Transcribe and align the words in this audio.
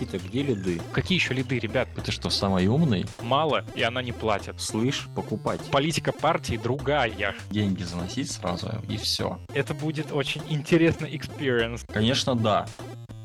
Никита, 0.00 0.18
где 0.18 0.42
лиды? 0.42 0.80
Какие 0.92 1.18
еще 1.18 1.34
лиды, 1.34 1.58
ребят? 1.58 1.86
Ты 2.02 2.10
что, 2.10 2.30
самый 2.30 2.66
умный? 2.66 3.04
Мало, 3.20 3.66
и 3.74 3.82
она 3.82 4.02
не 4.02 4.12
платит. 4.12 4.58
Слышь, 4.58 5.08
покупать. 5.14 5.60
Политика 5.70 6.10
партии 6.12 6.56
другая. 6.56 7.34
Деньги 7.50 7.82
заносить 7.82 8.30
сразу, 8.30 8.70
и 8.88 8.96
все. 8.96 9.38
Это 9.52 9.74
будет 9.74 10.10
очень 10.10 10.40
интересный 10.48 11.14
experience. 11.14 11.84
Конечно, 11.92 12.34
да. 12.34 12.66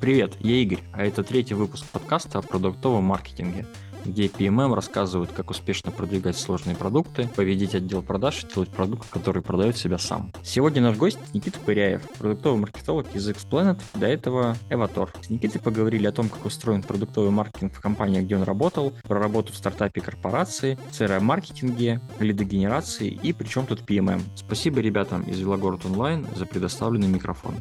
Привет, 0.02 0.36
я 0.42 0.56
Игорь, 0.56 0.82
а 0.92 1.06
это 1.06 1.24
третий 1.24 1.54
выпуск 1.54 1.86
подкаста 1.94 2.40
о 2.40 2.42
продуктовом 2.42 3.06
маркетинге 3.06 3.66
где 4.06 4.28
PMM 4.28 4.74
рассказывают, 4.74 5.32
как 5.32 5.50
успешно 5.50 5.92
продвигать 5.92 6.38
сложные 6.38 6.76
продукты, 6.76 7.28
победить 7.36 7.76
отдел 7.76 8.02
продаж 8.02 8.44
и 8.44 8.54
делать 8.54 8.70
продукт, 8.70 9.10
который 9.10 9.42
продает 9.42 9.78
себя 9.78 9.98
сам. 9.98 10.32
Сегодня 10.44 10.82
наш 10.82 10.98
гость 10.98 11.20
Никита 11.34 11.60
Пыряев, 11.60 12.08
продуктовый 12.18 12.62
маркетолог 12.62 13.14
из 13.16 13.28
Xplanet, 13.30 13.82
до 13.96 14.06
этого 14.06 14.56
Эватор. 14.70 15.12
С 15.22 15.30
Никитой 15.30 15.62
поговорили 15.62 16.08
о 16.08 16.12
том, 16.12 16.30
как 16.30 16.46
устроен 16.46 16.84
продуктовый 16.84 17.32
маркетинг 17.32 17.74
в 17.74 17.82
компании, 17.82 18.22
где 18.22 18.36
он 18.36 18.44
работал, 18.44 18.94
про 19.04 19.20
работу 19.20 19.52
в 19.54 19.56
стартапе 19.56 20.02
корпорации, 20.02 20.78
CRM-маркетинге, 20.92 22.02
лидогенерации 22.20 23.10
и 23.10 23.34
причем 23.34 23.66
тут 23.66 23.82
PMM. 23.82 24.22
Спасибо 24.36 24.80
ребятам 24.80 25.24
из 25.24 25.40
Велогород 25.40 25.86
Онлайн 25.86 26.28
за 26.36 26.46
предоставленный 26.46 27.08
микрофон. 27.08 27.56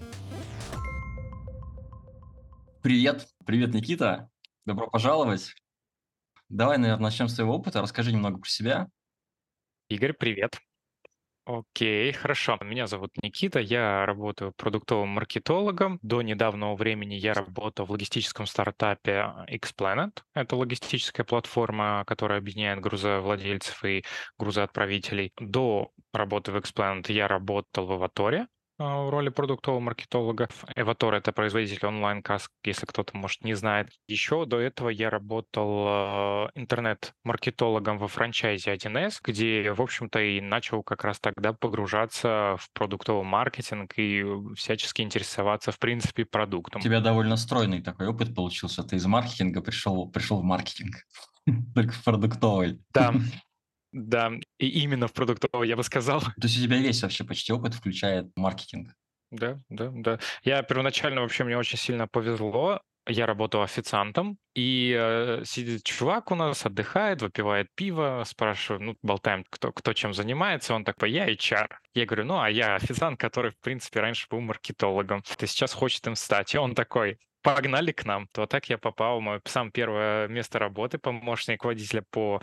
Привет, 2.82 3.26
привет, 3.46 3.72
Никита. 3.72 4.28
Добро 4.66 4.88
пожаловать. 4.88 5.54
Давай, 6.54 6.78
наверное, 6.78 7.02
начнем 7.02 7.26
с 7.26 7.34
твоего 7.34 7.56
опыта. 7.56 7.82
Расскажи 7.82 8.12
немного 8.12 8.38
про 8.38 8.48
себя. 8.48 8.86
Игорь, 9.88 10.12
привет. 10.12 10.60
Окей, 11.46 12.12
хорошо. 12.12 12.58
Меня 12.62 12.86
зовут 12.86 13.10
Никита, 13.20 13.58
я 13.58 14.06
работаю 14.06 14.52
продуктовым 14.56 15.08
маркетологом. 15.08 15.98
До 16.00 16.22
недавнего 16.22 16.76
времени 16.76 17.16
я 17.16 17.34
работал 17.34 17.86
в 17.86 17.90
логистическом 17.90 18.46
стартапе 18.46 19.34
Xplanet. 19.50 20.20
Это 20.32 20.54
логистическая 20.54 21.24
платформа, 21.24 22.04
которая 22.06 22.38
объединяет 22.38 22.78
грузовладельцев 22.78 23.84
и 23.84 24.04
грузоотправителей. 24.38 25.32
До 25.40 25.90
работы 26.12 26.52
в 26.52 26.56
Xplanet 26.56 27.10
я 27.10 27.26
работал 27.26 27.86
в 27.86 27.92
Аваторе, 27.92 28.46
в 28.78 29.10
роли 29.10 29.28
продуктового 29.28 29.80
маркетолога. 29.80 30.48
Эватор— 30.74 31.14
это 31.14 31.32
производитель 31.32 31.86
онлайн-каск, 31.86 32.50
если 32.64 32.86
кто-то, 32.86 33.16
может, 33.16 33.44
не 33.44 33.54
знает. 33.54 33.90
Еще 34.08 34.46
до 34.46 34.58
этого 34.58 34.88
я 34.88 35.10
работал 35.10 35.84
а, 35.86 36.48
интернет-маркетологом 36.54 37.98
во 37.98 38.08
франчайзе 38.08 38.74
1С, 38.74 39.20
где, 39.22 39.72
в 39.72 39.80
общем-то, 39.80 40.20
и 40.20 40.40
начал 40.40 40.82
как 40.82 41.04
раз 41.04 41.20
тогда 41.20 41.52
погружаться 41.52 42.56
в 42.58 42.68
продуктовый 42.72 43.24
маркетинг 43.24 43.94
и 43.96 44.24
всячески 44.56 45.02
интересоваться, 45.02 45.70
в 45.70 45.78
принципе, 45.78 46.24
продуктом. 46.24 46.80
У 46.80 46.84
тебя 46.84 47.00
довольно 47.00 47.36
стройный 47.36 47.80
такой 47.80 48.08
опыт 48.08 48.34
получился. 48.34 48.82
Ты 48.82 48.96
из 48.96 49.06
маркетинга 49.06 49.60
пришел, 49.60 50.08
пришел 50.08 50.40
в 50.40 50.44
маркетинг. 50.44 50.96
Только 51.74 51.94
продуктовый. 52.04 52.80
Да, 52.92 53.14
Да, 53.94 54.32
и 54.58 54.66
именно 54.82 55.06
в 55.06 55.12
продуктовой, 55.12 55.68
я 55.68 55.76
бы 55.76 55.84
сказал. 55.84 56.20
То 56.20 56.32
есть 56.42 56.58
у 56.58 56.62
тебя 56.62 56.78
весь 56.78 57.00
вообще 57.00 57.22
почти 57.22 57.52
опыт 57.52 57.74
включает 57.74 58.26
маркетинг. 58.34 58.92
Да, 59.30 59.60
да, 59.68 59.90
да. 59.94 60.18
Я 60.42 60.64
первоначально 60.64 61.20
вообще 61.20 61.44
мне 61.44 61.56
очень 61.56 61.78
сильно 61.78 62.08
повезло. 62.08 62.80
Я 63.06 63.26
работал 63.26 63.62
официантом, 63.62 64.38
и 64.56 64.96
э, 64.98 65.42
сидит 65.44 65.84
чувак 65.84 66.32
у 66.32 66.34
нас, 66.34 66.66
отдыхает, 66.66 67.22
выпивает 67.22 67.68
пиво, 67.76 68.24
спрашиваю, 68.26 68.82
ну, 68.82 68.96
болтаем, 69.02 69.44
кто, 69.48 69.70
кто 69.70 69.92
чем 69.92 70.12
занимается. 70.12 70.74
Он 70.74 70.84
такой, 70.84 71.12
я 71.12 71.30
HR. 71.30 71.68
Я 71.94 72.06
говорю, 72.06 72.24
ну, 72.24 72.40
а 72.40 72.50
я 72.50 72.74
официант, 72.74 73.20
который, 73.20 73.52
в 73.52 73.58
принципе, 73.60 74.00
раньше 74.00 74.26
был 74.28 74.40
маркетологом. 74.40 75.22
Ты 75.22 75.46
сейчас 75.46 75.72
хочет 75.72 76.04
им 76.08 76.16
стать. 76.16 76.52
И 76.54 76.58
он 76.58 76.74
такой, 76.74 77.18
погнали 77.44 77.92
к 77.92 78.04
нам. 78.06 78.26
То 78.32 78.46
так 78.46 78.68
я 78.70 78.78
попал 78.78 79.20
мое 79.20 79.40
сам 79.44 79.70
первое 79.70 80.26
место 80.28 80.58
работы, 80.58 80.98
помощник 80.98 81.64
водителя 81.64 82.02
по 82.10 82.40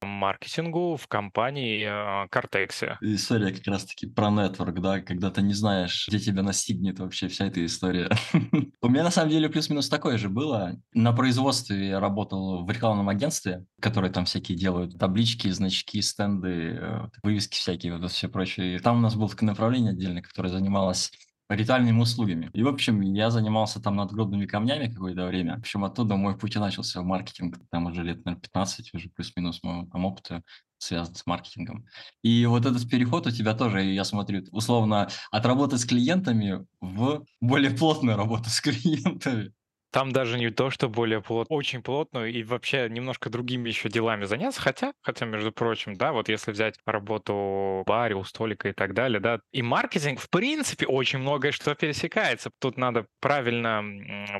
маркетингу 0.00 0.96
в 0.96 1.08
компании 1.08 2.28
Картексе. 2.28 2.98
История 3.00 3.52
как 3.52 3.66
раз-таки 3.66 4.06
про 4.06 4.30
нетворк, 4.30 4.80
да, 4.80 5.00
когда 5.00 5.30
ты 5.30 5.42
не 5.42 5.54
знаешь, 5.54 6.06
где 6.08 6.18
тебя 6.18 6.42
настигнет 6.42 6.98
вообще 6.98 7.28
вся 7.28 7.46
эта 7.46 7.64
история. 7.64 8.10
У 8.82 8.88
меня 8.88 9.02
на 9.02 9.10
самом 9.10 9.30
деле 9.30 9.48
плюс-минус 9.48 9.88
такое 9.88 10.18
же 10.18 10.28
было. 10.28 10.76
На 10.92 11.12
производстве 11.12 11.88
я 11.88 12.00
работал 12.00 12.64
в 12.64 12.70
рекламном 12.70 13.08
агентстве, 13.08 13.64
которые 13.80 14.12
там 14.12 14.26
всякие 14.26 14.56
делают 14.58 14.98
таблички, 14.98 15.48
значки, 15.48 16.00
стенды, 16.02 16.78
э, 16.80 17.08
вывески 17.22 17.56
всякие, 17.56 17.96
вот 17.96 18.10
все 18.12 18.28
прочее. 18.28 18.78
Там 18.80 18.98
у 18.98 19.00
нас 19.00 19.14
было 19.14 19.28
такое 19.28 19.48
направление 19.48 19.92
отдельное, 19.92 20.22
которое 20.22 20.50
занималось 20.50 21.10
ритуальными 21.48 22.00
услугами. 22.00 22.50
И, 22.52 22.62
в 22.62 22.68
общем, 22.68 23.00
я 23.00 23.30
занимался 23.30 23.80
там 23.80 23.96
надгробными 23.96 24.46
камнями 24.46 24.92
какое-то 24.92 25.26
время. 25.26 25.56
В 25.56 25.60
общем, 25.60 25.84
оттуда 25.84 26.16
мой 26.16 26.36
путь 26.36 26.56
и 26.56 26.58
начался 26.58 27.00
в 27.00 27.04
маркетинг. 27.04 27.58
Там 27.70 27.86
уже 27.86 28.02
лет, 28.02 28.24
наверное, 28.24 28.40
15, 28.40 28.94
уже 28.94 29.08
плюс-минус 29.10 29.62
моего 29.62 29.86
там 29.90 30.04
опыта 30.04 30.42
связан 30.78 31.14
с 31.14 31.26
маркетингом. 31.26 31.86
И 32.22 32.46
вот 32.46 32.66
этот 32.66 32.88
переход 32.88 33.26
у 33.26 33.30
тебя 33.30 33.54
тоже, 33.54 33.82
я 33.82 34.04
смотрю, 34.04 34.44
условно, 34.50 35.08
от 35.30 35.46
работы 35.46 35.78
с 35.78 35.84
клиентами 35.84 36.66
в 36.80 37.24
более 37.40 37.70
плотную 37.70 38.16
работу 38.16 38.50
с 38.50 38.60
клиентами. 38.60 39.52
Там 39.94 40.10
даже 40.10 40.38
не 40.40 40.50
то, 40.50 40.70
что 40.70 40.88
более 40.88 41.22
плотно, 41.22 41.54
очень 41.54 41.80
плотно 41.80 42.24
и 42.24 42.42
вообще 42.42 42.88
немножко 42.90 43.30
другими 43.30 43.68
еще 43.68 43.88
делами 43.88 44.24
заняться. 44.24 44.60
Хотя, 44.60 44.92
хотя, 45.00 45.24
между 45.24 45.52
прочим, 45.52 45.94
да, 45.94 46.12
вот 46.12 46.28
если 46.28 46.50
взять 46.50 46.74
работу 46.84 47.32
в 47.32 47.84
баре, 47.86 48.16
у 48.16 48.24
столика 48.24 48.68
и 48.70 48.72
так 48.72 48.92
далее, 48.92 49.20
да, 49.20 49.38
и 49.52 49.62
маркетинг, 49.62 50.18
в 50.18 50.28
принципе, 50.30 50.86
очень 50.86 51.20
многое 51.20 51.52
что 51.52 51.76
пересекается. 51.76 52.50
Тут 52.60 52.76
надо 52.76 53.06
правильно 53.20 53.84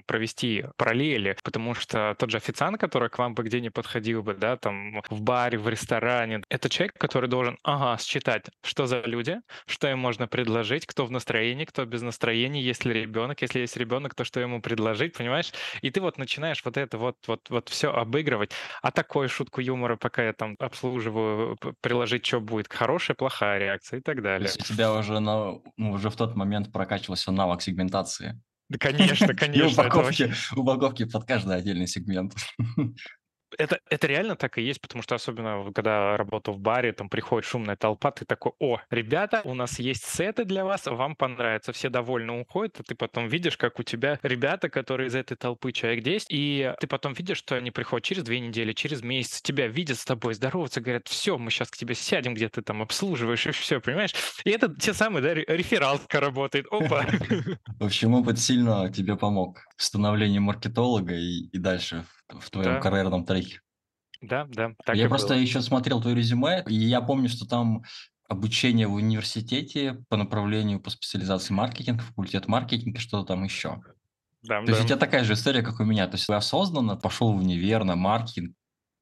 провести 0.09 0.65
параллели, 0.77 1.37
потому 1.45 1.75
что 1.75 2.17
тот 2.19 2.31
же 2.33 2.39
официант, 2.39 2.81
который 2.81 3.09
к 3.09 3.19
вам 3.19 3.37
бы 3.37 3.45
где 3.45 3.61
не 3.61 3.71
подходил 3.71 4.25
бы, 4.25 4.35
да, 4.35 4.57
там 4.57 5.03
в 5.09 5.23
баре, 5.23 5.57
в 5.57 5.69
ресторане, 5.69 6.43
это 6.49 6.69
человек, 6.69 6.95
который 6.99 7.29
должен, 7.29 7.59
ага, 7.63 7.97
считать, 8.03 8.47
что 8.65 8.87
за 8.87 9.03
люди, 9.03 9.37
что 9.69 9.89
им 9.89 10.01
можно 10.01 10.27
предложить, 10.27 10.85
кто 10.85 11.07
в 11.07 11.13
настроении, 11.13 11.65
кто 11.65 11.85
без 11.85 12.03
настроения, 12.03 12.61
есть 12.61 12.85
ли 12.85 12.93
ребенок, 12.93 13.41
если 13.41 13.61
есть 13.61 13.77
ребенок, 13.77 14.17
то 14.17 14.25
что 14.25 14.41
ему 14.41 14.61
предложить, 14.61 15.17
понимаешь? 15.17 15.44
Понимаешь? 15.51 15.79
И 15.83 15.91
ты 15.91 16.01
вот 16.01 16.19
начинаешь 16.19 16.63
вот 16.65 16.77
это 16.77 16.99
вот, 16.99 17.17
вот, 17.27 17.51
вот 17.51 17.69
все 17.69 17.93
обыгрывать. 17.93 18.53
А 18.83 18.91
такую 18.91 19.29
шутку 19.29 19.61
юмора, 19.61 19.97
пока 19.97 20.25
я 20.25 20.33
там 20.33 20.57
обслуживаю, 20.59 21.57
приложить, 21.81 22.27
что 22.27 22.41
будет, 22.41 22.73
хорошая, 22.73 23.15
плохая 23.15 23.59
реакция 23.59 24.01
и 24.01 24.03
так 24.03 24.23
далее. 24.23 24.49
То 24.49 24.57
есть 24.57 24.71
у 24.71 24.75
тебя 24.75 24.93
уже, 24.93 25.21
на, 25.21 25.61
ну, 25.77 25.93
уже 25.93 26.11
в 26.11 26.17
тот 26.17 26.35
момент 26.37 26.73
прокачивался 26.73 27.33
навык 27.33 27.63
сегментации. 27.63 28.41
Да, 28.69 28.79
конечно, 28.79 29.27
конечно. 29.35 29.69
И 29.69 29.73
упаковки, 29.73 30.33
упаковки 30.57 31.05
под 31.05 31.25
каждый 31.25 31.57
отдельный 31.57 31.87
сегмент. 31.87 32.35
это, 33.59 33.81
это 33.89 34.07
реально 34.07 34.37
так 34.37 34.59
и 34.59 34.63
есть, 34.63 34.81
потому 34.81 35.03
что 35.03 35.15
особенно 35.15 35.71
когда 35.73 36.17
работал 36.17 36.55
в 36.55 36.59
баре, 36.59 36.93
там 36.93 37.09
приходит 37.09 37.49
шумная 37.49 37.77
толпа, 37.77 38.11
ты 38.11 38.25
такой, 38.25 38.53
о, 38.59 38.81
ребята, 38.91 39.43
у 39.45 39.55
нас 39.55 39.79
есть 39.79 40.05
сеты 40.05 40.45
для 40.45 40.65
вас, 40.65 40.87
вам 40.87 41.17
понравится, 41.17 41.73
все 41.73 41.89
довольно 41.89 42.41
уходят, 42.41 42.81
а 42.81 42.83
ты 42.83 42.95
потом 42.95 43.29
видишь, 43.29 43.57
как 43.57 43.79
у 43.79 43.83
тебя 43.83 44.19
ребята, 44.23 44.69
которые 44.69 45.09
из 45.09 45.15
этой 45.15 45.37
толпы 45.37 45.73
человек 45.73 46.03
10, 46.05 46.27
и 46.31 46.75
ты 46.81 46.87
потом 46.87 47.13
видишь, 47.13 47.39
что 47.39 47.57
они 47.57 47.71
приходят 47.71 48.05
через 48.05 48.23
две 48.23 48.41
недели, 48.41 48.73
через 48.73 49.03
месяц, 49.03 49.41
тебя 49.43 49.67
видят 49.67 49.99
с 49.99 50.05
тобой, 50.05 50.35
здороваются, 50.35 50.81
говорят, 50.81 51.09
все, 51.09 51.39
мы 51.39 51.51
сейчас 51.51 51.71
к 51.71 51.77
тебе 51.77 51.95
сядем, 51.95 52.35
где 52.35 52.49
ты 52.49 52.63
там 52.63 52.83
обслуживаешь, 52.83 53.47
и 53.47 53.51
все, 53.53 53.81
понимаешь? 53.81 54.15
И 54.45 54.51
это 54.51 54.75
те 54.75 54.95
самые, 54.95 55.23
да, 55.23 55.35
рефералка 55.35 56.21
работает, 56.21 56.67
опа. 56.71 57.07
В 57.79 57.85
общем, 57.85 58.15
опыт 58.15 58.39
сильно 58.39 58.91
тебе 58.91 59.17
помог 59.17 59.61
в 59.77 59.83
становлении 59.83 60.39
маркетолога 60.39 61.15
и, 61.15 61.49
и 61.53 61.59
дальше 61.59 62.05
в 62.41 62.51
твоем 62.51 62.75
да. 62.75 62.81
карьерном 62.81 63.25
треке. 63.25 63.61
Да, 64.21 64.47
да. 64.49 64.73
Так 64.85 64.97
я 64.97 65.09
просто 65.09 65.35
было. 65.35 65.39
еще 65.39 65.61
смотрел 65.61 66.01
твое 66.01 66.17
резюме, 66.17 66.65
и 66.67 66.75
я 66.75 67.01
помню, 67.01 67.29
что 67.29 67.47
там 67.47 67.83
обучение 68.29 68.87
в 68.87 68.95
университете 68.95 70.03
по 70.09 70.17
направлению 70.17 70.81
по 70.81 70.91
специализации 70.91 71.53
маркетинг, 71.53 72.03
факультет 72.03 72.49
маркетинга, 72.49 72.99
что-то 72.99 73.35
там 73.35 73.45
еще. 73.45 73.81
Да, 74.43 74.61
То 74.61 74.67
да. 74.67 74.73
есть 74.73 74.85
у 74.85 74.87
тебя 74.89 74.97
такая 74.97 75.25
же 75.25 75.35
история, 75.35 75.63
как 75.63 75.81
у 75.81 75.85
меня. 75.85 76.07
То 76.07 76.15
есть 76.15 76.27
ты 76.27 76.33
осознанно 76.35 76.97
пошел 76.97 77.33
в 77.33 77.37
универ 77.37 77.85
на 77.85 77.97
маркетинг, 77.97 78.55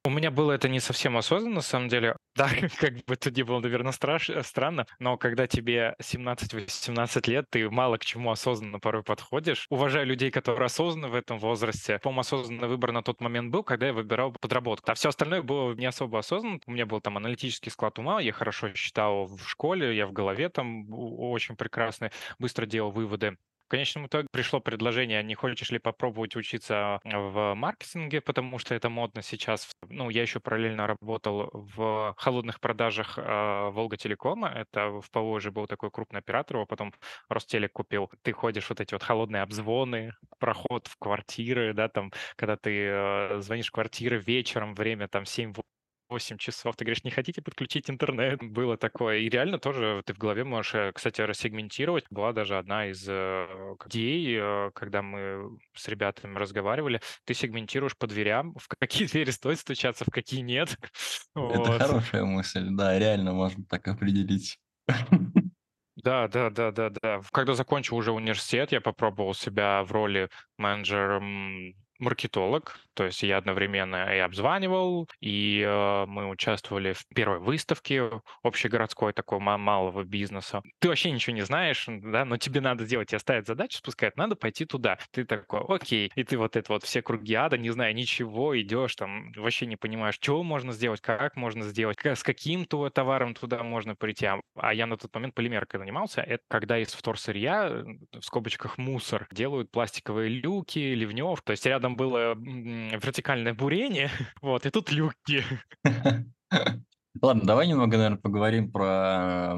у 0.05 0.09
меня 0.09 0.31
было 0.31 0.51
это 0.51 0.67
не 0.67 0.79
совсем 0.79 1.15
осознанно, 1.17 1.55
на 1.55 1.61
самом 1.61 1.87
деле. 1.87 2.15
Да, 2.35 2.49
как 2.79 2.93
бы 3.05 3.13
это 3.13 3.29
не 3.29 3.43
было, 3.43 3.59
наверное, 3.59 3.91
страш... 3.91 4.31
странно, 4.41 4.87
но 4.97 5.17
когда 5.17 5.45
тебе 5.45 5.93
17-18 6.01 7.29
лет, 7.29 7.45
ты 7.51 7.69
мало 7.69 7.97
к 7.97 8.05
чему 8.05 8.31
осознанно 8.31 8.79
порой 8.79 9.03
подходишь. 9.03 9.67
Уважаю 9.69 10.07
людей, 10.07 10.31
которые 10.31 10.65
осознанны 10.65 11.09
в 11.09 11.15
этом 11.15 11.37
возрасте. 11.37 11.99
По-моему, 11.99 12.21
осознанный 12.21 12.67
выбор 12.67 12.91
на 12.91 13.03
тот 13.03 13.21
момент 13.21 13.51
был, 13.51 13.61
когда 13.63 13.85
я 13.85 13.93
выбирал 13.93 14.31
подработку. 14.31 14.91
А 14.91 14.95
все 14.95 15.09
остальное 15.09 15.43
было 15.43 15.75
не 15.75 15.85
особо 15.85 16.17
осознанно. 16.17 16.59
У 16.65 16.71
меня 16.71 16.87
был 16.87 17.01
там 17.01 17.17
аналитический 17.17 17.71
склад 17.71 17.99
ума, 17.99 18.19
я 18.19 18.31
хорошо 18.31 18.73
считал 18.73 19.27
в 19.27 19.47
школе, 19.47 19.95
я 19.95 20.07
в 20.07 20.11
голове 20.11 20.49
там 20.49 20.87
очень 20.91 21.55
прекрасный, 21.55 22.09
быстро 22.39 22.65
делал 22.65 22.89
выводы 22.89 23.37
конечном 23.73 24.05
итоге 24.05 24.27
пришло 24.31 24.59
предложение, 24.59 25.23
не 25.23 25.33
хочешь 25.33 25.71
ли 25.71 25.79
попробовать 25.79 26.35
учиться 26.35 26.99
в 27.03 27.55
маркетинге, 27.55 28.21
потому 28.21 28.59
что 28.59 28.75
это 28.75 28.87
модно 28.89 29.23
сейчас. 29.23 29.67
Ну, 29.89 30.11
я 30.11 30.21
еще 30.21 30.39
параллельно 30.39 30.85
работал 30.85 31.49
в 31.51 32.13
холодных 32.17 32.59
продажах 32.59 33.17
э, 33.17 33.69
Волга. 33.71 33.97
Это 34.03 35.01
в 35.01 35.09
Поволжье 35.09 35.51
был 35.51 35.65
такой 35.65 35.89
крупный 35.89 36.19
оператор, 36.19 36.57
его 36.57 36.67
потом 36.67 36.93
Ростелек 37.29 37.73
купил. 37.73 38.11
Ты 38.21 38.31
ходишь 38.31 38.69
вот 38.69 38.79
эти 38.79 38.93
вот 38.93 39.01
холодные 39.01 39.41
обзвоны, 39.41 40.13
проход 40.37 40.85
в 40.85 40.97
квартиры, 40.97 41.73
да, 41.73 41.89
там, 41.89 42.11
когда 42.35 42.57
ты 42.57 42.87
э, 42.91 43.39
звонишь 43.39 43.69
в 43.69 43.71
квартиры 43.71 44.19
вечером, 44.19 44.75
время 44.75 45.07
там 45.07 45.25
7 45.25 45.51
8 46.13 46.37
часов. 46.37 46.75
Ты 46.75 46.85
говоришь, 46.85 47.03
не 47.03 47.09
хотите 47.09 47.41
подключить 47.41 47.89
интернет? 47.89 48.39
Было 48.43 48.77
такое. 48.77 49.17
И 49.17 49.29
реально 49.29 49.57
тоже 49.57 50.03
ты 50.05 50.13
в 50.13 50.19
голове 50.19 50.43
можешь, 50.43 50.75
э, 50.75 50.91
кстати, 50.93 51.21
рассегментировать. 51.21 52.05
Была 52.11 52.33
даже 52.33 52.57
одна 52.57 52.87
из 52.87 53.03
э, 53.09 53.47
идей, 53.87 54.37
э, 54.39 54.71
когда 54.75 55.01
мы 55.01 55.57
с 55.73 55.87
ребятами 55.87 56.37
разговаривали. 56.37 57.01
Ты 57.25 57.33
сегментируешь 57.33 57.97
по 57.97 58.05
дверям, 58.05 58.53
в 58.59 58.67
какие 58.79 59.07
двери 59.11 59.31
стоит 59.31 59.59
стучаться, 59.59 60.05
в 60.05 60.11
какие 60.11 60.41
нет. 60.41 60.77
Это 61.35 61.41
Вот. 61.41 61.81
хорошая 61.81 62.25
мысль, 62.25 62.67
да, 62.69 62.99
реально 62.99 63.33
можно 63.33 63.65
так 63.65 63.87
определить. 63.87 64.59
Да, 65.95 66.27
да, 66.27 66.49
да, 66.49 66.71
да, 66.71 66.89
да. 66.89 67.21
Когда 67.31 67.53
закончил 67.53 67.95
уже 67.95 68.11
университет, 68.11 68.71
я 68.71 68.81
попробовал 68.81 69.35
себя 69.35 69.83
в 69.83 69.91
роли 69.91 70.27
менеджера 70.57 71.21
маркетолог, 72.03 72.77
то 72.93 73.05
есть 73.05 73.23
я 73.23 73.37
одновременно 73.37 74.15
и 74.15 74.19
обзванивал, 74.19 75.09
и 75.19 75.63
э, 75.65 76.05
мы 76.05 76.29
участвовали 76.29 76.93
в 76.93 77.05
первой 77.07 77.39
выставке 77.39 78.21
общегородской 78.43 79.13
такой 79.13 79.39
малого 79.39 80.03
бизнеса. 80.03 80.61
Ты 80.79 80.89
вообще 80.89 81.11
ничего 81.11 81.35
не 81.35 81.41
знаешь, 81.41 81.85
да, 81.87 82.25
но 82.25 82.37
тебе 82.37 82.61
надо 82.61 82.85
делать, 82.85 83.09
тебе 83.09 83.19
ставят 83.19 83.47
задачу, 83.47 83.77
спускать, 83.77 84.15
надо 84.17 84.35
пойти 84.35 84.65
туда. 84.65 84.97
Ты 85.11 85.25
такой, 85.25 85.61
окей, 85.67 86.11
и 86.15 86.23
ты 86.23 86.37
вот 86.37 86.55
это 86.55 86.71
вот 86.71 86.83
все 86.83 87.01
круги 87.01 87.33
ада, 87.33 87.57
не 87.57 87.71
зная 87.71 87.93
ничего, 87.93 88.59
идешь 88.59 88.95
там, 88.95 89.31
вообще 89.33 89.65
не 89.65 89.75
понимаешь, 89.75 90.15
что 90.15 90.43
можно 90.43 90.71
сделать, 90.71 91.01
как 91.01 91.35
можно 91.35 91.63
сделать, 91.63 91.97
с 92.03 92.23
каким-то 92.23 92.89
товаром 92.89 93.33
туда 93.33 93.63
можно 93.63 93.95
прийти. 93.95 94.25
А, 94.27 94.39
а 94.55 94.73
я 94.73 94.85
на 94.85 94.97
тот 94.97 95.13
момент 95.15 95.33
полимеркой 95.33 95.79
занимался, 95.79 96.21
это 96.21 96.43
когда 96.47 96.77
из 96.77 96.93
вторсырья, 96.93 97.83
в 98.11 98.21
скобочках 98.21 98.77
мусор, 98.77 99.27
делают 99.31 99.71
пластиковые 99.71 100.29
люки, 100.29 100.79
ливнев, 100.79 101.41
то 101.41 101.51
есть 101.51 101.65
рядом 101.65 101.92
было 101.95 102.35
вертикальное 102.35 103.53
бурение, 103.53 104.09
вот, 104.41 104.65
и 104.65 104.69
тут 104.69 104.91
люки. 104.91 105.43
Ладно, 107.21 107.43
давай 107.43 107.67
немного, 107.67 107.97
наверное, 107.97 108.19
поговорим 108.19 108.71
про 108.71 109.57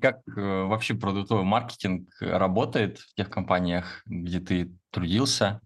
как 0.00 0.20
э, 0.28 0.62
вообще 0.64 0.94
продуктовый 0.94 1.44
маркетинг 1.44 2.08
работает 2.20 2.98
в 2.98 3.14
тех 3.14 3.30
компаниях, 3.30 4.02
где 4.04 4.40
ты 4.40 4.72
трудился. 4.90 5.60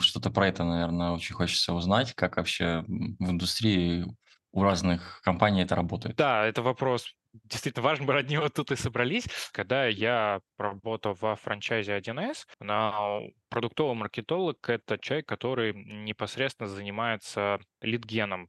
Что-то 0.00 0.30
про 0.30 0.48
это, 0.48 0.64
наверное, 0.64 1.12
очень 1.12 1.34
хочется 1.36 1.72
узнать, 1.72 2.14
как 2.14 2.36
вообще 2.36 2.84
в 2.88 3.30
индустрии 3.30 4.04
у 4.50 4.62
разных 4.62 5.20
компаний 5.22 5.62
это 5.62 5.76
работает. 5.76 6.16
Да, 6.16 6.44
это 6.44 6.62
вопрос 6.62 7.14
действительно 7.32 7.84
важно, 7.84 8.06
мы 8.06 8.12
ради 8.12 8.32
него 8.32 8.48
тут 8.48 8.70
и 8.70 8.76
собрались. 8.76 9.26
Когда 9.52 9.86
я 9.86 10.40
работал 10.58 11.14
во 11.14 11.36
франчайзе 11.36 11.96
1С, 11.96 12.46
на 12.60 13.20
продуктовый 13.48 13.94
маркетолог– 13.94 14.56
это 14.68 14.98
человек, 14.98 15.26
который 15.26 15.72
непосредственно 15.74 16.68
занимается 16.68 17.58
лидгеном, 17.82 18.48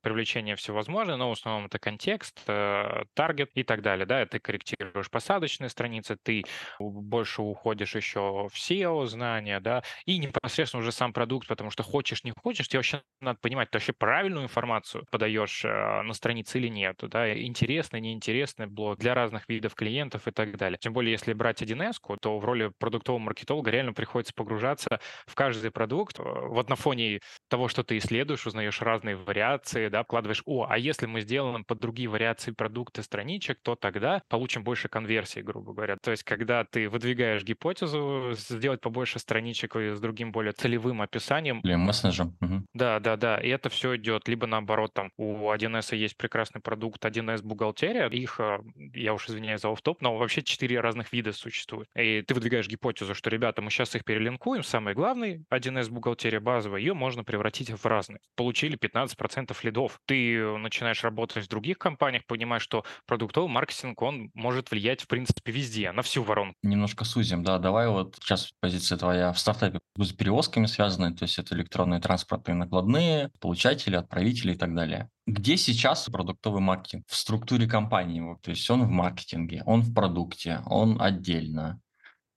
привлечение 0.00 0.56
всевозможного, 0.56 1.16
но 1.16 1.28
в 1.28 1.32
основном 1.32 1.66
это 1.66 1.78
контекст, 1.78 2.42
э, 2.46 3.04
таргет 3.14 3.50
и 3.54 3.62
так 3.62 3.82
далее. 3.82 4.06
Да, 4.06 4.24
ты 4.26 4.38
корректируешь 4.38 5.10
посадочные 5.10 5.68
страницы, 5.68 6.16
ты 6.22 6.44
больше 6.78 7.42
уходишь 7.42 7.94
еще 7.94 8.48
в 8.48 8.54
SEO 8.56 9.06
знания, 9.06 9.60
да, 9.60 9.82
и 10.06 10.18
непосредственно 10.18 10.80
уже 10.82 10.92
сам 10.92 11.12
продукт, 11.12 11.48
потому 11.48 11.70
что 11.70 11.82
хочешь, 11.82 12.24
не 12.24 12.32
хочешь, 12.32 12.68
тебе 12.68 12.78
вообще 12.78 13.02
надо 13.20 13.38
понимать, 13.40 13.70
ты 13.70 13.78
вообще 13.78 13.92
правильную 13.92 14.44
информацию 14.44 15.04
подаешь 15.10 15.64
э, 15.64 16.02
на 16.02 16.12
странице 16.14 16.58
или 16.58 16.68
нет, 16.68 16.98
да, 17.02 17.32
интересный, 17.40 18.00
неинтересный 18.00 18.66
блог 18.66 18.98
для 18.98 19.14
разных 19.14 19.48
видов 19.48 19.74
клиентов 19.74 20.28
и 20.28 20.30
так 20.30 20.56
далее. 20.56 20.78
Тем 20.80 20.92
более, 20.92 21.12
если 21.12 21.32
брать 21.32 21.62
1С, 21.62 22.16
то 22.20 22.38
в 22.38 22.44
роли 22.44 22.70
продуктового 22.78 23.20
маркетолога 23.20 23.70
реально 23.70 23.92
приходится 23.92 24.32
погружаться 24.34 25.00
в 25.26 25.34
каждый 25.34 25.70
продукт. 25.70 26.18
Э, 26.18 26.22
вот 26.22 26.68
на 26.68 26.76
фоне 26.76 27.20
того, 27.48 27.68
что 27.68 27.82
ты 27.84 27.98
исследуешь, 27.98 28.46
узнаешь 28.46 28.71
разные 28.80 29.16
вариации, 29.16 29.88
да, 29.88 30.02
вкладываешь, 30.02 30.42
о, 30.46 30.66
а 30.68 30.78
если 30.78 31.06
мы 31.06 31.20
сделаем 31.20 31.64
под 31.64 31.80
другие 31.80 32.08
вариации 32.08 32.52
продукты 32.52 33.02
страничек, 33.02 33.58
то 33.62 33.74
тогда 33.74 34.22
получим 34.28 34.64
больше 34.64 34.88
конверсии, 34.88 35.40
грубо 35.40 35.72
говоря. 35.72 35.96
То 36.02 36.10
есть, 36.10 36.22
когда 36.22 36.64
ты 36.64 36.88
выдвигаешь 36.88 37.42
гипотезу, 37.42 38.32
сделать 38.34 38.80
побольше 38.80 39.18
страничек 39.18 39.76
с 39.76 40.00
другим 40.00 40.32
более 40.32 40.52
целевым 40.52 41.02
описанием. 41.02 41.60
Или 41.60 41.74
мессенджером. 41.74 42.36
Угу. 42.40 42.66
Да, 42.82 42.98
да, 42.98 43.16
да. 43.16 43.36
И 43.36 43.48
это 43.48 43.68
все 43.68 43.94
идет. 43.94 44.26
Либо 44.26 44.48
наоборот, 44.48 44.92
там 44.92 45.12
у 45.16 45.52
1С 45.52 45.94
есть 45.94 46.16
прекрасный 46.16 46.60
продукт 46.60 47.04
1С 47.04 47.40
бухгалтерия. 47.40 48.08
Их, 48.08 48.40
э, 48.40 48.58
я 48.92 49.14
уж 49.14 49.28
извиняюсь 49.28 49.60
за 49.60 49.68
офф-топ, 49.68 50.02
но 50.02 50.16
вообще 50.16 50.42
четыре 50.42 50.80
разных 50.80 51.12
вида 51.12 51.32
существует. 51.32 51.88
И 51.94 52.22
ты 52.22 52.34
выдвигаешь 52.34 52.66
гипотезу, 52.66 53.14
что, 53.14 53.30
ребята, 53.30 53.62
мы 53.62 53.70
сейчас 53.70 53.94
их 53.94 54.04
перелинкуем, 54.04 54.32
линкуем, 54.32 54.64
самый 54.64 54.94
главный, 54.94 55.44
1С 55.50 55.90
бухгалтерия 55.90 56.40
базовая, 56.40 56.80
ее 56.80 56.92
можно 56.92 57.22
превратить 57.22 57.70
в 57.70 57.86
разные. 57.86 58.18
Получили 58.34 58.76
15% 58.76 59.56
лидов. 59.62 60.00
Ты 60.06 60.56
начинаешь 60.58 61.04
работать 61.04 61.44
в 61.44 61.48
других 61.48 61.78
компаниях, 61.78 62.24
понимаешь, 62.26 62.62
что 62.62 62.84
продуктовый 63.06 63.48
маркетинг, 63.48 64.02
он 64.02 64.32
может 64.34 64.72
влиять, 64.72 65.02
в 65.02 65.06
принципе, 65.06 65.52
везде, 65.52 65.92
на 65.92 66.02
всю 66.02 66.24
воронку. 66.24 66.56
Немножко 66.64 67.04
сузим, 67.04 67.44
да, 67.44 67.60
давай 67.60 67.88
вот 67.88 68.16
сейчас 68.20 68.50
позиция 68.60 68.98
твоя 68.98 69.32
в 69.32 69.38
стартапе 69.38 69.78
с 69.96 70.12
перевозками 70.12 70.66
связаны, 70.66 71.14
то 71.14 71.24
есть 71.24 71.38
это 71.38 71.54
электронные 71.54 72.00
транспортные 72.00 72.56
накладные, 72.72 73.30
получатели, 73.38 73.96
отправители 73.96 74.54
и 74.54 74.56
так 74.56 74.74
далее. 74.74 75.10
Где 75.26 75.56
сейчас 75.56 76.08
продуктовый 76.08 76.62
маркетинг 76.62 77.04
в 77.06 77.14
структуре 77.14 77.68
компании? 77.68 78.22
То 78.42 78.50
есть 78.50 78.68
он 78.70 78.84
в 78.84 78.90
маркетинге, 78.90 79.62
он 79.66 79.82
в 79.82 79.92
продукте, 79.94 80.60
он 80.66 81.00
отдельно. 81.00 81.80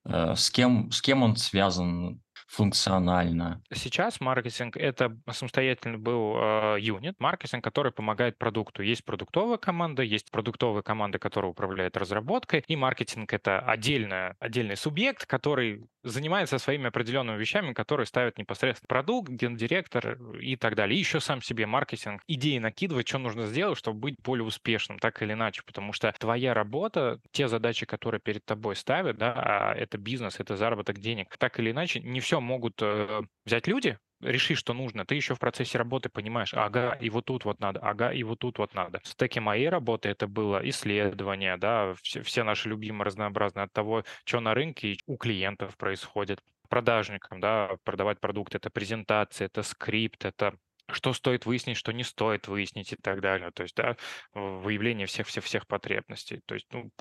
Э, 0.06 0.36
с 0.36 0.52
кем, 0.52 0.92
с 0.92 1.02
кем 1.02 1.24
он 1.24 1.38
связан 1.38 2.22
функционально. 2.48 3.62
Сейчас 3.74 4.20
маркетинг— 4.20 4.78
это 4.78 5.18
самостоятельно 5.32 5.98
был 5.98 6.36
э, 6.38 6.78
юнит, 6.80 7.20
маркетинг, 7.20 7.64
который 7.64 7.92
помогает 7.92 8.38
продукту. 8.38 8.84
Есть 8.84 9.04
продуктовая 9.04 9.58
команда, 9.58 10.04
есть 10.04 10.32
продуктовая 10.32 10.82
команда, 10.82 11.20
которая 11.20 11.52
управляет 11.52 11.98
разработкой, 11.98 12.64
и 12.68 12.76
маркетинг— 12.76 13.34
это 13.34 13.60
отдельная, 13.60 14.36
отдельный 14.40 14.78
субъект, 14.78 15.26
который 15.26 15.86
занимается 16.04 16.60
своими 16.60 16.88
определенными 16.88 17.38
вещами, 17.38 17.74
которые 17.74 18.06
ставят 18.06 18.38
непосредственно 18.38 18.88
продукт, 18.88 19.30
гендиректор 19.30 20.18
и 20.40 20.56
так 20.56 20.76
далее. 20.76 20.96
И 20.96 21.00
еще 21.00 21.20
сам 21.20 21.42
себе 21.42 21.66
маркетинг, 21.66 22.22
идеи 22.28 22.60
накидывать, 22.60 23.08
что 23.08 23.18
нужно 23.18 23.48
сделать, 23.48 23.78
чтобы 23.78 24.00
быть 24.00 24.16
более 24.24 24.46
успешным, 24.46 25.00
так 25.00 25.22
или 25.22 25.34
иначе, 25.34 25.64
потому 25.66 25.94
что 25.94 26.14
твоя 26.20 26.54
работа, 26.54 27.20
те 27.32 27.48
задачи, 27.48 27.86
которые 27.86 28.22
перед 28.22 28.46
тобой 28.46 28.76
ставят, 28.76 29.18
да, 29.18 29.34
а 29.36 29.74
это 29.74 29.98
бизнес, 29.98 30.40
это 30.40 30.56
заработок 30.56 31.00
денег, 31.00 31.36
так 31.38 31.60
или 31.60 31.72
иначе, 31.72 32.00
не 32.00 32.20
все 32.20 32.35
могут 32.44 32.82
э, 32.82 33.22
взять 33.46 33.68
люди, 33.68 33.98
реши, 34.22 34.56
что 34.56 34.74
нужно, 34.74 35.06
ты 35.06 35.16
еще 35.16 35.36
в 35.36 35.40
процессе 35.40 35.78
работы 35.78 36.10
понимаешь, 36.10 36.54
ага, 36.54 36.98
и 37.00 37.10
вот 37.10 37.26
тут 37.26 37.46
вот 37.46 37.60
надо, 37.60 37.80
ага, 37.82 38.12
и 38.12 38.24
вот 38.24 38.40
тут 38.40 38.58
вот 38.58 38.74
надо. 38.74 39.00
В 39.04 39.08
стеке 39.08 39.40
моей 39.40 39.70
работы 39.70 40.10
это 40.10 40.28
было 40.28 40.68
исследование, 40.70 41.58
да, 41.58 41.94
все, 42.02 42.22
все 42.22 42.44
наши 42.44 42.70
любимые 42.70 43.06
разнообразные 43.06 43.66
от 43.66 43.74
того, 43.74 44.04
что 44.24 44.40
на 44.40 44.54
рынке 44.54 44.98
у 45.06 45.18
клиентов 45.18 45.78
происходит, 45.78 46.42
продажникам, 46.70 47.40
да, 47.40 47.78
продавать 47.84 48.20
продукт, 48.20 48.56
это 48.56 48.70
презентация, 48.70 49.46
это 49.46 49.64
скрипт, 49.64 50.26
это 50.26 50.56
что 50.92 51.14
стоит 51.14 51.46
выяснить, 51.46 51.78
что 51.78 51.92
не 51.92 52.04
стоит 52.04 52.48
выяснить 52.48 52.94
и 52.94 52.96
так 52.96 53.22
далее. 53.22 53.52
То 53.52 53.64
есть, 53.64 53.76
да, 53.76 53.98
выявление 54.34 55.08
всех-всех-всех 55.08 55.66
потребностей. 55.68 56.42
То 56.46 56.54
есть, 56.54 56.68
ну, 56.72 56.92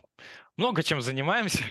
много 0.57 0.83
чем 0.83 1.03
занимаемся 1.03 1.65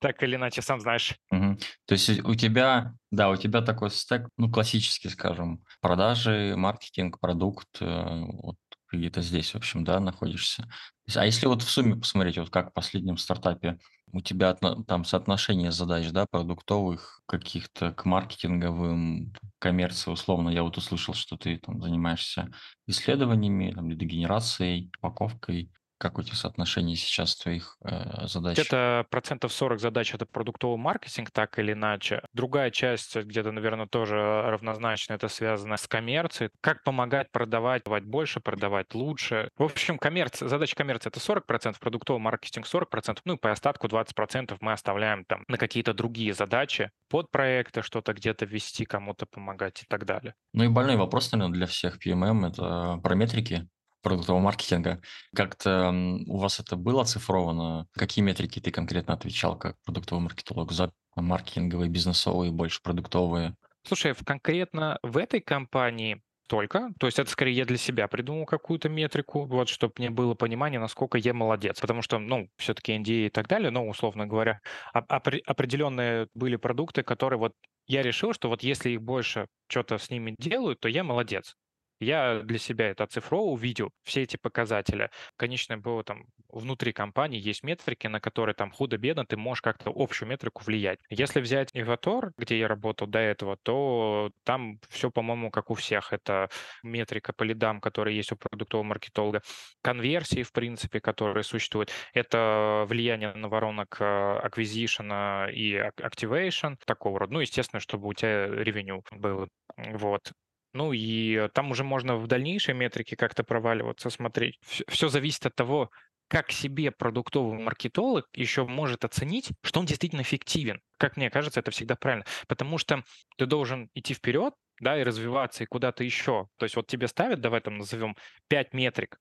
так 0.00 0.22
или 0.22 0.36
иначе, 0.36 0.62
сам 0.62 0.80
знаешь. 0.80 1.14
Мгм. 1.30 1.58
То 1.86 1.94
есть 1.94 2.08
у 2.24 2.34
тебя, 2.34 2.94
да, 3.10 3.30
у 3.30 3.36
тебя 3.36 3.62
такой 3.62 3.90
стек, 3.90 4.28
ну, 4.36 4.50
классический, 4.50 5.08
скажем, 5.08 5.62
продажи, 5.80 6.54
маркетинг, 6.56 7.20
продукт, 7.20 7.68
э, 7.80 8.20
вот 8.42 8.56
где-то 8.92 9.20
здесь, 9.20 9.52
в 9.52 9.56
общем, 9.56 9.84
да, 9.84 10.00
находишься. 10.00 10.68
А 11.14 11.24
если 11.26 11.46
вот 11.46 11.62
в 11.62 11.70
сумме 11.70 11.96
посмотреть, 11.96 12.38
вот 12.38 12.50
как 12.50 12.70
в 12.70 12.72
последнем 12.72 13.16
стартапе, 13.16 13.78
у 14.12 14.20
тебя 14.20 14.54
там 14.54 15.04
соотношение 15.04 15.72
задач, 15.72 16.08
да, 16.10 16.26
продуктовых 16.26 17.22
каких-то 17.26 17.92
к 17.92 18.04
маркетинговым, 18.04 19.32
коммерции, 19.58 20.10
условно, 20.10 20.50
я 20.50 20.62
вот 20.62 20.76
услышал, 20.78 21.14
что 21.14 21.36
ты 21.36 21.58
там 21.58 21.80
занимаешься 21.82 22.48
исследованиями, 22.86 23.72
там, 23.72 23.90
лидогенерацией, 23.90 24.90
упаковкой, 24.98 25.70
Как 25.98 26.18
у 26.18 26.22
тебя 26.22 26.36
соотношение 26.36 26.96
сейчас 26.96 27.36
твоих 27.36 27.78
э, 27.82 28.26
задач? 28.26 28.58
Где-то 28.58 29.06
процентов 29.10 29.52
40 29.52 29.80
задач 29.80 30.14
это 30.14 30.26
продуктовый 30.26 30.76
маркетинг, 30.76 31.30
так 31.30 31.58
или 31.58 31.72
иначе. 31.72 32.22
Другая 32.32 32.70
часть, 32.70 33.16
где-то, 33.16 33.52
наверное, 33.52 33.86
тоже 33.86 34.16
равнозначно 34.16 35.14
это 35.14 35.28
связано 35.28 35.76
с 35.76 35.88
коммерцией. 35.88 36.50
Как 36.60 36.84
помогать 36.84 37.30
продавать, 37.32 37.84
давать 37.84 38.04
больше, 38.04 38.40
продавать 38.40 38.94
лучше. 38.94 39.50
В 39.56 39.62
общем, 39.62 39.98
коммерция, 39.98 40.48
задача 40.48 40.76
коммерции 40.76 41.08
это 41.08 41.20
40%, 41.20 41.76
продуктовый 41.80 42.20
маркетинг 42.20 42.66
40%, 42.66 43.18
ну 43.24 43.34
и 43.34 43.38
по 43.38 43.50
остатку 43.50 43.86
20% 43.86 44.56
мы 44.60 44.72
оставляем 44.72 45.24
там 45.24 45.44
на 45.48 45.56
какие-то 45.56 45.94
другие 45.94 46.34
задачи, 46.34 46.90
под 47.08 47.30
проекты, 47.30 47.82
что-то 47.82 48.12
где-то 48.12 48.44
вести, 48.44 48.84
кому-то 48.84 49.26
помогать 49.26 49.82
и 49.82 49.86
так 49.88 50.04
далее. 50.04 50.34
Ну 50.52 50.64
и 50.64 50.68
больной 50.68 50.96
вопрос, 50.96 51.32
наверное, 51.32 51.54
для 51.54 51.66
всех 51.66 51.98
PMM– 52.04 52.48
это 52.48 53.00
про 53.02 53.14
метрики 53.14 53.68
продуктового 54.06 54.40
маркетинга. 54.40 55.00
Как-то 55.34 55.90
у 56.28 56.38
вас 56.38 56.60
это 56.60 56.76
было 56.76 57.02
оцифровано? 57.02 57.88
Какие 57.92 58.24
метрики 58.24 58.60
ты 58.60 58.70
конкретно 58.70 59.14
отвечал 59.14 59.58
как 59.58 59.74
продуктовый 59.84 60.22
маркетолог 60.22 60.70
за 60.70 60.92
маркетинговые, 61.16 61.90
бизнесовые, 61.90 62.52
больше 62.52 62.80
продуктовые? 62.82 63.56
Слушай, 63.82 64.14
конкретно 64.14 65.00
в 65.02 65.16
этой 65.16 65.40
компании 65.40 66.22
только. 66.48 66.90
То 67.00 67.06
есть 67.06 67.18
это 67.18 67.28
скорее 67.28 67.54
я 67.54 67.64
для 67.64 67.76
себя 67.76 68.06
придумал 68.06 68.46
какую-то 68.46 68.88
метрику, 68.88 69.44
вот, 69.44 69.68
чтобы 69.68 69.94
мне 69.98 70.10
было 70.10 70.34
понимание, 70.34 70.78
насколько 70.78 71.18
я 71.18 71.34
молодец. 71.34 71.80
Потому 71.80 72.02
что, 72.02 72.20
ну, 72.20 72.48
все-таки 72.58 72.92
NDA 72.92 73.26
и 73.26 73.30
так 73.30 73.48
далее, 73.48 73.72
но, 73.72 73.88
условно 73.88 74.28
говоря, 74.28 74.60
опри- 74.94 75.42
определенные 75.44 76.28
были 76.34 76.54
продукты, 76.54 77.02
которые 77.02 77.40
вот 77.40 77.54
я 77.88 78.02
решил, 78.02 78.32
что 78.32 78.48
вот 78.48 78.62
если 78.62 78.90
их 78.90 79.02
больше 79.02 79.48
что-то 79.68 79.98
с 79.98 80.10
ними 80.10 80.36
делают, 80.38 80.78
то 80.78 80.88
я 80.88 81.02
молодец. 81.02 81.56
Я 82.00 82.40
для 82.40 82.58
себя 82.58 82.90
это 82.90 83.04
оцифровал, 83.04 83.52
увидел 83.52 83.90
все 84.04 84.22
эти 84.22 84.36
показатели. 84.36 85.10
Конечно, 85.36 85.78
было 85.78 86.04
там 86.04 86.24
внутри 86.48 86.92
компании 86.92 87.40
есть 87.40 87.62
метрики, 87.62 88.06
на 88.06 88.20
которые 88.20 88.54
там 88.54 88.70
худо-бедно 88.70 89.26
ты 89.26 89.36
можешь 89.36 89.62
как-то 89.62 89.92
общую 89.94 90.28
метрику 90.28 90.62
влиять. 90.64 90.98
Если 91.10 91.40
взять 91.40 91.70
Иватор, 91.72 92.32
где 92.38 92.58
я 92.58 92.68
работал 92.68 93.06
до 93.06 93.18
этого, 93.18 93.56
то 93.62 94.30
там 94.44 94.78
все, 94.88 95.10
по-моему, 95.10 95.50
как 95.50 95.70
у 95.70 95.74
всех. 95.74 96.12
Это 96.12 96.48
метрика 96.82 97.32
по 97.32 97.42
лидам, 97.42 97.80
которые 97.80 98.16
есть 98.16 98.32
у 98.32 98.36
продуктового 98.36 98.86
маркетолога, 98.86 99.42
конверсии, 99.82 100.42
в 100.42 100.52
принципе, 100.52 101.00
которые 101.00 101.44
существуют. 101.44 101.90
Это 102.12 102.84
влияние 102.88 103.32
на 103.34 103.48
воронок 103.48 103.96
э, 104.00 104.04
acquisition 104.04 105.50
и 105.52 105.74
activation, 105.76 106.76
такого 106.86 107.20
рода. 107.20 107.32
Ну, 107.32 107.40
естественно, 107.40 107.80
чтобы 107.80 108.08
у 108.08 108.14
тебя 108.14 108.46
ревеню 108.48 109.02
было. 109.10 109.48
Вот. 109.76 110.32
Ну 110.76 110.92
и 110.92 111.48
там 111.54 111.70
уже 111.70 111.84
можно 111.84 112.16
в 112.16 112.26
дальнейшей 112.26 112.74
метрике 112.74 113.16
как-то 113.16 113.42
проваливаться, 113.44 114.10
смотреть. 114.10 114.60
Все 114.88 115.08
зависит 115.08 115.46
от 115.46 115.54
того, 115.54 115.90
как 116.28 116.52
себе 116.52 116.90
продуктовый 116.90 117.58
маркетолог 117.58 118.26
еще 118.34 118.66
может 118.66 119.04
оценить, 119.04 119.48
что 119.62 119.80
он 119.80 119.86
действительно 119.86 120.20
эффективен. 120.20 120.80
Как 120.98 121.16
мне 121.16 121.30
кажется, 121.30 121.60
это 121.60 121.70
всегда 121.70 121.96
правильно. 121.96 122.26
Потому 122.46 122.76
что 122.76 123.02
ты 123.38 123.46
должен 123.46 123.88
идти 123.94 124.12
вперед, 124.12 124.52
да, 124.80 125.00
и 125.00 125.04
развиваться, 125.04 125.64
и 125.64 125.66
куда-то 125.66 126.04
еще. 126.04 126.48
То 126.58 126.66
есть 126.66 126.76
вот 126.76 126.88
тебе 126.88 127.08
ставят, 127.08 127.40
давай 127.40 127.62
там 127.62 127.78
назовем, 127.78 128.14
5 128.48 128.74
метрик, 128.74 129.18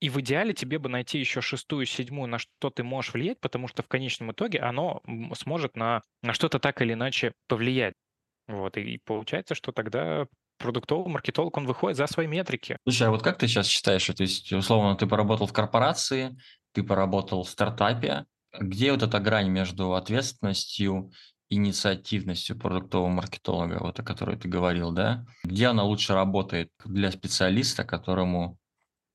и 0.00 0.10
в 0.10 0.20
идеале 0.20 0.52
тебе 0.52 0.78
бы 0.78 0.88
найти 0.88 1.18
еще 1.18 1.40
шестую, 1.40 1.86
седьмую, 1.86 2.28
на 2.28 2.38
что 2.38 2.70
ты 2.70 2.82
можешь 2.82 3.14
влиять, 3.14 3.40
потому 3.40 3.68
что 3.68 3.82
в 3.82 3.88
конечном 3.88 4.32
итоге 4.32 4.60
оно 4.60 5.02
сможет 5.34 5.76
на, 5.76 6.02
на 6.22 6.32
что-то 6.32 6.58
так 6.58 6.82
или 6.82 6.92
иначе 6.94 7.32
повлиять. 7.46 7.94
Вот, 8.46 8.76
и 8.78 8.98
получается, 9.04 9.54
что 9.54 9.72
тогда 9.72 10.26
продуктовый 10.58 11.10
маркетолог, 11.10 11.56
он 11.56 11.66
выходит 11.66 11.96
за 11.96 12.06
свои 12.06 12.26
метрики. 12.26 12.76
Слушай, 12.84 13.08
а 13.08 13.10
вот 13.10 13.22
как 13.22 13.38
ты 13.38 13.46
сейчас 13.48 13.66
считаешь, 13.66 14.06
то 14.06 14.22
есть, 14.22 14.52
условно, 14.52 14.96
ты 14.96 15.06
поработал 15.06 15.46
в 15.46 15.52
корпорации, 15.52 16.36
ты 16.72 16.82
поработал 16.82 17.44
в 17.44 17.48
стартапе, 17.48 18.26
где 18.58 18.92
вот 18.92 19.02
эта 19.02 19.18
грань 19.20 19.48
между 19.48 19.94
ответственностью 19.94 21.12
инициативностью 21.50 22.58
продуктового 22.58 23.08
маркетолога, 23.08 23.78
вот 23.80 23.98
о 23.98 24.02
которой 24.02 24.36
ты 24.36 24.48
говорил, 24.48 24.92
да? 24.92 25.24
Где 25.44 25.68
она 25.68 25.82
лучше 25.84 26.14
работает 26.14 26.70
для 26.84 27.10
специалиста, 27.10 27.84
которому 27.84 28.58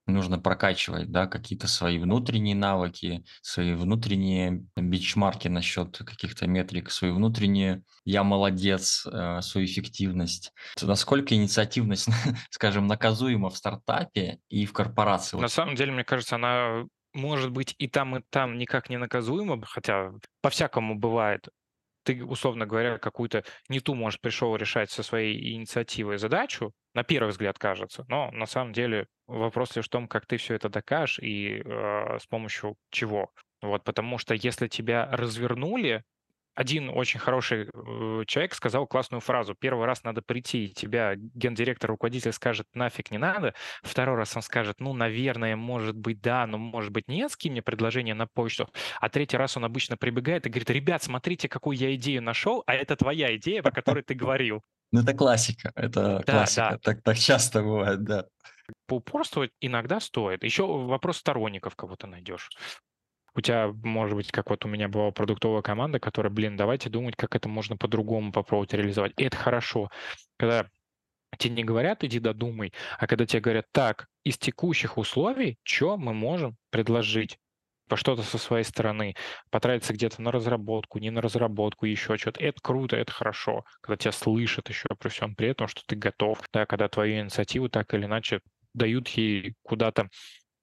нужно 0.08 0.40
прокачивать, 0.40 1.12
да, 1.12 1.28
какие-то 1.28 1.68
свои 1.68 1.98
внутренние 1.98 2.56
навыки, 2.56 3.24
свои 3.42 3.74
внутренние 3.74 4.66
бичмарки 4.76 5.48
насчет 5.48 5.98
каких-то 5.98 6.48
метрик, 6.48 6.92
свои 6.92 7.12
внутренние 7.12 7.84
«я 8.06 8.24
молодец», 8.24 9.06
э, 9.06 9.42
свою 9.42 9.66
эффективность. 9.66 10.52
Насколько 10.82 11.36
инициативность, 11.36 12.10
скажем, 12.50 12.88
наказуема 12.88 13.50
в 13.50 13.58
стартапе 13.58 14.40
и 14.50 14.66
в 14.66 14.74
корпорации? 14.74 15.38
На 15.38 15.48
самом 15.48 15.76
деле, 15.76 15.92
мне 15.92 16.04
кажется, 16.04 16.36
она 16.36 16.86
может 17.14 17.52
быть 17.52 17.76
и 17.78 17.88
там, 17.88 18.18
и 18.18 18.22
там 18.30 18.58
никак 18.58 18.90
не 18.90 18.98
наказуема, 18.98 19.64
хотя 19.66 20.12
по-всякому 20.42 20.96
бывает 20.96 21.48
ты, 22.04 22.24
условно 22.24 22.66
говоря, 22.66 22.98
какую-то 22.98 23.44
не 23.70 23.80
ту, 23.80 23.96
может, 23.96 24.22
пришел 24.22 24.56
решать 24.56 24.92
со 24.92 25.04
своей 25.04 25.54
инициативой 25.56 26.18
задачу, 26.18 26.74
на 26.94 27.04
первый 27.04 27.30
взгляд 27.30 27.58
кажется, 27.58 28.06
но 28.08 28.30
на 28.32 28.46
самом 28.46 28.74
деле 28.74 29.08
вопрос 29.28 29.76
лишь 29.76 29.86
в 29.86 29.90
том, 29.90 30.08
как 30.08 30.26
ты 30.26 30.38
все 30.38 30.56
это 30.56 30.70
докажешь 30.70 31.20
и 31.20 31.62
э, 31.64 32.18
с 32.20 32.26
помощью 32.28 32.76
чего. 32.92 33.32
Вот, 33.62 33.84
потому 33.84 34.18
что 34.18 34.34
если 34.34 34.68
тебя 34.68 35.08
развернули 35.12 36.04
один 36.56 36.90
очень 36.90 37.20
хороший 37.20 37.70
э, 37.74 38.24
человек 38.28 38.54
сказал 38.54 38.86
классную 38.86 39.22
фразу. 39.22 39.56
Первый 39.56 39.86
раз 39.86 40.04
надо 40.04 40.22
прийти, 40.22 40.66
и 40.66 40.74
тебя 40.74 41.16
гендиректор, 41.16 41.90
руководитель 41.90 42.32
скажет, 42.32 42.68
нафиг 42.74 43.12
не 43.12 43.18
надо. 43.18 43.54
Второй 43.82 44.18
раз 44.18 44.36
он 44.36 44.42
скажет, 44.42 44.80
ну, 44.80 44.94
наверное, 44.94 45.56
может 45.56 45.96
быть, 45.96 46.22
да, 46.22 46.46
но 46.46 46.58
может 46.58 46.92
быть 46.92 47.08
нет, 47.08 47.32
скинь 47.32 47.54
мне 47.54 47.62
предложение 47.62 48.14
на 48.14 48.28
почту. 48.28 48.70
А 49.00 49.10
третий 49.10 49.38
раз 49.38 49.58
он 49.58 49.66
обычно 49.66 49.98
прибегает 49.98 50.46
и 50.46 50.50
говорит, 50.50 50.70
ребят, 50.70 51.04
смотрите, 51.04 51.50
какую 51.50 51.78
я 51.78 51.94
идею 51.96 52.22
нашел, 52.22 52.64
а 52.68 52.76
это 52.76 52.96
твоя 52.96 53.36
идея, 53.38 53.64
по 53.64 53.72
которой 53.72 54.04
ты 54.04 54.14
говорил. 54.14 54.62
Ну, 54.92 55.02
это 55.02 55.14
классика, 55.14 55.72
это 55.76 56.22
классика, 56.24 56.80
Так, 56.84 57.02
так 57.02 57.18
часто 57.18 57.64
бывает, 57.64 58.04
да. 58.04 58.26
Поупорствовать 58.86 59.52
иногда 59.60 60.00
стоит. 60.00 60.44
Еще 60.44 60.66
вопрос 60.66 61.18
сторонников 61.18 61.76
кого-то 61.76 62.06
найдешь 62.06 62.50
у 63.36 63.42
тебя, 63.42 63.74
может 63.84 64.16
быть, 64.16 64.32
как 64.32 64.50
вот 64.50 64.66
у 64.66 64.68
меня 64.68 64.88
была 64.88 65.12
продуктовая 65.12 65.62
команда, 65.62 66.00
которая, 66.00 66.32
блин, 66.32 66.56
давайте 66.56 66.90
думать, 66.90 67.16
как 67.16 67.36
это 67.36 67.50
можно 67.50 67.78
по-другому 67.78 68.32
попробовать 68.32 68.74
реализовать. 68.74 69.14
И 69.18 69.24
это 69.24 69.38
хорошо. 69.38 69.90
Когда 70.38 70.68
тебе 71.38 71.56
не 71.56 71.64
говорят, 71.64 72.04
иди 72.04 72.20
додумай, 72.20 72.74
а 73.00 73.08
когда 73.08 73.26
тебе 73.26 73.42
говорят, 73.42 73.66
так, 73.72 74.08
из 74.24 74.38
текущих 74.38 74.98
условий, 74.98 75.58
что 75.64 75.98
мы 75.98 76.14
можем 76.14 76.58
предложить? 76.70 77.40
по 77.90 77.98
что-то 77.98 78.24
со 78.24 78.38
своей 78.38 78.64
стороны, 78.64 79.16
потратиться 79.52 79.94
где-то 79.94 80.22
на 80.22 80.32
разработку, 80.32 81.00
не 81.00 81.12
на 81.12 81.22
разработку, 81.22 81.86
еще 81.86 82.18
что-то. 82.18 82.40
Это 82.40 82.60
круто, 82.62 82.96
это 82.96 83.12
хорошо, 83.12 83.66
когда 83.82 83.98
тебя 83.98 84.12
слышат 84.12 84.70
еще 84.70 84.88
при 84.98 85.10
всем 85.10 85.36
при 85.36 85.50
этом, 85.50 85.68
что 85.68 85.82
ты 85.86 85.96
готов, 85.96 86.40
да, 86.52 86.66
когда 86.66 86.88
твою 86.88 87.22
инициативу 87.22 87.70
так 87.70 87.94
или 87.94 88.06
иначе 88.06 88.40
дают 88.74 89.10
ей 89.10 89.56
куда-то 89.62 90.10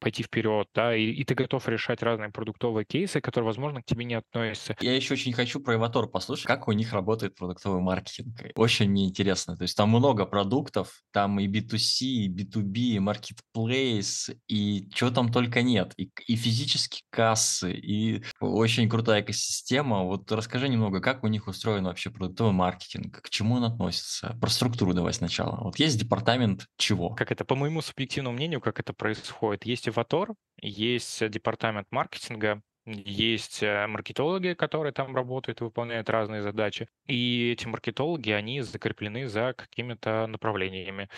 пойти 0.00 0.22
вперед, 0.22 0.68
да, 0.74 0.96
и, 0.96 1.10
и 1.10 1.24
ты 1.24 1.34
готов 1.34 1.68
решать 1.68 2.02
разные 2.02 2.30
продуктовые 2.30 2.84
кейсы, 2.84 3.20
которые, 3.20 3.46
возможно, 3.46 3.82
к 3.82 3.84
тебе 3.84 4.04
не 4.04 4.14
относятся. 4.14 4.76
Я 4.80 4.96
еще 4.96 5.14
очень 5.14 5.32
хочу 5.32 5.60
про 5.60 5.74
Эватор 5.74 6.06
послушать, 6.08 6.46
как 6.46 6.68
у 6.68 6.72
них 6.72 6.92
работает 6.92 7.36
продуктовый 7.36 7.80
маркетинг. 7.80 8.34
Очень 8.54 8.90
мне 8.90 9.06
интересно. 9.06 9.56
То 9.56 9.62
есть 9.62 9.76
там 9.76 9.90
много 9.90 10.26
продуктов, 10.26 11.02
там 11.12 11.38
и 11.38 11.46
B2C, 11.46 12.04
и 12.04 12.28
B2B, 12.28 12.78
и 12.78 12.98
Marketplace, 12.98 14.36
и 14.48 14.88
чего 14.92 15.10
там 15.10 15.30
только 15.30 15.62
нет. 15.62 15.92
И, 15.96 16.10
и 16.26 16.36
физические 16.36 17.02
кассы, 17.10 17.72
и 17.72 18.22
очень 18.40 18.88
крутая 18.88 19.20
экосистема. 19.20 20.04
Вот 20.04 20.30
расскажи 20.32 20.68
немного, 20.68 21.00
как 21.00 21.22
у 21.24 21.28
них 21.28 21.46
устроен 21.46 21.84
вообще 21.84 22.10
продуктовый 22.10 22.52
маркетинг, 22.52 23.20
к 23.22 23.30
чему 23.30 23.56
он 23.56 23.64
относится. 23.64 24.36
Про 24.40 24.50
структуру 24.50 24.94
давай 24.94 25.12
сначала. 25.12 25.60
Вот 25.62 25.78
есть 25.78 25.98
департамент 25.98 26.66
чего? 26.76 27.10
Как 27.10 27.30
это, 27.30 27.44
по 27.44 27.54
моему 27.54 27.82
субъективному 27.82 28.36
мнению, 28.36 28.60
как 28.60 28.80
это 28.80 28.92
происходит? 28.92 29.66
Есть 29.66 29.88
Мотиватор, 29.90 30.34
есть 30.60 31.28
департамент 31.30 31.88
маркетинга, 31.90 32.62
есть 32.86 33.60
э, 33.62 33.86
маркетологи, 33.88 34.54
которые 34.54 34.92
там 34.92 35.16
работают 35.16 35.60
и 35.60 35.64
выполняют 35.64 36.08
разные 36.08 36.42
задачи. 36.42 36.88
И 37.06 37.50
эти 37.50 37.66
маркетологи, 37.66 38.30
они 38.30 38.60
закреплены 38.60 39.26
за 39.26 39.52
какими-то 39.52 40.28
направлениями 40.28 41.08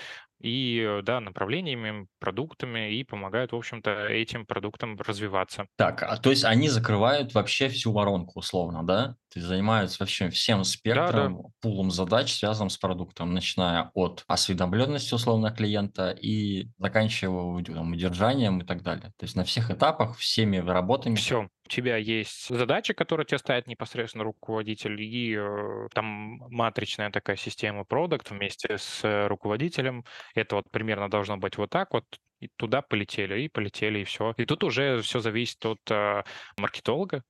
и, 0.42 1.00
да, 1.04 1.20
направлениями, 1.20 2.06
продуктами 2.18 2.94
и 2.94 3.04
помогают, 3.04 3.52
в 3.52 3.56
общем-то, 3.56 4.06
этим 4.08 4.44
продуктам 4.46 4.96
развиваться. 4.98 5.66
Так, 5.76 6.02
а 6.02 6.16
то 6.16 6.30
есть 6.30 6.44
они 6.44 6.68
закрывают 6.68 7.34
вообще 7.34 7.68
всю 7.68 7.92
воронку, 7.92 8.40
условно, 8.40 8.84
да? 8.84 9.14
То 9.32 9.38
есть 9.38 9.48
занимаются 9.48 9.96
вообще 10.00 10.28
всем 10.28 10.62
спектром, 10.64 11.36
да, 11.36 11.42
да. 11.42 11.48
пулом 11.62 11.90
задач, 11.90 12.34
связанным 12.34 12.68
с 12.68 12.76
продуктом, 12.76 13.32
начиная 13.32 13.90
от 13.94 14.24
осведомленности, 14.26 15.14
условно, 15.14 15.50
клиента 15.50 16.10
и 16.10 16.68
заканчивая 16.78 17.64
там, 17.64 17.92
удержанием 17.92 18.58
и 18.58 18.64
так 18.66 18.82
далее. 18.82 19.12
То 19.16 19.24
есть 19.24 19.36
на 19.36 19.44
всех 19.44 19.70
этапах, 19.70 20.18
всеми 20.18 20.58
работами. 20.58 21.14
Все, 21.14 21.48
тебя 21.72 21.96
есть 21.96 22.48
задачи, 22.48 22.92
которые 22.94 23.26
тебе 23.26 23.38
ставит 23.38 23.66
непосредственно 23.66 24.24
руководитель, 24.24 25.00
и 25.00 25.36
э, 25.36 25.88
там 25.94 26.38
матричная 26.50 27.10
такая 27.10 27.36
система 27.36 27.84
продукт 27.84 28.30
вместе 28.30 28.78
с 28.78 29.26
руководителем, 29.28 30.04
это 30.34 30.56
вот 30.56 30.70
примерно 30.70 31.08
должно 31.10 31.36
быть 31.38 31.56
вот 31.56 31.70
так 31.70 31.92
вот. 31.92 32.04
и 32.40 32.48
туда 32.56 32.82
полетели, 32.82 33.42
и 33.42 33.48
полетели, 33.48 34.00
и 34.00 34.04
все. 34.04 34.34
И 34.36 34.44
тут 34.44 34.64
уже 34.64 35.00
все 35.02 35.20
зависит 35.20 35.64
от 35.64 35.80
э, 35.90 36.24
маркетолога, 36.58 37.22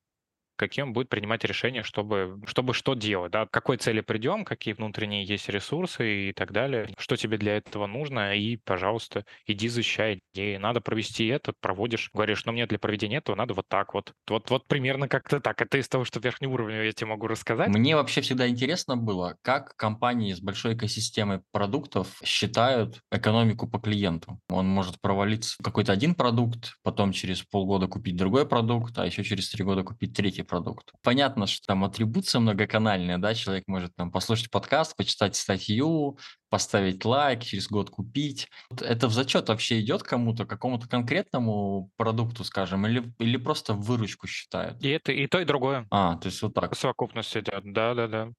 каким 0.55 0.93
будет 0.93 1.09
принимать 1.09 1.43
решение, 1.43 1.83
чтобы, 1.83 2.41
чтобы 2.45 2.73
что 2.73 2.93
делать, 2.93 3.31
да, 3.31 3.45
к 3.45 3.51
какой 3.51 3.77
цели 3.77 4.01
придем, 4.01 4.45
какие 4.45 4.73
внутренние 4.73 5.23
есть 5.23 5.49
ресурсы 5.49 6.29
и 6.29 6.33
так 6.33 6.51
далее, 6.51 6.89
что 6.97 7.15
тебе 7.15 7.37
для 7.37 7.57
этого 7.57 7.87
нужно, 7.87 8.35
и, 8.35 8.57
пожалуйста, 8.57 9.25
иди 9.45 9.67
защищай. 9.67 10.21
И 10.33 10.57
надо 10.57 10.81
провести 10.81 11.27
это, 11.27 11.53
проводишь, 11.59 12.09
говоришь, 12.13 12.45
ну, 12.45 12.51
мне 12.51 12.65
для 12.67 12.79
проведения 12.79 13.17
этого 13.17 13.35
надо 13.35 13.53
вот 13.53 13.67
так 13.67 13.93
вот. 13.93 14.13
Вот, 14.29 14.49
вот 14.49 14.67
примерно 14.67 15.07
как-то 15.07 15.39
так. 15.39 15.61
Это 15.61 15.77
из 15.77 15.87
того, 15.87 16.05
что 16.05 16.19
верхний 16.19 16.47
уровень 16.47 16.85
я 16.85 16.91
тебе 16.91 17.07
могу 17.07 17.27
рассказать. 17.27 17.69
Мне 17.69 17.95
вообще 17.95 18.21
всегда 18.21 18.47
интересно 18.47 18.97
было, 18.97 19.37
как 19.41 19.75
компании 19.75 20.33
с 20.33 20.39
большой 20.39 20.75
экосистемой 20.75 21.41
продуктов 21.51 22.19
считают 22.23 23.01
экономику 23.11 23.67
по 23.67 23.79
клиенту. 23.79 24.39
Он 24.49 24.67
может 24.67 25.01
провалиться 25.01 25.55
какой-то 25.63 25.91
один 25.91 26.15
продукт, 26.15 26.75
потом 26.83 27.11
через 27.11 27.41
полгода 27.41 27.87
купить 27.87 28.15
другой 28.15 28.47
продукт, 28.47 28.97
а 28.97 29.05
еще 29.05 29.23
через 29.23 29.49
три 29.49 29.63
года 29.63 29.83
купить 29.83 30.13
третий 30.13 30.42
третий 30.43 30.47
продукт. 30.47 30.91
Понятно, 31.01 31.47
что 31.47 31.65
там 31.65 31.83
атрибуция 31.83 32.39
многоканальная, 32.39 33.17
да, 33.17 33.33
человек 33.33 33.63
может 33.67 33.95
там 33.95 34.11
послушать 34.11 34.51
подкаст, 34.51 34.95
почитать 34.95 35.35
статью, 35.35 36.17
поставить 36.49 37.03
лайк, 37.05 37.43
через 37.43 37.67
год 37.67 37.89
купить. 37.89 38.49
Это 38.81 39.07
в 39.07 39.13
зачет 39.13 39.49
вообще 39.49 39.79
идет 39.79 40.03
кому-то, 40.03 40.45
какому-то 40.45 40.87
конкретному 40.87 41.89
продукту, 41.97 42.43
скажем, 42.43 42.85
или, 42.87 43.11
или 43.19 43.37
просто 43.37 43.73
в 43.73 43.81
выручку 43.81 44.27
считают? 44.27 44.81
И 44.83 44.89
это 44.89 45.11
и 45.11 45.27
то, 45.27 45.39
и 45.39 45.45
другое. 45.45 45.87
А, 45.89 46.17
то 46.17 46.27
есть 46.27 46.41
вот 46.41 46.53
так. 46.53 46.75
Совокупность 46.75 47.35
идет, 47.35 47.63
да-да-да. 47.73 48.29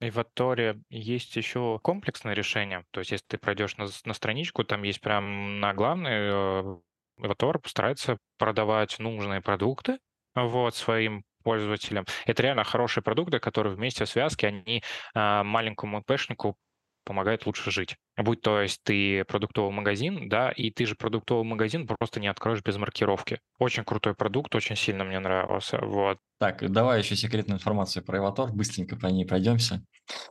И 0.00 0.10
в 0.10 0.18
Аторе 0.18 0.80
есть 0.90 1.36
еще 1.36 1.78
комплексное 1.80 2.34
решение. 2.34 2.84
То 2.90 3.00
есть, 3.00 3.12
если 3.12 3.24
ты 3.28 3.38
пройдешь 3.38 3.76
на, 3.76 3.86
на 4.04 4.14
страничку, 4.14 4.64
там 4.64 4.82
есть 4.82 5.00
прям 5.00 5.60
на 5.60 5.72
главной 5.74 6.80
Ватор 7.18 7.60
постарается 7.60 8.18
продавать 8.36 8.98
нужные 8.98 9.40
продукты 9.40 9.98
вот, 10.34 10.74
своим 10.74 11.24
пользователям. 11.42 12.06
Это 12.26 12.42
реально 12.42 12.64
хорошие 12.64 13.02
продукты, 13.02 13.38
которые 13.38 13.74
вместе 13.74 14.04
в 14.04 14.08
связке, 14.08 14.48
они 14.48 14.82
а, 15.14 15.44
маленькому 15.44 16.00
ИПшнику 16.00 16.56
помогают 17.04 17.46
лучше 17.46 17.70
жить. 17.70 17.96
Будь 18.16 18.42
то 18.42 18.60
есть 18.60 18.80
ты 18.84 19.24
продуктовый 19.24 19.72
магазин, 19.72 20.28
да, 20.28 20.50
и 20.50 20.70
ты 20.70 20.86
же 20.86 20.94
продуктовый 20.94 21.44
магазин 21.44 21.86
просто 21.86 22.20
не 22.20 22.28
откроешь 22.28 22.62
без 22.62 22.76
маркировки. 22.76 23.40
Очень 23.58 23.84
крутой 23.84 24.14
продукт, 24.14 24.54
очень 24.54 24.76
сильно 24.76 25.04
мне 25.04 25.18
нравился, 25.18 25.78
вот. 25.82 26.18
Так, 26.38 26.70
давай 26.70 27.00
еще 27.00 27.16
секретную 27.16 27.58
информацию 27.58 28.04
про 28.04 28.18
Эватор, 28.18 28.52
быстренько 28.52 28.96
по 28.96 29.06
ней 29.06 29.24
пройдемся. 29.24 29.82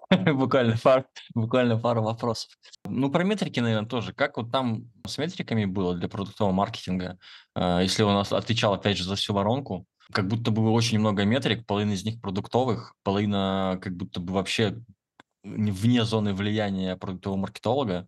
буквально, 0.33 0.77
пару, 0.77 1.05
буквально 1.33 1.77
пару 1.77 2.03
вопросов. 2.03 2.51
Ну, 2.85 3.09
про 3.09 3.23
метрики, 3.23 3.59
наверное, 3.59 3.87
тоже. 3.87 4.13
Как 4.13 4.37
вот 4.37 4.51
там 4.51 4.91
с 5.07 5.17
метриками 5.17 5.65
было 5.65 5.95
для 5.95 6.09
продуктового 6.09 6.53
маркетинга? 6.53 7.17
А, 7.55 7.81
если 7.81 8.03
он 8.03 8.17
отвечал, 8.17 8.73
опять 8.73 8.97
же, 8.97 9.05
за 9.05 9.15
всю 9.15 9.33
воронку, 9.33 9.85
как 10.11 10.27
будто 10.27 10.51
бы 10.51 10.69
очень 10.71 10.99
много 10.99 11.25
метрик, 11.25 11.65
половина 11.65 11.91
из 11.91 12.03
них 12.03 12.21
продуктовых, 12.21 12.95
половина 13.03 13.79
как 13.81 13.95
будто 13.95 14.19
бы 14.19 14.33
вообще 14.33 14.75
вне 15.43 16.05
зоны 16.05 16.33
влияния 16.33 16.95
продуктового 16.95 17.39
маркетолога. 17.39 18.07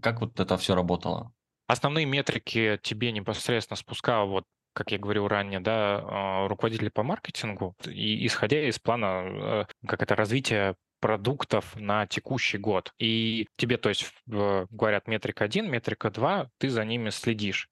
Как 0.00 0.20
вот 0.20 0.40
это 0.40 0.56
все 0.56 0.74
работало? 0.74 1.32
Основные 1.66 2.06
метрики 2.06 2.78
тебе 2.82 3.12
непосредственно 3.12 3.76
спускал, 3.76 4.28
вот 4.28 4.44
как 4.74 4.90
я 4.90 4.98
говорил 4.98 5.28
ранее, 5.28 5.60
да, 5.60 6.02
а, 6.02 6.48
руководитель 6.48 6.90
по 6.90 7.02
маркетингу, 7.02 7.76
и 7.86 8.26
исходя 8.26 8.66
из 8.66 8.78
плана, 8.78 9.22
э, 9.24 9.64
как 9.86 10.02
это, 10.02 10.16
развития 10.16 10.76
продуктов 11.00 11.74
на 11.76 12.06
текущий 12.06 12.58
год. 12.58 12.94
И 12.98 13.48
тебе, 13.56 13.76
то 13.76 13.88
есть, 13.88 14.12
говорят 14.26 15.08
метрика 15.08 15.44
1, 15.44 15.68
метрика 15.68 16.10
2, 16.10 16.48
ты 16.58 16.70
за 16.70 16.84
ними 16.84 17.10
следишь. 17.10 17.68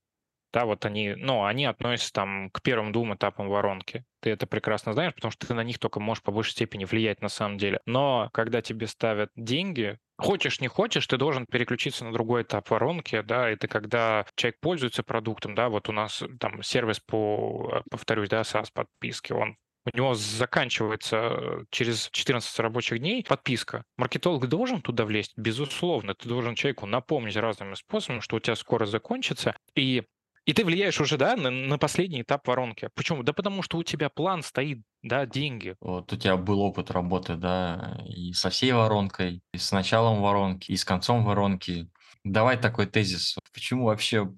Да, 0.52 0.64
вот 0.64 0.84
они, 0.84 1.14
ну, 1.16 1.44
они 1.44 1.64
относятся 1.64 2.12
там 2.12 2.50
к 2.50 2.62
первым 2.62 2.92
двум 2.92 3.14
этапам 3.14 3.48
воронки. 3.48 4.04
Ты 4.20 4.30
это 4.30 4.46
прекрасно 4.46 4.92
знаешь, 4.92 5.14
потому 5.14 5.30
что 5.30 5.46
ты 5.46 5.54
на 5.54 5.62
них 5.62 5.78
только 5.78 6.00
можешь 6.00 6.22
по 6.22 6.32
большей 6.32 6.52
степени 6.52 6.84
влиять 6.84 7.22
на 7.22 7.28
самом 7.28 7.56
деле. 7.56 7.80
Но 7.86 8.30
когда 8.32 8.60
тебе 8.60 8.86
ставят 8.86 9.30
деньги, 9.36 9.98
хочешь 10.18 10.60
не 10.60 10.68
хочешь, 10.68 11.06
ты 11.06 11.16
должен 11.16 11.46
переключиться 11.46 12.04
на 12.04 12.12
другой 12.12 12.42
этап 12.42 12.68
воронки, 12.70 13.22
да, 13.22 13.48
это 13.48 13.68
когда 13.68 14.26
человек 14.34 14.58
пользуется 14.60 15.02
продуктом, 15.02 15.54
да, 15.54 15.68
вот 15.68 15.88
у 15.88 15.92
нас 15.92 16.22
там 16.38 16.62
сервис 16.62 17.00
по, 17.00 17.82
повторюсь, 17.90 18.28
да, 18.28 18.42
SaaS 18.42 18.68
подписки, 18.72 19.32
он 19.32 19.56
у 19.86 19.96
него 19.96 20.14
заканчивается 20.14 21.64
через 21.70 22.10
14 22.12 22.58
рабочих 22.60 22.98
дней 22.98 23.24
подписка. 23.26 23.84
Маркетолог 23.96 24.46
должен 24.46 24.82
туда 24.82 25.06
влезть? 25.06 25.32
Безусловно. 25.36 26.14
Ты 26.14 26.28
должен 26.28 26.54
человеку 26.54 26.84
напомнить 26.84 27.36
разными 27.36 27.74
способами, 27.74 28.20
что 28.20 28.36
у 28.36 28.40
тебя 28.40 28.56
скоро 28.56 28.84
закончится. 28.84 29.56
И 29.74 30.04
и 30.50 30.52
ты 30.52 30.64
влияешь 30.64 31.00
уже, 31.00 31.16
да, 31.16 31.36
на, 31.36 31.48
на 31.48 31.78
последний 31.78 32.22
этап 32.22 32.48
воронки. 32.48 32.90
Почему? 32.96 33.22
Да 33.22 33.32
потому 33.32 33.62
что 33.62 33.78
у 33.78 33.84
тебя 33.84 34.08
план 34.08 34.42
стоит, 34.42 34.82
да, 35.00 35.24
деньги. 35.24 35.76
Вот 35.80 36.12
у 36.12 36.16
тебя 36.16 36.36
был 36.36 36.60
опыт 36.60 36.90
работы, 36.90 37.36
да, 37.36 38.02
и 38.04 38.32
со 38.32 38.50
всей 38.50 38.72
воронкой, 38.72 39.44
и 39.54 39.58
с 39.58 39.70
началом 39.70 40.20
воронки, 40.20 40.72
и 40.72 40.76
с 40.76 40.84
концом 40.84 41.24
воронки. 41.24 41.88
Давай 42.24 42.58
такой 42.58 42.86
тезис. 42.86 43.36
Почему 43.54 43.84
вообще 43.84 44.28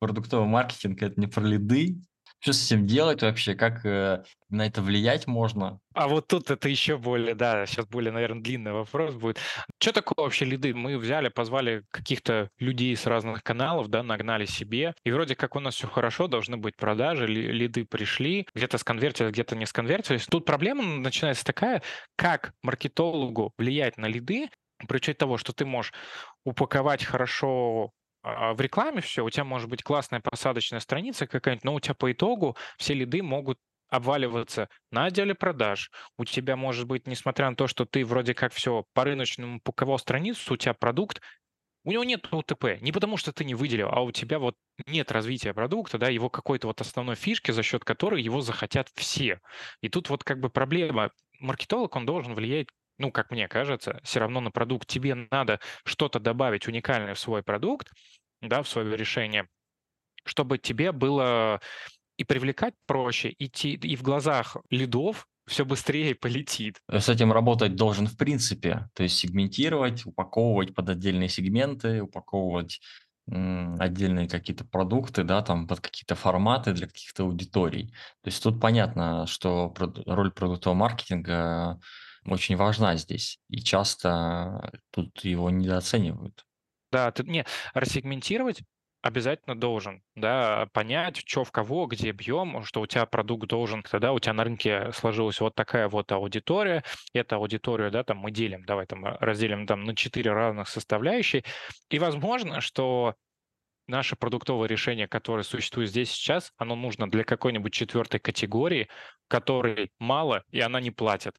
продуктовый 0.00 0.48
маркетинг– 0.48 1.00
это 1.02 1.20
не 1.20 1.28
про 1.28 1.44
лиды, 1.44 2.00
что 2.40 2.54
с 2.54 2.66
этим 2.66 2.86
делать 2.86 3.22
вообще? 3.22 3.54
Как 3.54 3.84
э, 3.84 4.24
на 4.48 4.66
это 4.66 4.80
влиять 4.80 5.26
можно? 5.26 5.78
А 5.94 6.08
вот 6.08 6.26
тут 6.26 6.50
это 6.50 6.68
еще 6.68 6.96
более, 6.96 7.34
да, 7.34 7.66
сейчас 7.66 7.86
более, 7.86 8.12
наверное, 8.12 8.42
длинный 8.42 8.72
вопрос 8.72 9.14
будет. 9.14 9.38
Что 9.78 9.92
такое 9.92 10.24
вообще 10.24 10.46
лиды? 10.46 10.74
Мы 10.74 10.96
взяли, 10.96 11.28
позвали 11.28 11.84
каких-то 11.90 12.48
людей 12.58 12.96
с 12.96 13.06
разных 13.06 13.42
каналов, 13.42 13.88
да, 13.88 14.02
нагнали 14.02 14.46
себе, 14.46 14.94
и 15.04 15.10
вроде 15.10 15.36
как 15.36 15.54
у 15.54 15.60
нас 15.60 15.74
все 15.74 15.86
хорошо, 15.86 16.28
должны 16.28 16.56
быть 16.56 16.76
продажи, 16.76 17.26
лиды 17.26 17.84
пришли, 17.84 18.46
где-то 18.54 18.78
сконвертились, 18.78 19.32
где-то 19.32 19.54
не 19.54 19.66
сконвертились. 19.66 20.26
Тут 20.26 20.46
проблема 20.46 20.82
начинается 20.82 21.44
такая, 21.44 21.82
как 22.16 22.54
маркетологу 22.62 23.52
влиять 23.58 23.98
на 23.98 24.06
лиды, 24.06 24.48
при 24.88 24.96
учете 24.96 25.18
того, 25.18 25.36
что 25.36 25.52
ты 25.52 25.66
можешь 25.66 25.92
упаковать 26.44 27.04
хорошо 27.04 27.92
в 28.22 28.60
рекламе 28.60 29.00
все, 29.00 29.24
у 29.24 29.30
тебя 29.30 29.44
может 29.44 29.68
быть 29.68 29.82
классная 29.82 30.20
посадочная 30.20 30.80
страница 30.80 31.26
какая-нибудь, 31.26 31.64
но 31.64 31.74
у 31.74 31.80
тебя 31.80 31.94
по 31.94 32.12
итогу 32.12 32.56
все 32.76 32.94
лиды 32.94 33.22
могут 33.22 33.58
обваливаться 33.88 34.68
на 34.90 35.06
отделе 35.06 35.34
продаж. 35.34 35.90
У 36.16 36.24
тебя 36.24 36.56
может 36.56 36.86
быть, 36.86 37.06
несмотря 37.06 37.50
на 37.50 37.56
то, 37.56 37.66
что 37.66 37.84
ты 37.84 38.04
вроде 38.04 38.34
как 38.34 38.52
все 38.52 38.84
по 38.94 39.04
рыночному 39.04 39.60
паковал 39.60 39.98
страницу, 39.98 40.54
у 40.54 40.56
тебя 40.56 40.74
продукт, 40.74 41.20
у 41.84 41.92
него 41.92 42.04
нет 42.04 42.32
УТП. 42.32 42.80
Не 42.80 42.92
потому, 42.92 43.16
что 43.16 43.32
ты 43.32 43.44
не 43.44 43.54
выделил, 43.54 43.88
а 43.90 44.02
у 44.02 44.12
тебя 44.12 44.38
вот 44.38 44.54
нет 44.86 45.10
развития 45.10 45.54
продукта, 45.54 45.98
да, 45.98 46.08
его 46.08 46.28
какой-то 46.28 46.66
вот 46.66 46.80
основной 46.80 47.16
фишки, 47.16 47.50
за 47.50 47.62
счет 47.62 47.84
которой 47.84 48.22
его 48.22 48.42
захотят 48.42 48.90
все. 48.94 49.40
И 49.80 49.88
тут 49.88 50.10
вот 50.10 50.22
как 50.22 50.40
бы 50.40 50.50
проблема. 50.50 51.10
Маркетолог, 51.40 51.96
он 51.96 52.04
должен 52.04 52.34
влиять 52.34 52.68
ну, 53.00 53.10
как 53.10 53.30
мне 53.30 53.48
кажется, 53.48 53.98
все 54.04 54.20
равно 54.20 54.40
на 54.40 54.50
продукт 54.50 54.86
тебе 54.86 55.14
надо 55.30 55.58
что-то 55.84 56.20
добавить 56.20 56.68
уникальное 56.68 57.14
в 57.14 57.18
свой 57.18 57.42
продукт, 57.42 57.90
да, 58.42 58.62
в 58.62 58.68
свое 58.68 58.96
решение, 58.96 59.48
чтобы 60.24 60.58
тебе 60.58 60.92
было 60.92 61.60
и 62.18 62.24
привлекать 62.24 62.74
проще, 62.86 63.34
идти 63.38 63.72
и 63.72 63.96
в 63.96 64.02
глазах 64.02 64.58
лидов 64.68 65.26
все 65.46 65.64
быстрее 65.64 66.14
полетит. 66.14 66.78
С 66.90 67.08
этим 67.08 67.32
работать 67.32 67.74
должен 67.74 68.06
в 68.06 68.16
принципе, 68.18 68.88
то 68.94 69.02
есть 69.02 69.16
сегментировать, 69.16 70.04
упаковывать 70.04 70.74
под 70.74 70.90
отдельные 70.90 71.30
сегменты, 71.30 72.02
упаковывать 72.02 72.80
отдельные 73.26 74.28
какие-то 74.28 74.64
продукты, 74.64 75.24
да, 75.24 75.40
там 75.42 75.66
под 75.66 75.80
какие-то 75.80 76.16
форматы 76.16 76.72
для 76.72 76.86
каких-то 76.86 77.22
аудиторий. 77.22 77.88
То 78.22 78.28
есть 78.28 78.42
тут 78.42 78.60
понятно, 78.60 79.26
что 79.26 79.72
роль 80.06 80.32
продуктового 80.32 80.78
маркетинга 80.78 81.80
очень 82.26 82.56
важна 82.56 82.96
здесь, 82.96 83.38
и 83.48 83.58
часто 83.58 84.72
тут 84.90 85.24
его 85.24 85.50
недооценивают. 85.50 86.44
Да, 86.92 87.10
ты, 87.12 87.24
не, 87.24 87.44
рассегментировать 87.72 88.62
обязательно 89.02 89.58
должен, 89.58 90.02
да, 90.14 90.68
понять, 90.72 91.22
что 91.26 91.44
в 91.44 91.52
кого, 91.52 91.86
где 91.86 92.10
объем, 92.10 92.64
что 92.64 92.80
у 92.80 92.86
тебя 92.86 93.06
продукт 93.06 93.48
должен, 93.48 93.82
тогда 93.82 94.12
у 94.12 94.18
тебя 94.18 94.34
на 94.34 94.44
рынке 94.44 94.92
сложилась 94.92 95.40
вот 95.40 95.54
такая 95.54 95.88
вот 95.88 96.12
аудитория, 96.12 96.84
эта 97.14 97.36
аудиторию, 97.36 97.90
да, 97.90 98.04
там 98.04 98.18
мы 98.18 98.30
делим, 98.30 98.64
давай 98.64 98.86
там 98.86 99.04
разделим 99.04 99.66
там 99.66 99.84
на 99.84 99.96
четыре 99.96 100.32
разных 100.32 100.68
составляющие, 100.68 101.44
и 101.88 101.98
возможно, 101.98 102.60
что 102.60 103.14
наше 103.86 104.16
продуктовое 104.16 104.68
решение, 104.68 105.08
которое 105.08 105.42
существует 105.42 105.88
здесь 105.88 106.10
сейчас, 106.10 106.52
оно 106.58 106.76
нужно 106.76 107.10
для 107.10 107.24
какой-нибудь 107.24 107.72
четвертой 107.72 108.20
категории, 108.20 108.88
которой 109.28 109.90
мало, 109.98 110.44
и 110.50 110.60
она 110.60 110.80
не 110.80 110.90
платит 110.90 111.34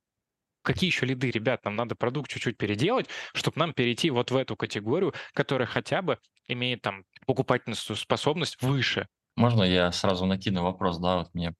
какие 0.62 0.90
еще 0.90 1.06
лиды, 1.06 1.32
ребят, 1.32 1.66
нам 1.66 1.76
надо 1.76 1.96
продукт 1.96 2.30
чуть-чуть 2.30 2.58
переделать, 2.58 3.08
чтобы 3.34 3.60
нам 3.60 3.74
перейти 3.74 4.10
вот 4.10 4.32
в 4.32 4.36
эту 4.36 4.56
категорию, 4.56 5.14
которая 5.34 5.68
хотя 5.68 6.02
бы 6.02 6.20
имеет 6.48 6.82
там 6.82 7.06
покупательную 7.26 7.78
способность 7.78 8.62
выше. 8.62 9.08
Можно 9.36 9.64
я 9.64 9.92
сразу 9.92 10.26
накину 10.26 10.64
вопрос, 10.64 11.00
да, 11.00 11.18
вот 11.18 11.34
мне 11.34 11.54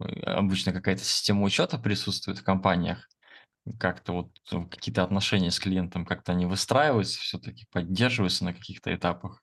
э, 0.00 0.04
обычно 0.22 0.72
какая-то 0.72 1.02
система 1.02 1.42
учета 1.42 1.78
присутствует 1.78 2.38
в 2.38 2.44
компаниях, 2.44 3.08
как-то 3.78 4.12
вот 4.12 4.30
э, 4.52 4.64
какие-то 4.66 5.02
отношения 5.02 5.50
с 5.50 5.60
клиентом, 5.60 6.04
как-то 6.04 6.32
они 6.32 6.46
выстраиваются, 6.46 7.20
все-таки 7.20 7.66
поддерживаются 7.70 8.44
на 8.44 8.52
каких-то 8.52 8.94
этапах. 8.94 9.42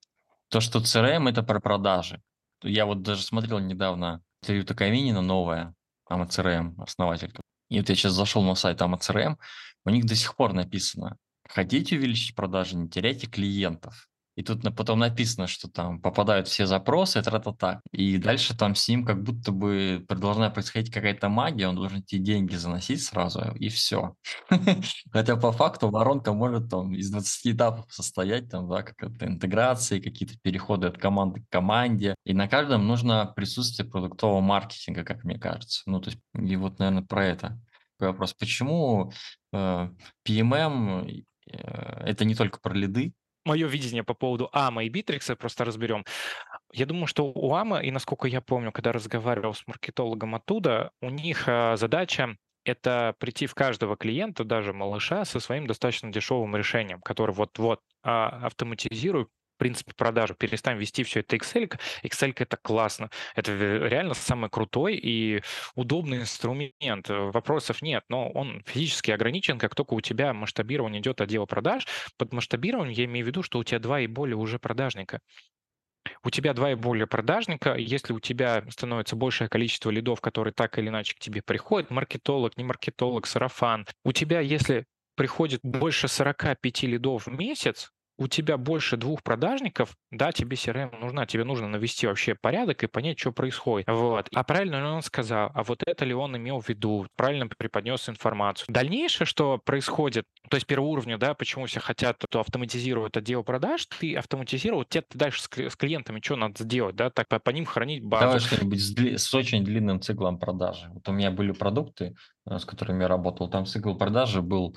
То, 0.49 0.61
что 0.61 0.79
CRM 0.79 1.29
это 1.29 1.43
про 1.43 1.59
продажи. 1.59 2.21
Я 2.61 2.85
вот 2.85 3.01
даже 3.01 3.21
смотрел 3.21 3.59
недавно 3.59 4.21
интервью 4.41 4.65
Токаминина 4.65 5.21
новое, 5.21 5.73
AMA 6.09 6.27
CRM, 6.27 6.81
основатель. 6.81 7.33
И 7.75 7.79
вот 7.79 7.89
я 7.89 7.95
сейчас 7.95 8.13
зашел 8.13 8.41
на 8.41 8.55
сайт 8.55 8.79
AMA 8.79 8.97
CRM, 8.97 9.35
у 9.83 9.89
них 9.89 10.05
до 10.05 10.15
сих 10.15 10.37
пор 10.37 10.53
написано, 10.53 11.17
хотите 11.45 11.97
увеличить 11.97 12.33
продажи, 12.33 12.77
не 12.77 12.87
теряйте 12.87 13.27
клиентов. 13.27 14.07
И 14.37 14.43
тут 14.43 14.63
потом 14.77 14.99
написано, 14.99 15.47
что 15.47 15.69
там 15.69 15.99
попадают 15.99 16.47
все 16.47 16.67
запросы, 16.67 17.21
тра-та-та. 17.21 17.81
И 17.91 18.17
дальше 18.17 18.55
там 18.55 18.75
с 18.75 18.87
ним 18.87 19.03
как 19.03 19.21
будто 19.23 19.51
бы 19.51 20.05
должна 20.07 20.49
происходить 20.49 20.89
какая-то 20.89 21.27
магия, 21.27 21.67
он 21.67 21.75
должен 21.75 21.99
эти 21.99 22.17
деньги 22.17 22.55
заносить 22.55 23.03
сразу, 23.03 23.41
и 23.55 23.67
все. 23.67 24.15
Хотя 25.11 25.35
по 25.35 25.51
факту 25.51 25.89
воронка 25.89 26.31
может 26.31 26.69
там 26.69 26.93
из 26.93 27.11
20 27.11 27.55
этапов 27.55 27.85
состоять, 27.89 28.49
там, 28.49 28.69
да, 28.69 28.83
какая-то 28.83 29.25
интеграция, 29.25 29.99
какие-то 29.99 30.35
переходы 30.41 30.87
от 30.87 30.97
команды 30.97 31.41
к 31.41 31.49
команде. 31.49 32.15
И 32.23 32.33
на 32.33 32.47
каждом 32.47 32.87
нужно 32.87 33.33
присутствие 33.35 33.85
продуктового 33.85 34.39
маркетинга, 34.39 35.03
как 35.03 35.25
мне 35.25 35.37
кажется. 35.37 35.81
Ну, 35.87 35.99
то 35.99 36.09
есть, 36.09 36.21
и 36.37 36.55
вот, 36.55 36.79
наверное, 36.79 37.03
про 37.03 37.25
это 37.25 37.59
вопрос. 37.99 38.33
Почему 38.33 39.11
э, 39.53 39.89
PMM 40.27 41.23
э, 41.51 41.57
это 42.05 42.25
не 42.25 42.35
только 42.35 42.59
про 42.59 42.73
лиды, 42.73 43.13
мое 43.45 43.67
видение 43.67 44.03
по 44.03 44.13
поводу 44.13 44.49
АМА 44.51 44.83
и 44.85 44.89
Битрикса 44.89 45.35
просто 45.35 45.63
разберем. 45.63 46.03
Я 46.73 46.85
думаю, 46.85 47.07
что 47.07 47.31
у 47.31 47.53
АМА, 47.53 47.79
и 47.79 47.91
насколько 47.91 48.27
я 48.27 48.41
помню, 48.41 48.71
когда 48.71 48.91
разговаривал 48.91 49.53
с 49.53 49.65
маркетологом 49.67 50.35
оттуда, 50.35 50.91
у 51.01 51.09
них 51.09 51.43
а, 51.47 51.77
задача 51.77 52.35
это 52.65 53.15
прийти 53.19 53.45
в 53.45 53.53
каждого 53.53 53.95
клиента, 53.95 54.43
даже 54.43 54.73
малыша, 54.73 55.23
со 55.23 55.39
своим 55.39 55.67
достаточно 55.67 56.11
дешевым 56.11 56.55
решением, 56.55 56.99
который 57.01 57.33
вот-вот 57.33 57.79
а, 58.03 58.45
автоматизирует 58.47 59.29
принципе, 59.57 59.93
продажу, 59.95 60.35
перестань 60.35 60.77
вести 60.77 61.03
все 61.03 61.21
это 61.21 61.35
Excel. 61.35 61.79
Excel 62.03 62.33
это 62.35 62.57
классно. 62.57 63.09
Это 63.35 63.51
реально 63.53 64.13
самый 64.13 64.49
крутой 64.49 64.95
и 64.95 65.41
удобный 65.75 66.19
инструмент. 66.19 67.09
Вопросов 67.09 67.81
нет, 67.81 68.03
но 68.09 68.29
он 68.29 68.63
физически 68.65 69.11
ограничен, 69.11 69.57
как 69.57 69.75
только 69.75 69.93
у 69.93 70.01
тебя 70.01 70.33
масштабирование 70.33 71.01
идет 71.01 71.21
отдела 71.21 71.45
продаж. 71.45 71.87
Под 72.17 72.33
масштабированием 72.33 72.95
я 72.97 73.05
имею 73.05 73.25
в 73.25 73.27
виду, 73.27 73.43
что 73.43 73.59
у 73.59 73.63
тебя 73.63 73.79
два 73.79 74.01
и 74.01 74.07
более 74.07 74.37
уже 74.37 74.59
продажника. 74.59 75.19
У 76.23 76.29
тебя 76.29 76.53
два 76.53 76.71
и 76.71 76.75
более 76.75 77.07
продажника, 77.07 77.75
если 77.75 78.13
у 78.13 78.19
тебя 78.19 78.63
становится 78.69 79.15
большее 79.15 79.49
количество 79.49 79.89
лидов, 79.89 80.21
которые 80.21 80.53
так 80.53 80.77
или 80.77 80.89
иначе 80.89 81.15
к 81.15 81.19
тебе 81.19 81.41
приходят, 81.41 81.89
маркетолог, 81.89 82.57
не 82.57 82.63
маркетолог, 82.63 83.25
сарафан, 83.25 83.87
у 84.03 84.11
тебя, 84.11 84.39
если 84.39 84.85
приходит 85.15 85.61
больше 85.63 86.07
45 86.07 86.83
лидов 86.83 87.25
в 87.25 87.31
месяц, 87.31 87.91
у 88.17 88.27
тебя 88.27 88.57
больше 88.57 88.97
двух 88.97 89.23
продажников, 89.23 89.95
да, 90.11 90.31
тебе 90.31 90.55
CRM 90.55 90.99
нужна, 90.99 91.25
тебе 91.25 91.43
нужно 91.43 91.67
навести 91.67 92.07
вообще 92.07 92.35
порядок 92.35 92.83
и 92.83 92.87
понять, 92.87 93.19
что 93.19 93.31
происходит. 93.31 93.87
Вот. 93.87 94.29
А 94.33 94.43
правильно 94.43 94.75
ли 94.75 94.83
он 94.83 95.01
сказал, 95.01 95.51
а 95.53 95.63
вот 95.63 95.83
это 95.85 96.05
ли 96.05 96.13
он 96.13 96.35
имел 96.37 96.61
в 96.61 96.69
виду, 96.69 97.07
правильно 97.15 97.47
преподнес 97.47 98.07
информацию. 98.07 98.67
Дальнейшее, 98.69 99.27
что 99.27 99.57
происходит, 99.57 100.25
то 100.49 100.55
есть 100.55 100.67
первоуровня, 100.67 101.17
да, 101.17 101.33
почему 101.33 101.65
все 101.65 101.79
хотят 101.79 102.17
то 102.29 102.39
автоматизировать 102.39 103.17
отдел 103.17 103.43
продаж, 103.43 103.85
ты 103.85 104.15
автоматизировал, 104.15 104.85
тебе 104.85 105.03
дальше 105.13 105.41
с 105.41 105.75
клиентами 105.75 106.21
что 106.23 106.35
надо 106.35 106.63
сделать, 106.63 106.95
да, 106.95 107.09
так 107.09 107.27
по, 107.27 107.39
по 107.39 107.49
ним 107.49 107.65
хранить 107.65 108.03
базу. 108.03 108.25
Давай 108.25 108.39
что-нибудь 108.39 108.79
с, 108.79 108.95
дли- 108.95 109.17
с 109.17 109.33
очень 109.33 109.63
длинным 109.63 110.01
циклом 110.01 110.39
продажи. 110.39 110.89
Вот 110.93 111.07
у 111.09 111.11
меня 111.11 111.31
были 111.31 111.51
продукты, 111.51 112.15
э, 112.49 112.57
с 112.57 112.65
которыми 112.65 113.03
я 113.03 113.07
работал, 113.07 113.49
там 113.49 113.65
цикл 113.65 113.95
продажи 113.95 114.41
был 114.41 114.75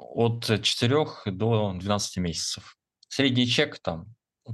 от 0.00 0.62
4 0.62 1.06
до 1.26 1.72
12 1.74 2.16
месяцев. 2.18 2.76
Средний 3.08 3.46
чек 3.46 3.78
там 3.78 4.06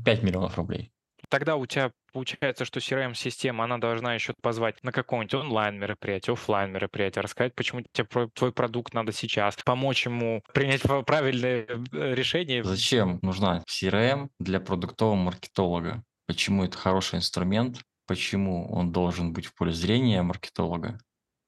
5 0.05 0.23
миллионов 0.23 0.57
рублей. 0.57 0.93
Тогда 1.29 1.57
у 1.57 1.67
тебя 1.67 1.91
получается, 2.13 2.65
что 2.65 2.79
CRM-система, 2.79 3.65
она 3.65 3.79
должна 3.79 4.15
еще 4.15 4.33
позвать 4.41 4.83
на 4.83 4.93
какое-нибудь 4.93 5.35
онлайн-мероприятие, 5.35 6.35
офлайн 6.35 6.73
мероприятие 6.73 7.23
рассказать, 7.23 7.55
почему 7.55 7.83
тебе 7.93 8.29
твой 8.35 8.53
продукт 8.53 8.95
надо 8.95 9.13
сейчас, 9.13 9.57
помочь 9.65 10.07
ему 10.07 10.43
принять 10.55 10.83
правильное 11.05 11.67
э, 11.67 12.15
решение. 12.15 12.63
Зачем 12.63 13.19
нужна 13.23 13.63
CRM 13.69 14.29
для 14.39 14.61
продуктового 14.61 15.17
маркетолога? 15.17 16.03
Почему 16.27 16.65
это 16.65 16.79
хороший 16.79 17.17
инструмент? 17.17 17.81
Почему 18.07 18.73
он 18.73 18.93
должен 18.93 19.33
быть 19.33 19.47
в 19.47 19.55
поле 19.55 19.73
зрения 19.73 20.23
маркетолога? 20.23 20.99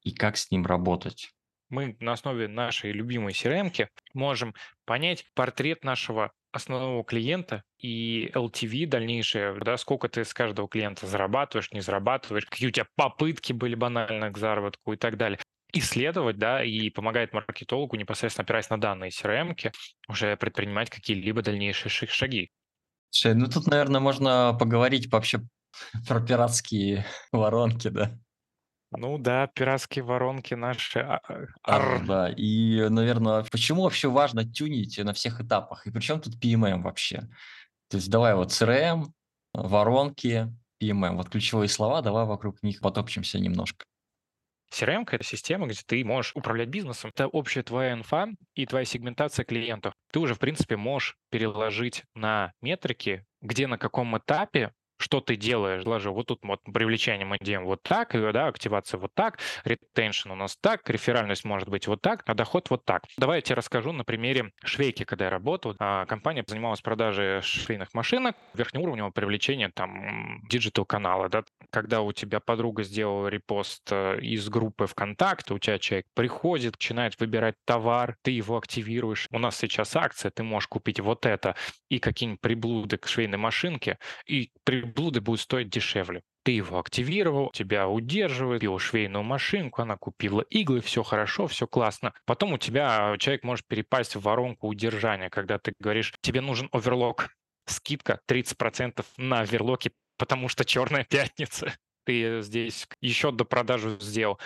И 0.03 0.13
как 0.13 0.37
с 0.37 0.51
ним 0.51 0.67
работать? 0.67 1.31
Мы 1.69 1.97
на 2.01 2.13
основе 2.13 2.49
нашей 2.49 2.93
любимой 2.93 3.33
crm 3.33 3.87
можем 4.15 4.55
понять 4.85 5.25
портрет 5.35 5.85
нашего 5.85 6.33
основного 6.51 7.05
клиента 7.05 7.63
и 7.79 8.31
LTV 8.35 8.87
дальнейшее, 8.87 9.55
да, 9.61 9.77
сколько 9.77 10.09
ты 10.09 10.25
с 10.25 10.33
каждого 10.33 10.69
клиента 10.69 11.07
зарабатываешь, 11.07 11.73
не 11.73 11.81
зарабатываешь, 11.81 12.47
какие 12.47 12.69
у 12.69 12.73
тебя 12.73 12.87
попытки 12.97 13.53
были 13.53 13.75
банально 13.75 14.31
к 14.31 14.39
заработку 14.39 14.93
и 14.93 14.97
так 14.97 15.17
далее 15.17 15.39
исследовать, 15.73 16.39
да, 16.39 16.65
и 16.65 16.89
помогает 16.91 17.33
маркетологу 17.33 17.97
непосредственно 17.97 18.45
опираясь 18.45 18.71
на 18.71 18.81
данные 18.81 19.11
CRM, 19.11 19.55
уже 20.09 20.37
предпринимать 20.37 20.91
какие-либо 20.91 21.43
дальнейшие 21.43 21.91
шаги. 21.91 22.51
Слушай, 23.11 23.35
ну 23.35 23.47
тут, 23.47 23.67
наверное, 23.67 24.01
можно 24.01 24.57
поговорить 24.59 25.11
вообще 25.11 25.41
про 26.09 26.21
пиратские 26.21 27.05
воронки, 27.33 27.89
да? 27.89 28.19
Ну 28.91 29.19
да, 29.19 29.47
пиратские 29.49 30.03
воронки 30.05 30.55
наши. 30.55 31.01
а, 31.01 31.21
а, 31.63 31.99
да, 31.99 32.31
и, 32.31 32.89
наверное, 32.89 33.45
почему 33.51 33.83
вообще 33.83 34.09
важно 34.09 34.45
тюнить 34.45 34.99
на 34.99 35.13
всех 35.13 35.41
этапах? 35.41 35.87
И 35.87 35.91
причем 35.91 36.21
тут 36.21 36.43
PMM 36.43 36.83
вообще? 36.83 37.29
То 37.89 37.97
есть 37.97 38.11
давай 38.11 38.35
вот 38.35 38.51
CRM, 38.51 39.07
воронки, 39.53 40.49
PMM. 40.81 41.17
Вот 41.17 41.29
ключевые 41.29 41.69
слова, 41.69 42.01
давай 42.03 42.25
вокруг 42.25 42.63
них 42.63 42.81
потопчемся 42.81 43.39
немножко. 43.39 43.85
CRM— 44.73 45.07
это 45.11 45.25
система, 45.25 45.67
где 45.67 45.81
ты 45.87 46.05
можешь 46.05 46.33
управлять 46.35 46.69
бизнесом. 46.69 47.11
Это 47.15 47.27
общая 47.27 47.63
твоя 47.63 47.95
инфа 47.95 48.29
и 48.55 48.67
твоя 48.67 48.85
сегментация 48.85 49.45
клиентов. 49.45 49.95
Ты 50.13 50.19
уже, 50.19 50.35
в 50.35 50.39
принципе, 50.39 50.77
можешь 50.77 51.17
переложить 51.31 52.05
на 52.15 52.53
метрики, 52.61 53.25
где 53.41 53.67
на 53.67 53.79
каком 53.79 54.17
этапе 54.19 54.73
что 54.99 55.21
ты 55.21 55.37
делаешь, 55.37 55.85
даже 55.85 56.11
вот 56.11 56.27
тут 56.27 56.41
вот 56.43 56.61
привлечение 56.63 57.27
мы 57.27 57.39
делаем 57.41 57.67
вот 57.67 57.83
так, 57.83 58.13
да, 58.13 58.49
активация 58.49 58.99
вот 58.99 59.13
так, 59.15 59.39
retention 59.65 60.31
у 60.33 60.35
нас 60.35 60.57
так, 60.61 60.89
реферальность 60.91 61.45
может 61.45 61.69
быть 61.69 61.87
вот 61.87 62.03
так, 62.03 62.23
а 62.27 62.35
доход 62.35 62.71
вот 62.71 62.85
так. 62.85 63.05
Давай 63.17 63.39
я 63.39 63.43
тебе 63.43 63.57
расскажу 63.57 63.93
на 63.93 64.05
примере 64.05 64.53
швейки, 64.65 65.05
когда 65.05 65.27
я 65.27 65.31
работал. 65.31 65.75
А, 65.79 66.07
компания 66.07 66.45
занималась 66.47 66.81
продажей 66.81 67.41
швейных 67.43 67.95
машинок, 67.95 68.37
верхнеуровневого 68.55 69.11
привлечения 69.11 69.71
там 69.75 70.41
digital 70.49 70.89
канала, 70.89 71.29
да, 71.29 71.45
когда 71.71 72.03
у 72.03 72.13
тебя 72.13 72.41
подруга 72.41 72.83
сделала 72.83 73.29
репост 73.29 73.83
э, 73.91 74.19
из 74.21 74.49
группы 74.49 74.87
ВКонтакте, 74.87 75.55
у 75.55 75.59
тебя 75.59 75.79
человек 75.79 76.07
приходит, 76.15 76.75
начинает 76.75 77.19
выбирать 77.21 77.55
товар, 77.65 78.17
ты 78.23 78.31
его 78.31 78.57
активируешь. 78.57 79.29
У 79.31 79.39
нас 79.39 79.57
сейчас 79.57 79.95
акция, 79.97 80.31
ты 80.31 80.43
можешь 80.43 80.69
купить 80.69 81.01
вот 81.01 81.27
это 81.27 81.55
и 81.89 81.99
какие-нибудь 81.99 82.41
приблуды 82.41 82.97
к 82.97 83.07
швейной 83.07 83.39
машинке, 83.39 83.99
и 84.27 84.51
при 84.65 84.83
блуды 84.99 85.21
будет 85.21 85.41
стоить 85.41 85.71
дешевле. 85.71 86.23
Ты 86.43 86.53
его 86.53 86.81
активировал, 86.81 87.51
тебя 87.53 87.89
удерживает, 87.89 88.61
купил 88.61 88.79
швейную 88.81 89.23
машинку, 89.23 89.83
она 89.83 89.97
купила 89.97 90.41
иглы, 90.41 90.81
все 90.81 91.05
хорошо, 91.05 91.47
все 91.47 91.69
классно. 91.69 92.13
Потом 92.25 92.55
у 92.55 92.59
тебя 92.59 93.15
человек 93.19 93.45
может 93.45 93.65
перепасть 93.67 94.17
в 94.17 94.23
воронку 94.23 94.67
удержания, 94.67 95.31
когда 95.31 95.59
ты 95.59 95.73
говоришь, 95.79 96.13
тебе 96.21 96.41
нужен 96.41 96.69
оверлок, 96.73 97.29
скидка 97.67 98.21
30% 98.29 99.05
на 99.19 99.41
оверлоки, 99.41 99.93
потому 100.17 100.49
что 100.49 100.65
черная 100.65 101.05
пятница. 101.05 101.75
Ты 102.05 102.43
здесь 102.43 102.89
еще 103.01 103.31
до 103.31 103.45
продажи 103.45 103.97
сделал 104.01 104.41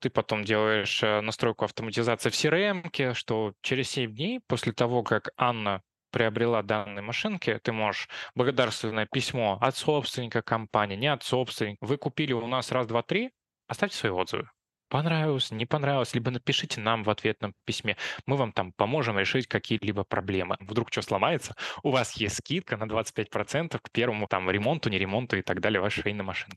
ты 0.00 0.10
потом 0.10 0.44
делаешь 0.44 1.02
э, 1.02 1.20
настройку 1.22 1.64
автоматизации 1.64 2.30
в 2.30 2.34
CRM, 2.34 3.14
что 3.14 3.52
через 3.62 3.90
7 3.90 4.14
дней 4.14 4.40
после 4.46 4.72
того, 4.72 5.02
как 5.02 5.30
Анна 5.36 5.82
приобрела 6.10 6.62
данные 6.62 7.02
машинки, 7.02 7.58
ты 7.62 7.72
можешь 7.72 8.08
благодарственное 8.34 9.06
письмо 9.06 9.58
от 9.60 9.76
собственника 9.76 10.42
компании, 10.42 10.96
не 10.96 11.08
от 11.08 11.22
собственника. 11.22 11.84
Вы 11.84 11.96
купили 11.96 12.32
у 12.32 12.46
нас 12.46 12.72
раз, 12.72 12.86
два, 12.86 13.02
три, 13.02 13.30
оставьте 13.66 13.96
свои 13.96 14.12
отзывы. 14.12 14.48
Понравилось, 14.88 15.50
не 15.50 15.66
понравилось, 15.66 16.14
либо 16.14 16.30
напишите 16.30 16.80
нам 16.80 17.04
в 17.04 17.10
ответном 17.10 17.54
письме. 17.66 17.98
Мы 18.24 18.36
вам 18.36 18.52
там 18.52 18.72
поможем 18.72 19.18
решить 19.18 19.46
какие-либо 19.46 20.04
проблемы. 20.04 20.56
Вдруг 20.60 20.90
что 20.90 21.02
сломается, 21.02 21.54
у 21.82 21.90
вас 21.90 22.14
есть 22.14 22.36
скидка 22.36 22.78
на 22.78 22.84
25% 22.84 23.78
к 23.78 23.90
первому 23.92 24.26
там 24.26 24.50
ремонту, 24.50 24.88
не 24.88 24.98
ремонту 24.98 25.36
и 25.36 25.42
так 25.42 25.60
далее 25.60 25.80
вашей 25.80 26.00
швейной 26.00 26.24
машины. 26.24 26.54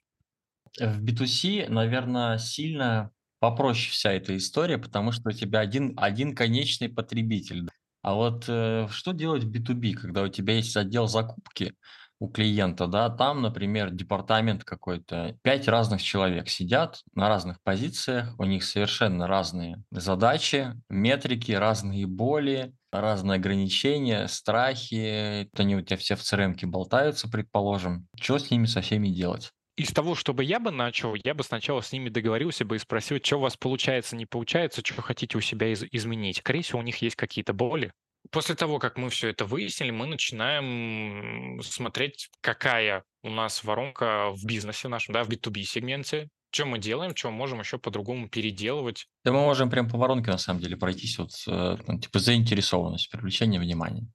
В 0.80 1.04
B2C, 1.04 1.68
наверное, 1.70 2.38
сильно 2.38 3.12
попроще 3.40 3.92
вся 3.92 4.14
эта 4.14 4.38
история, 4.38 4.78
потому 4.78 5.12
что 5.12 5.30
у 5.30 5.34
тебя 5.34 5.60
один, 5.60 5.94
один 5.98 6.34
конечный 6.34 6.88
потребитель. 6.88 7.68
А 8.02 8.14
вот 8.16 8.46
э, 8.48 8.88
что 8.90 9.12
делать 9.12 9.44
в 9.44 9.52
B2B, 9.52 9.94
когда 9.94 10.24
у 10.24 10.28
тебя 10.28 10.56
есть 10.56 10.76
отдел 10.76 11.08
закупки 11.08 11.76
у 12.20 12.28
клиента, 12.30 12.88
да, 12.88 13.10
там, 13.10 13.42
например, 13.42 13.90
департамент 13.92 14.64
какой-то, 14.64 15.38
пять 15.42 15.68
разных 15.68 16.02
человек 16.04 16.50
сидят 16.50 17.02
на 17.16 17.30
разных 17.30 17.62
позициях, 17.64 18.36
у 18.40 18.46
них 18.46 18.64
совершенно 18.64 19.28
разные 19.28 19.84
задачи, 19.92 20.74
метрики, 20.90 21.52
разные 21.52 22.06
боли, 22.06 22.74
разные 22.92 23.38
ограничения, 23.38 24.28
страхи, 24.28 25.50
они 25.58 25.76
у 25.76 25.82
тебя 25.82 25.98
все 25.98 26.16
в 26.16 26.22
CRM 26.22 26.68
болтаются, 26.68 27.28
предположим. 27.28 28.08
Что 28.20 28.38
с 28.38 28.52
ними 28.52 28.66
со 28.66 28.82
всеми 28.82 29.10
делать? 29.10 29.52
Из 29.82 29.92
того, 29.94 30.14
чтобы 30.14 30.44
я 30.44 30.60
бы 30.60 30.70
начал, 30.70 31.16
я 31.16 31.34
бы 31.34 31.44
сначала 31.44 31.82
с 31.82 31.92
ними 31.92 32.10
договорился 32.10 32.64
бы 32.66 32.76
и 32.76 32.80
спросил, 32.80 33.18
что 33.24 33.38
у 33.38 33.40
вас 33.40 33.58
получается, 33.58 34.16
не 34.16 34.28
получается, 34.28 34.84
что 34.86 35.02
хотите 35.02 35.40
у 35.40 35.42
себя 35.42 35.70
из- 35.74 35.84
изменить. 35.92 36.38
Скорее 36.38 36.62
всего, 36.62 36.78
у 36.78 36.84
них 36.84 36.98
есть 36.98 37.16
какие-то 37.16 37.52
боли. 37.54 37.92
После 38.30 38.54
того, 38.54 38.78
как 38.78 39.00
мы 39.00 39.10
все 39.10 39.30
это 39.30 39.44
выяснили, 39.44 39.90
мы 39.90 40.06
начинаем 40.06 41.60
смотреть, 41.64 42.30
какая 42.42 43.06
у 43.24 43.32
нас 43.32 43.64
воронка 43.64 44.30
в 44.30 44.46
бизнесе 44.46 44.88
нашем, 44.88 45.16
да, 45.16 45.24
в 45.24 45.30
B2B 45.30 45.64
сегменте, 45.64 46.30
что 46.52 46.68
мы 46.68 46.78
делаем, 46.78 47.16
что 47.16 47.32
можем 47.32 47.62
еще 47.62 47.80
по-другому 47.80 48.30
переделывать. 48.30 49.08
Да 49.26 49.32
мы 49.32 49.40
можем 49.40 49.72
прям 49.72 49.90
по 49.90 49.98
воронке, 49.98 50.30
на 50.30 50.38
самом 50.38 50.60
деле, 50.60 50.78
пройтись, 50.78 51.18
вот, 51.18 51.32
э, 51.48 51.78
типа, 52.00 52.20
заинтересованность, 52.20 53.10
привлечение 53.10 53.60
внимания. 53.60 54.06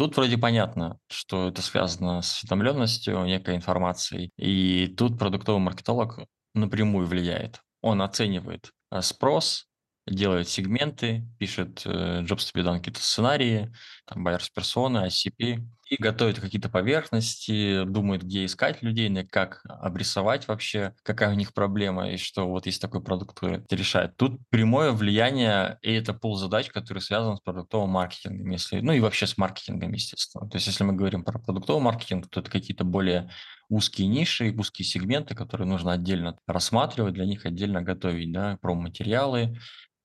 Тут 0.00 0.16
вроде 0.16 0.38
понятно, 0.38 0.98
что 1.10 1.48
это 1.48 1.60
связано 1.60 2.22
с 2.22 2.32
осведомленностью, 2.38 3.22
некой 3.24 3.54
информацией, 3.54 4.30
и 4.38 4.86
тут 4.86 5.18
продуктовый 5.18 5.60
маркетолог 5.60 6.20
напрямую 6.54 7.06
влияет. 7.06 7.60
Он 7.82 8.00
оценивает 8.00 8.70
э, 8.90 9.02
спрос, 9.02 9.66
делает 10.06 10.48
сегменты, 10.48 11.28
пишет 11.38 11.82
э, 11.84 12.22
Jobs 12.22 12.50
to 12.50 12.54
be 12.54 12.64
done 12.64 12.78
какие-то 12.78 13.02
сценарии, 13.02 13.70
там, 14.06 14.26
buyers 14.26 14.48
persona, 14.56 15.06
ICP, 15.06 15.62
и 15.90 16.00
готовит 16.00 16.38
какие-то 16.38 16.68
поверхности, 16.68 17.84
думает, 17.84 18.22
где 18.22 18.44
искать 18.44 18.80
людей, 18.80 19.10
как 19.24 19.60
обрисовать 19.64 20.46
вообще, 20.46 20.94
какая 21.02 21.30
у 21.30 21.34
них 21.34 21.52
проблема, 21.52 22.10
и 22.10 22.16
что 22.16 22.48
вот 22.48 22.66
есть 22.66 22.80
такой 22.80 23.02
продукт, 23.02 23.34
который 23.34 23.58
это 23.58 23.74
решает. 23.74 24.16
Тут 24.16 24.38
прямое 24.50 24.92
влияние, 24.92 25.78
и 25.82 25.92
это 25.92 26.14
пол 26.14 26.36
задач, 26.36 26.68
который 26.70 27.00
связан 27.00 27.36
с 27.36 27.40
продуктовым 27.40 27.90
маркетингом, 27.90 28.48
если, 28.50 28.80
ну 28.80 28.92
и 28.92 29.00
вообще 29.00 29.26
с 29.26 29.36
маркетингом, 29.36 29.92
естественно. 29.92 30.48
То 30.48 30.56
есть 30.58 30.68
если 30.68 30.84
мы 30.84 30.92
говорим 30.92 31.24
про 31.24 31.40
продуктовый 31.40 31.82
маркетинг, 31.82 32.28
то 32.30 32.38
это 32.38 32.50
какие-то 32.50 32.84
более 32.84 33.28
узкие 33.68 34.06
ниши, 34.06 34.54
узкие 34.56 34.86
сегменты, 34.86 35.34
которые 35.34 35.66
нужно 35.66 35.92
отдельно 35.92 36.38
рассматривать, 36.46 37.14
для 37.14 37.26
них 37.26 37.44
отдельно 37.44 37.82
готовить, 37.82 38.32
да, 38.32 38.58
промо-материалы, 38.62 39.58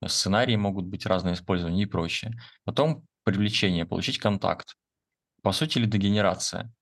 сценарии 0.07 0.55
могут 0.55 0.85
быть 0.85 1.05
разные 1.05 1.35
использования 1.35 1.83
и 1.83 1.87
прочее. 1.87 2.33
Потом 2.63 3.05
привлечение, 3.23 3.85
получить 3.85 4.17
контакт. 4.19 4.75
По 5.45 5.51
сути, 5.51 5.77
лидогенерация. 5.77 6.73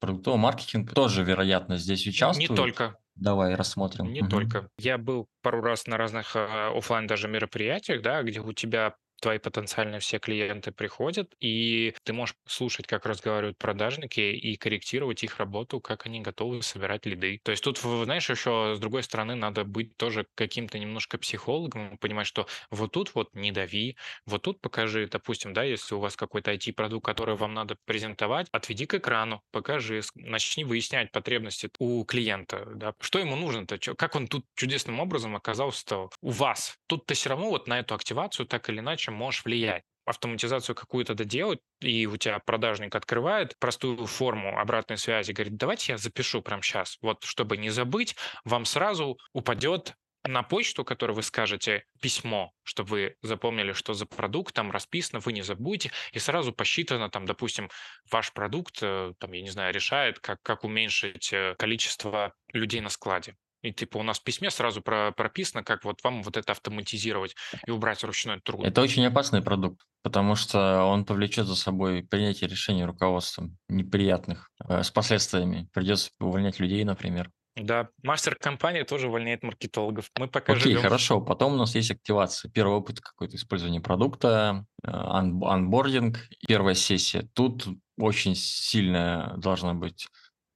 Продуктовый 0.00 0.40
маркетинг 0.40 0.92
тоже, 0.92 1.22
вероятно, 1.22 1.76
здесь 1.76 2.04
участвует. 2.04 2.50
Не 2.50 2.56
только. 2.56 2.98
Давай 3.14 3.54
рассмотрим. 3.54 4.12
Не 4.12 4.22
угу. 4.22 4.28
только. 4.28 4.68
Я 4.76 4.98
был 4.98 5.28
пару 5.40 5.60
раз 5.60 5.86
на 5.86 5.96
разных 5.96 6.34
э, 6.34 6.76
офлайн 6.76 7.06
даже 7.06 7.28
мероприятиях, 7.28 8.02
да, 8.02 8.24
где 8.24 8.40
у 8.40 8.52
тебя 8.52 8.96
твои 9.20 9.38
потенциальные 9.38 10.00
все 10.00 10.18
клиенты 10.18 10.72
приходят, 10.72 11.34
и 11.40 11.94
ты 12.04 12.12
можешь 12.12 12.36
слушать, 12.46 12.86
как 12.86 13.06
разговаривают 13.06 13.58
продажники, 13.58 14.20
и 14.20 14.56
корректировать 14.56 15.22
их 15.22 15.38
работу, 15.38 15.80
как 15.80 16.06
они 16.06 16.20
готовы 16.20 16.62
собирать 16.62 17.06
лиды. 17.06 17.40
То 17.44 17.50
есть 17.50 17.62
тут, 17.64 17.78
знаешь, 17.78 18.28
еще 18.30 18.74
с 18.76 18.78
другой 18.78 19.02
стороны 19.02 19.34
надо 19.34 19.64
быть 19.64 19.96
тоже 19.96 20.26
каким-то 20.34 20.78
немножко 20.78 21.18
психологом, 21.18 21.98
понимать, 21.98 22.26
что 22.26 22.46
вот 22.70 22.92
тут 22.92 23.14
вот 23.14 23.34
не 23.34 23.52
дави, 23.52 23.96
вот 24.26 24.42
тут 24.42 24.60
покажи, 24.60 25.06
допустим, 25.06 25.52
да, 25.52 25.62
если 25.64 25.94
у 25.94 26.00
вас 26.00 26.16
какой-то 26.16 26.52
IT-продукт, 26.52 27.04
который 27.04 27.36
вам 27.36 27.54
надо 27.54 27.76
презентовать, 27.84 28.48
отведи 28.52 28.86
к 28.86 28.94
экрану, 28.94 29.42
покажи, 29.52 30.02
начни 30.14 30.64
выяснять 30.64 31.12
потребности 31.12 31.70
у 31.78 32.04
клиента, 32.04 32.66
да, 32.74 32.94
что 33.00 33.18
ему 33.18 33.36
нужно-то, 33.36 33.78
как 33.94 34.14
он 34.16 34.26
тут 34.28 34.44
чудесным 34.54 35.00
образом 35.00 35.36
оказался 35.36 36.08
у 36.22 36.30
вас. 36.30 36.76
Тут 36.86 37.06
ты 37.06 37.14
все 37.14 37.30
равно 37.30 37.50
вот 37.50 37.66
на 37.68 37.78
эту 37.80 37.94
активацию 37.94 38.46
так 38.46 38.68
или 38.68 38.78
иначе 38.80 39.07
можешь 39.10 39.44
влиять 39.44 39.82
автоматизацию 40.08 40.74
какую-то 40.74 41.14
доделать, 41.14 41.60
и 41.80 42.06
у 42.06 42.16
тебя 42.16 42.38
продажник 42.38 42.94
открывает 42.94 43.58
простую 43.58 44.06
форму 44.06 44.58
обратной 44.58 44.96
связи, 44.96 45.32
говорит, 45.32 45.56
давайте 45.56 45.92
я 45.92 45.98
запишу 45.98 46.42
прямо 46.42 46.62
сейчас. 46.62 46.96
Вот, 47.02 47.24
чтобы 47.24 47.56
не 47.56 47.70
забыть, 47.70 48.16
вам 48.44 48.64
сразу 48.64 49.18
упадет 49.32 49.94
на 50.24 50.42
почту, 50.42 50.84
которую 50.84 51.16
вы 51.16 51.22
скажете, 51.22 51.84
письмо, 52.00 52.52
чтобы 52.62 52.90
вы 52.90 53.16
запомнили, 53.22 53.72
что 53.72 53.94
за 53.94 54.06
продукт 54.06 54.54
там 54.54 54.70
расписано, 54.70 55.20
вы 55.20 55.32
не 55.32 55.42
забудете, 55.42 55.92
и 56.12 56.18
сразу 56.18 56.52
посчитано, 56.52 57.08
там, 57.08 57.24
допустим, 57.24 57.70
ваш 58.10 58.32
продукт, 58.32 58.78
э, 58.82 59.12
там, 59.18 59.32
я 59.32 59.42
не 59.42 59.50
знаю, 59.50 59.72
решает, 59.72 60.18
как, 60.18 60.38
как 60.42 60.64
уменьшить 60.64 61.32
э, 61.32 61.54
количество 61.58 62.34
людей 62.52 62.80
на 62.80 62.88
складе. 62.88 63.36
И 63.62 63.72
типа 63.72 63.98
у 63.98 64.02
нас 64.02 64.20
в 64.20 64.22
письме 64.22 64.50
сразу 64.50 64.82
про 64.82 65.12
прописано, 65.12 65.64
как 65.64 65.84
вот 65.84 66.02
вам 66.04 66.22
вот 66.22 66.36
это 66.36 66.52
автоматизировать 66.52 67.34
и 67.66 67.70
убрать 67.70 68.04
ручной 68.04 68.40
труд. 68.40 68.64
Это 68.64 68.80
очень 68.80 69.04
опасный 69.04 69.42
продукт, 69.42 69.80
потому 70.02 70.36
что 70.36 70.84
он 70.84 71.04
повлечет 71.04 71.46
за 71.46 71.56
собой 71.56 72.04
принятие 72.04 72.48
решений 72.48 72.84
руководством 72.84 73.56
неприятных, 73.68 74.50
э, 74.68 74.82
с 74.82 74.90
последствиями. 74.90 75.68
Придется 75.72 76.10
увольнять 76.20 76.60
людей, 76.60 76.84
например. 76.84 77.30
Да, 77.56 77.88
мастер 78.04 78.36
компании 78.36 78.82
тоже 78.84 79.08
увольняет 79.08 79.42
маркетологов. 79.42 80.10
Мы 80.16 80.28
пока 80.28 80.52
Окей, 80.52 80.74
живем. 80.74 80.82
хорошо. 80.82 81.20
Потом 81.20 81.54
у 81.54 81.56
нас 81.56 81.74
есть 81.74 81.90
активация. 81.90 82.50
Первый 82.52 82.76
опыт 82.76 83.00
какой-то 83.00 83.36
использования 83.36 83.80
продукта, 83.80 84.64
э, 84.84 84.88
ан- 84.90 85.42
анбординг, 85.42 86.18
первая 86.46 86.74
сессия. 86.74 87.28
Тут 87.34 87.66
очень 87.96 88.36
сильная 88.36 89.34
должна 89.36 89.74
быть 89.74 90.06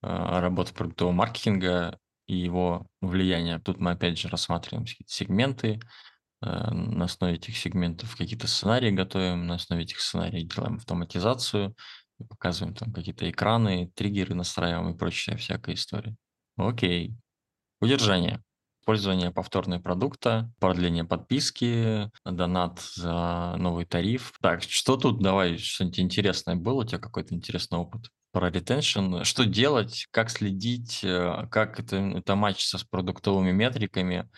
э, 0.02 0.06
работа 0.06 0.72
продуктового 0.72 1.12
маркетинга, 1.12 1.98
и 2.26 2.36
его 2.36 2.86
влияние. 3.00 3.58
Тут 3.58 3.78
мы 3.78 3.92
опять 3.92 4.18
же 4.18 4.28
рассматриваем 4.28 4.86
сегменты, 5.06 5.80
э, 6.42 6.46
на 6.46 7.04
основе 7.06 7.34
этих 7.34 7.56
сегментов 7.56 8.16
какие-то 8.16 8.46
сценарии 8.46 8.90
готовим, 8.90 9.46
на 9.46 9.54
основе 9.54 9.82
этих 9.82 10.00
сценариев 10.00 10.48
делаем 10.48 10.76
автоматизацию, 10.76 11.74
показываем 12.28 12.74
там 12.74 12.92
какие-то 12.92 13.28
экраны, 13.30 13.90
триггеры 13.94 14.34
настраиваем 14.34 14.94
и 14.94 14.96
прочая 14.98 15.36
всякая 15.36 15.74
история. 15.74 16.16
Окей. 16.56 17.16
Удержание. 17.80 18.42
Использование 18.82 19.30
повторного 19.30 19.80
продукта, 19.80 20.50
продление 20.58 21.04
подписки, 21.04 22.10
донат 22.24 22.80
за 22.96 23.54
новый 23.56 23.84
тариф. 23.84 24.32
Так, 24.42 24.64
что 24.64 24.96
тут, 24.96 25.22
давай, 25.22 25.56
что-нибудь 25.56 26.00
интересное 26.00 26.56
было, 26.56 26.80
у 26.80 26.84
тебя 26.84 26.98
какой-то 26.98 27.32
интересный 27.32 27.78
опыт? 27.78 28.10
про 28.32 28.50
ретеншн. 28.50 29.22
Что 29.22 29.44
делать, 29.44 30.08
как 30.10 30.30
следить, 30.30 31.04
э, 31.04 31.46
как 31.50 31.78
это, 31.78 31.96
это 31.96 32.34
матчится 32.34 32.78
с 32.78 32.82
продуктовыми 32.82 33.52
метриками, 33.52 34.28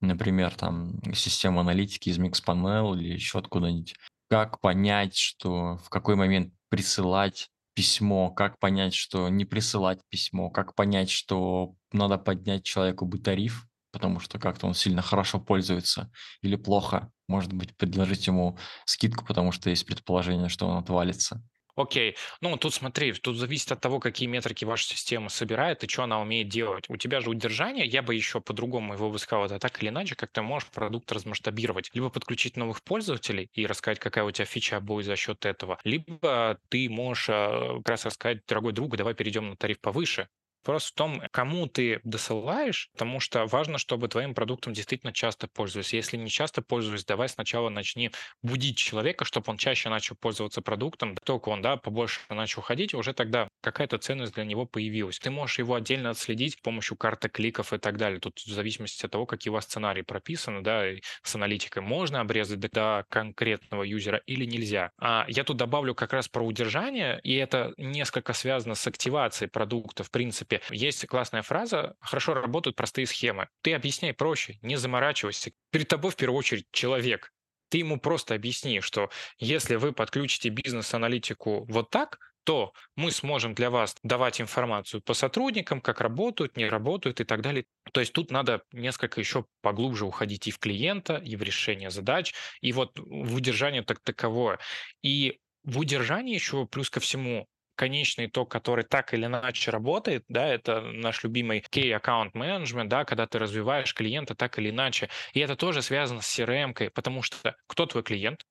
например, 0.00 0.54
там 0.54 1.00
система 1.14 1.60
аналитики 1.60 2.08
из 2.08 2.18
Mixpanel 2.18 2.98
или 2.98 3.14
еще 3.14 3.38
откуда-нибудь. 3.38 3.94
Как 4.28 4.60
понять, 4.60 5.16
что 5.16 5.78
в 5.84 5.88
какой 5.88 6.16
момент 6.16 6.52
присылать 6.68 7.48
письмо, 7.74 8.30
как 8.30 8.58
понять, 8.58 8.94
что 8.94 9.28
не 9.28 9.44
присылать 9.44 10.00
письмо, 10.10 10.50
как 10.50 10.74
понять, 10.74 11.10
что 11.10 11.74
надо 11.92 12.18
поднять 12.18 12.64
человеку 12.64 13.06
бы 13.06 13.18
тариф, 13.18 13.66
потому 13.94 14.20
что 14.20 14.38
как-то 14.38 14.66
он 14.66 14.74
сильно 14.74 15.00
хорошо 15.00 15.40
пользуется 15.40 16.10
или 16.42 16.56
плохо. 16.56 17.10
Может 17.28 17.54
быть, 17.54 17.74
предложить 17.76 18.26
ему 18.26 18.58
скидку, 18.84 19.24
потому 19.24 19.52
что 19.52 19.70
есть 19.70 19.86
предположение, 19.86 20.50
что 20.50 20.66
он 20.66 20.76
отвалится. 20.76 21.42
Окей. 21.76 22.16
Ну, 22.40 22.56
тут 22.56 22.72
смотри, 22.72 23.12
тут 23.12 23.36
зависит 23.36 23.72
от 23.72 23.80
того, 23.80 23.98
какие 23.98 24.28
метрики 24.28 24.64
ваша 24.64 24.84
система 24.86 25.28
собирает 25.28 25.82
и 25.82 25.88
что 25.88 26.04
она 26.04 26.20
умеет 26.20 26.48
делать. 26.48 26.84
У 26.88 26.96
тебя 26.96 27.20
же 27.20 27.30
удержание, 27.30 27.84
я 27.84 28.00
бы 28.02 28.14
еще 28.14 28.40
по-другому 28.40 28.94
его 28.94 29.10
бы 29.10 29.18
сказал, 29.18 29.46
это 29.46 29.58
так 29.58 29.82
или 29.82 29.88
иначе, 29.88 30.14
как 30.14 30.30
ты 30.30 30.40
можешь 30.42 30.68
продукт 30.70 31.10
размасштабировать. 31.10 31.90
Либо 31.92 32.10
подключить 32.10 32.56
новых 32.56 32.82
пользователей 32.84 33.50
и 33.54 33.66
рассказать, 33.66 33.98
какая 33.98 34.24
у 34.24 34.30
тебя 34.30 34.44
фича 34.44 34.78
будет 34.78 35.06
за 35.06 35.16
счет 35.16 35.44
этого, 35.46 35.80
либо 35.82 36.60
ты 36.68 36.88
можешь 36.88 37.28
э, 37.28 37.78
как 37.78 37.88
раз 37.88 38.04
рассказать, 38.04 38.46
дорогой 38.46 38.72
друг, 38.72 38.96
давай 38.96 39.14
перейдем 39.14 39.50
на 39.50 39.56
тариф 39.56 39.80
повыше, 39.80 40.28
Вопрос 40.64 40.86
в 40.86 40.94
том, 40.94 41.20
кому 41.30 41.66
ты 41.66 42.00
досылаешь, 42.04 42.88
потому 42.92 43.20
что 43.20 43.44
важно, 43.44 43.76
чтобы 43.76 44.08
твоим 44.08 44.32
продуктом 44.34 44.72
действительно 44.72 45.12
часто 45.12 45.46
пользовались. 45.46 45.92
Если 45.92 46.16
не 46.16 46.30
часто 46.30 46.62
пользуюсь, 46.62 47.04
давай 47.04 47.28
сначала 47.28 47.68
начни 47.68 48.10
будить 48.42 48.78
человека, 48.78 49.26
чтобы 49.26 49.50
он 49.50 49.58
чаще 49.58 49.90
начал 49.90 50.16
пользоваться 50.16 50.62
продуктом. 50.62 51.18
Только 51.22 51.50
он, 51.50 51.60
да, 51.60 51.76
побольше 51.76 52.20
начал 52.30 52.62
ходить, 52.62 52.94
уже 52.94 53.12
тогда 53.12 53.48
какая-то 53.60 53.98
ценность 53.98 54.32
для 54.32 54.44
него 54.44 54.64
появилась. 54.64 55.18
Ты 55.18 55.30
можешь 55.30 55.58
его 55.58 55.74
отдельно 55.74 56.08
отследить 56.08 56.54
с 56.54 56.56
помощью 56.56 56.96
карты 56.96 57.28
кликов 57.28 57.74
и 57.74 57.78
так 57.78 57.98
далее. 57.98 58.18
Тут 58.18 58.38
в 58.38 58.50
зависимости 58.50 59.04
от 59.04 59.12
того, 59.12 59.26
какие 59.26 59.50
у 59.50 59.54
вас 59.54 59.64
сценарии 59.64 60.00
прописаны, 60.00 60.62
да, 60.62 60.86
с 61.22 61.34
аналитикой 61.34 61.82
можно 61.82 62.20
обрезать 62.20 62.60
до 62.60 63.04
конкретного 63.10 63.82
юзера 63.82 64.22
или 64.24 64.46
нельзя. 64.46 64.92
А 64.98 65.26
я 65.28 65.44
тут 65.44 65.58
добавлю 65.58 65.94
как 65.94 66.14
раз 66.14 66.28
про 66.28 66.42
удержание, 66.42 67.20
и 67.22 67.34
это 67.34 67.74
несколько 67.76 68.32
связано 68.32 68.74
с 68.74 68.86
активацией 68.86 69.50
продукта, 69.50 70.04
в 70.04 70.10
принципе, 70.10 70.53
принципе, 70.58 70.76
есть 70.76 71.06
классная 71.06 71.42
фраза 71.42 71.94
«хорошо 72.00 72.34
работают 72.34 72.76
простые 72.76 73.06
схемы». 73.06 73.48
Ты 73.62 73.74
объясняй 73.74 74.12
проще, 74.12 74.58
не 74.62 74.76
заморачивайся. 74.76 75.52
Перед 75.70 75.88
тобой 75.88 76.10
в 76.10 76.16
первую 76.16 76.38
очередь 76.38 76.66
человек. 76.72 77.32
Ты 77.68 77.78
ему 77.78 77.98
просто 77.98 78.34
объясни, 78.34 78.80
что 78.80 79.10
если 79.38 79.76
вы 79.76 79.92
подключите 79.92 80.48
бизнес-аналитику 80.48 81.64
вот 81.68 81.90
так, 81.90 82.18
то 82.44 82.72
мы 82.94 83.10
сможем 83.10 83.54
для 83.54 83.70
вас 83.70 83.96
давать 84.02 84.40
информацию 84.40 85.00
по 85.00 85.14
сотрудникам, 85.14 85.80
как 85.80 86.02
работают, 86.02 86.58
не 86.58 86.68
работают 86.68 87.20
и 87.20 87.24
так 87.24 87.40
далее. 87.40 87.64
То 87.92 88.00
есть 88.00 88.12
тут 88.12 88.30
надо 88.30 88.62
несколько 88.72 89.18
еще 89.18 89.46
поглубже 89.62 90.04
уходить 90.04 90.46
и 90.46 90.50
в 90.50 90.58
клиента, 90.58 91.16
и 91.16 91.36
в 91.36 91.42
решение 91.42 91.90
задач, 91.90 92.34
и 92.60 92.72
вот 92.72 92.98
в 92.98 93.34
удержание 93.34 93.82
так 93.82 94.00
таковое. 94.00 94.58
И 95.02 95.38
В 95.64 95.78
удержании 95.78 96.34
еще 96.34 96.66
плюс 96.66 96.90
ко 96.90 97.00
всему 97.00 97.48
конечный 97.76 98.26
итог, 98.26 98.50
который 98.50 98.84
так 98.84 99.14
или 99.14 99.26
иначе 99.26 99.70
работает, 99.70 100.24
да, 100.28 100.46
это 100.46 100.80
наш 100.80 101.24
любимый 101.24 101.60
key 101.60 101.98
account 101.98 102.32
management, 102.32 102.88
да, 102.88 103.04
когда 103.04 103.26
ты 103.26 103.38
развиваешь 103.38 103.94
клиента 103.94 104.34
так 104.34 104.58
или 104.58 104.70
иначе. 104.70 105.08
И 105.32 105.40
это 105.40 105.56
тоже 105.56 105.82
связано 105.82 106.20
с 106.20 106.38
CRM, 106.38 106.90
потому 106.90 107.22
что 107.22 107.56
кто 107.66 107.86
твой 107.86 108.02
клиент, 108.02 108.44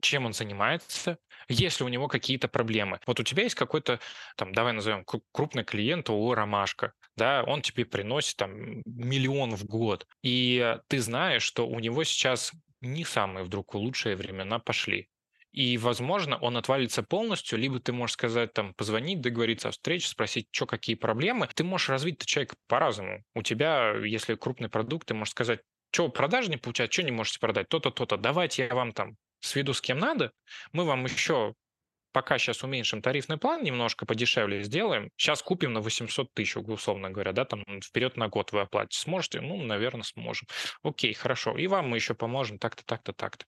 чем 0.00 0.26
он 0.26 0.32
занимается, 0.32 1.18
есть 1.48 1.78
ли 1.80 1.86
у 1.86 1.88
него 1.88 2.08
какие-то 2.08 2.48
проблемы. 2.48 2.98
Вот 3.06 3.20
у 3.20 3.22
тебя 3.22 3.44
есть 3.44 3.54
какой-то, 3.54 4.00
там, 4.36 4.52
давай 4.52 4.72
назовем, 4.72 5.04
крупный 5.32 5.64
клиент 5.64 6.10
ООО 6.10 6.34
«Ромашка», 6.34 6.92
да, 7.16 7.44
он 7.44 7.62
тебе 7.62 7.84
приносит 7.84 8.36
там 8.36 8.82
миллион 8.84 9.54
в 9.54 9.64
год, 9.64 10.06
и 10.22 10.76
ты 10.88 10.98
знаешь, 10.98 11.42
что 11.42 11.68
у 11.68 11.78
него 11.78 12.02
сейчас 12.04 12.52
не 12.80 13.04
самые 13.04 13.44
вдруг 13.44 13.74
лучшие 13.74 14.16
времена 14.16 14.58
пошли. 14.58 15.08
И, 15.52 15.76
возможно, 15.78 16.36
он 16.38 16.56
отвалится 16.56 17.02
полностью, 17.02 17.58
либо 17.58 17.78
ты 17.78 17.92
можешь 17.92 18.14
сказать, 18.14 18.52
там, 18.54 18.74
позвонить, 18.74 19.20
договориться 19.20 19.68
о 19.68 19.72
встрече, 19.72 20.08
спросить, 20.08 20.48
что, 20.50 20.66
какие 20.66 20.96
проблемы. 20.96 21.48
Ты 21.54 21.62
можешь 21.62 21.90
развить 21.90 22.24
человека 22.24 22.56
по-разному. 22.68 23.22
У 23.34 23.42
тебя, 23.42 23.94
если 24.04 24.34
крупный 24.34 24.68
продукт, 24.68 25.08
ты 25.08 25.14
можешь 25.14 25.32
сказать, 25.32 25.60
что 25.92 26.08
продажи 26.08 26.50
не 26.50 26.56
получать, 26.56 26.92
что 26.92 27.02
не 27.02 27.12
можете 27.12 27.38
продать, 27.38 27.68
то-то, 27.68 27.90
то-то. 27.90 28.16
Давайте 28.16 28.64
я 28.64 28.74
вам 28.74 28.92
там 28.92 29.16
сведу 29.40 29.74
с 29.74 29.80
кем 29.80 29.98
надо, 29.98 30.32
мы 30.72 30.84
вам 30.84 31.04
еще 31.04 31.54
пока 32.12 32.38
сейчас 32.38 32.62
уменьшим 32.62 33.02
тарифный 33.02 33.38
план, 33.38 33.62
немножко 33.62 34.06
подешевле 34.06 34.62
сделаем. 34.62 35.10
Сейчас 35.16 35.42
купим 35.42 35.72
на 35.72 35.80
800 35.80 36.32
тысяч, 36.34 36.56
условно 36.56 37.10
говоря, 37.10 37.32
да, 37.32 37.44
там 37.44 37.64
вперед 37.82 38.16
на 38.16 38.28
год 38.28 38.52
вы 38.52 38.60
оплатите. 38.60 39.00
Сможете? 39.00 39.40
Ну, 39.40 39.56
наверное, 39.56 40.04
сможем. 40.04 40.46
Окей, 40.82 41.14
хорошо. 41.14 41.56
И 41.56 41.66
вам 41.66 41.88
мы 41.88 41.96
еще 41.96 42.14
поможем 42.14 42.58
так-то, 42.58 42.84
так-то, 42.84 43.12
так-то. 43.12 43.46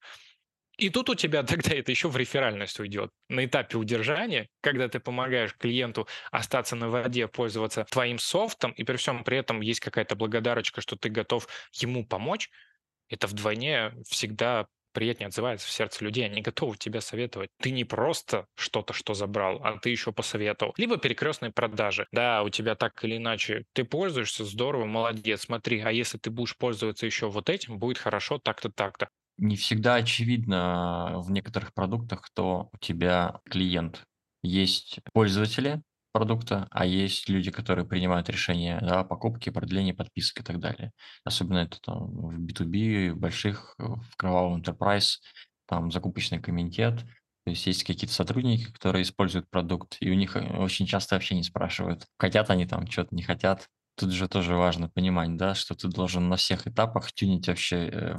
И 0.76 0.90
тут 0.90 1.08
у 1.10 1.14
тебя 1.14 1.42
тогда 1.44 1.74
это 1.74 1.90
еще 1.90 2.08
в 2.08 2.16
реферальность 2.16 2.80
уйдет. 2.80 3.10
На 3.28 3.44
этапе 3.44 3.76
удержания, 3.76 4.48
когда 4.60 4.88
ты 4.88 5.00
помогаешь 5.00 5.54
клиенту 5.56 6.08
остаться 6.30 6.76
на 6.76 6.88
воде, 6.88 7.28
пользоваться 7.28 7.84
твоим 7.90 8.18
софтом, 8.18 8.72
и 8.72 8.84
при 8.84 8.96
всем 8.96 9.24
при 9.24 9.38
этом 9.38 9.60
есть 9.60 9.80
какая-то 9.80 10.16
благодарочка, 10.16 10.80
что 10.80 10.96
ты 10.96 11.08
готов 11.08 11.48
ему 11.72 12.06
помочь, 12.06 12.50
это 13.08 13.26
вдвойне 13.26 13.92
всегда 14.08 14.66
приятнее 14.92 15.26
отзывается 15.26 15.66
в 15.66 15.72
сердце 15.72 16.04
людей, 16.04 16.24
они 16.24 16.40
готовы 16.40 16.76
тебе 16.76 17.00
советовать. 17.00 17.50
Ты 17.60 17.72
не 17.72 17.84
просто 17.84 18.46
что-то, 18.56 18.92
что 18.92 19.12
забрал, 19.12 19.60
а 19.62 19.76
ты 19.78 19.90
еще 19.90 20.12
посоветовал. 20.12 20.72
Либо 20.76 20.96
перекрестные 20.96 21.50
продажи. 21.52 22.06
Да, 22.12 22.42
у 22.44 22.48
тебя 22.48 22.76
так 22.76 23.04
или 23.04 23.16
иначе, 23.16 23.64
ты 23.72 23.84
пользуешься, 23.84 24.44
здорово, 24.44 24.86
молодец, 24.86 25.42
смотри, 25.42 25.80
а 25.80 25.90
если 25.90 26.16
ты 26.18 26.30
будешь 26.30 26.56
пользоваться 26.56 27.06
еще 27.06 27.28
вот 27.28 27.50
этим, 27.50 27.78
будет 27.78 27.98
хорошо 27.98 28.38
так-то, 28.38 28.70
так-то 28.70 29.08
не 29.36 29.56
всегда 29.56 29.96
очевидно 29.96 31.14
в 31.20 31.30
некоторых 31.30 31.74
продуктах, 31.74 32.22
кто 32.22 32.68
у 32.72 32.78
тебя 32.78 33.40
клиент. 33.50 34.04
Есть 34.42 35.00
пользователи 35.12 35.82
продукта, 36.12 36.68
а 36.70 36.86
есть 36.86 37.28
люди, 37.28 37.50
которые 37.50 37.84
принимают 37.86 38.28
решения 38.28 38.78
да, 38.80 39.00
о 39.00 39.04
покупке, 39.04 39.50
продлении, 39.50 39.92
подписок 39.92 40.40
и 40.40 40.42
так 40.44 40.60
далее. 40.60 40.92
Особенно 41.24 41.58
это 41.58 41.80
там, 41.80 42.06
в 42.06 42.40
B2B, 42.40 43.14
больших, 43.14 43.74
в 43.78 44.16
кровавом 44.16 44.62
enterprise, 44.62 45.16
там 45.66 45.90
закупочный 45.90 46.40
комитет. 46.40 47.00
То 47.44 47.50
есть 47.50 47.66
есть 47.66 47.84
какие-то 47.84 48.14
сотрудники, 48.14 48.72
которые 48.72 49.02
используют 49.02 49.50
продукт, 49.50 49.96
и 50.00 50.10
у 50.10 50.14
них 50.14 50.36
э, 50.36 50.56
очень 50.56 50.86
часто 50.86 51.14
вообще 51.16 51.34
не 51.34 51.42
спрашивают, 51.42 52.06
хотят 52.16 52.48
они 52.48 52.64
там 52.64 52.86
что-то, 52.86 53.14
не 53.14 53.22
хотят. 53.22 53.68
Тут 53.96 54.10
же 54.10 54.26
тоже 54.28 54.56
важно 54.56 54.88
понимать, 54.88 55.36
да, 55.36 55.54
что 55.54 55.74
ты 55.76 55.86
должен 55.88 56.28
на 56.28 56.36
всех 56.36 56.66
этапах 56.66 57.12
тюнить 57.12 57.46
вообще 57.46 57.88
э, 57.88 58.16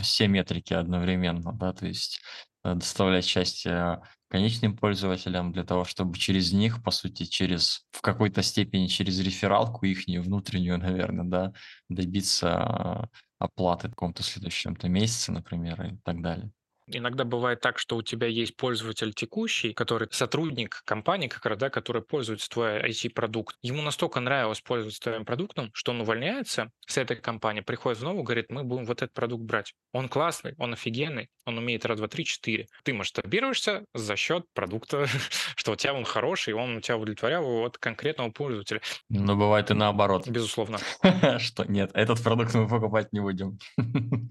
все 0.00 0.28
метрики 0.28 0.74
одновременно, 0.74 1.52
да, 1.52 1.72
то 1.72 1.86
есть 1.86 2.20
э, 2.64 2.74
доставлять 2.74 3.24
счастье 3.24 4.00
конечным 4.28 4.76
пользователям 4.76 5.50
для 5.52 5.64
того, 5.64 5.84
чтобы 5.84 6.16
через 6.16 6.52
них, 6.52 6.84
по 6.84 6.92
сути, 6.92 7.24
через 7.24 7.84
в 7.90 8.00
какой-то 8.00 8.42
степени 8.42 8.86
через 8.86 9.18
рефералку 9.18 9.86
их 9.86 10.06
внутреннюю, 10.06 10.78
наверное, 10.78 11.24
да, 11.24 11.52
добиться 11.88 13.08
оплаты 13.40 13.88
в 13.88 13.90
каком-то 13.90 14.22
следующем-то 14.22 14.88
месяце, 14.88 15.32
например, 15.32 15.82
и 15.84 15.96
так 16.04 16.22
далее. 16.22 16.52
Иногда 16.90 17.24
бывает 17.24 17.60
так, 17.60 17.78
что 17.78 17.96
у 17.96 18.02
тебя 18.02 18.26
есть 18.26 18.56
пользователь 18.56 19.12
текущий, 19.12 19.72
который 19.72 20.08
сотрудник 20.10 20.82
компании, 20.84 21.28
как 21.28 21.44
раз, 21.46 21.58
да, 21.58 21.70
который 21.70 22.02
пользуется 22.02 22.48
твой 22.48 22.80
IT-продукт. 22.88 23.56
Ему 23.62 23.82
настолько 23.82 24.20
нравилось 24.20 24.60
пользоваться 24.60 25.00
твоим 25.00 25.24
продуктом, 25.24 25.70
что 25.74 25.92
он 25.92 26.00
увольняется 26.00 26.70
с 26.86 26.96
этой 26.96 27.16
компании, 27.16 27.60
приходит 27.60 28.00
в 28.00 28.04
новую, 28.04 28.22
говорит, 28.22 28.46
мы 28.50 28.64
будем 28.64 28.84
вот 28.84 29.02
этот 29.02 29.12
продукт 29.12 29.44
брать. 29.44 29.74
Он 29.92 30.08
классный, 30.08 30.54
он 30.58 30.72
офигенный, 30.72 31.28
он 31.44 31.58
умеет 31.58 31.84
раз, 31.84 31.98
два, 31.98 32.08
три, 32.08 32.24
четыре. 32.24 32.66
Ты 32.84 32.94
масштабируешься 32.94 33.84
за 33.94 34.16
счет 34.16 34.44
продукта, 34.54 35.06
что 35.56 35.72
у 35.72 35.76
тебя 35.76 35.94
он 35.94 36.04
хороший, 36.04 36.54
он 36.54 36.76
у 36.76 36.80
тебя 36.80 36.96
удовлетворял 36.96 37.44
от 37.64 37.78
конкретного 37.78 38.30
пользователя. 38.30 38.80
Но 39.08 39.36
бывает 39.36 39.70
и 39.70 39.74
наоборот. 39.74 40.28
Безусловно. 40.28 40.78
Что 41.38 41.64
нет, 41.64 41.90
этот 41.94 42.22
продукт 42.22 42.54
мы 42.54 42.68
покупать 42.68 43.12
не 43.12 43.20
будем. 43.20 43.58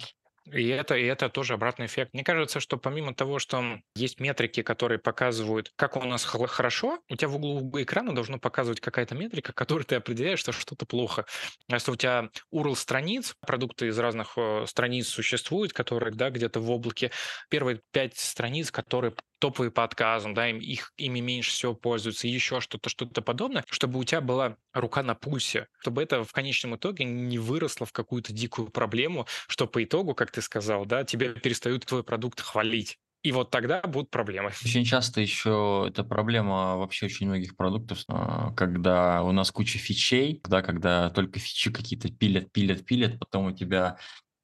И 0.52 0.68
это, 0.70 0.96
и 0.96 1.04
это 1.04 1.30
тоже 1.30 1.54
обратный 1.54 1.88
эффект. 1.88 2.14
Мне 2.14 2.24
кажется, 2.24 2.60
что 2.60 2.78
помимо 2.78 3.14
того, 3.14 3.40
что 3.40 3.80
есть 3.96 4.20
метрики, 4.20 4.62
которые 4.62 5.00
показывают, 5.00 5.72
как 5.76 5.98
у 5.98 6.04
нас 6.04 6.24
хорошо, 6.24 7.00
у 7.10 7.16
тебя 7.16 7.28
в 7.28 7.36
углу 7.36 7.70
экрана 7.82 8.16
должно 8.16 8.40
показывать 8.40 8.80
какая-то 8.80 9.16
метрика, 9.16 9.54
которой 9.54 9.84
ты 9.84 9.96
определяешь, 9.96 10.40
что 10.40 10.52
что-то 10.52 10.86
плохо. 10.86 11.26
Если 11.68 11.92
у 11.92 11.96
тебя 11.96 12.30
URL 12.54 12.76
страниц, 12.76 13.36
продукты 13.42 13.88
из 13.88 14.00
разных 14.00 14.34
э, 14.38 14.66
страниц 14.68 15.08
существуют, 15.08 15.74
которые 15.74 16.14
да, 16.14 16.30
где-то 16.30 16.60
в 16.60 16.72
облаке, 16.72 17.12
первые 17.50 17.82
пять 17.92 18.18
страниц, 18.18 18.72
которые 18.72 19.14
топовые 19.40 19.72
по 19.72 19.84
отказам, 19.84 20.34
да, 20.34 20.50
им, 20.50 20.60
их, 20.60 20.94
ими 20.98 21.20
меньше 21.20 21.52
всего 21.52 21.74
пользуются, 21.74 22.28
еще 22.28 22.62
что-то, 22.62 22.90
что-то 22.90 23.22
подобное, 23.22 23.64
чтобы 23.70 24.00
у 24.00 24.04
тебя 24.04 24.22
была 24.22 24.58
рука 24.74 25.04
на 25.04 25.16
пульсе, 25.16 25.68
чтобы 25.80 26.04
это 26.04 26.24
в 26.24 26.32
конечном 26.32 26.76
итоге 26.76 27.06
не 27.06 27.38
выросло 27.38 27.86
в 27.86 27.92
какую-то 27.92 28.34
дикую 28.34 28.70
проблему, 28.70 29.28
что 29.48 29.68
по 29.68 29.84
итогу, 29.84 30.14
как 30.16 30.32
ты 30.32 30.42
сказал, 30.42 30.86
да, 30.86 31.04
тебя 31.04 31.30
перестают 31.34 31.86
твой 31.86 32.04
продукт 32.04 32.42
хвалить. 32.42 32.98
И 33.24 33.32
вот 33.32 33.50
тогда 33.50 33.82
будут 33.82 34.10
проблемы. 34.10 34.52
Очень 34.64 34.86
часто 34.86 35.22
еще 35.22 35.86
это 35.88 36.04
проблема 36.04 36.78
вообще 36.78 37.08
очень 37.08 37.28
многих 37.28 37.58
продуктов, 37.58 38.04
а, 38.08 38.54
когда 38.54 39.24
у 39.24 39.32
нас 39.32 39.52
куча 39.52 39.80
фичей, 39.80 40.40
да, 40.48 40.62
когда 40.62 41.10
только 41.10 41.40
фичи 41.40 41.72
какие-то 41.72 42.10
пилят, 42.10 42.52
пилят, 42.52 42.86
пилят, 42.86 43.20
потом 43.20 43.48
у 43.48 43.52
тебя 43.52 43.98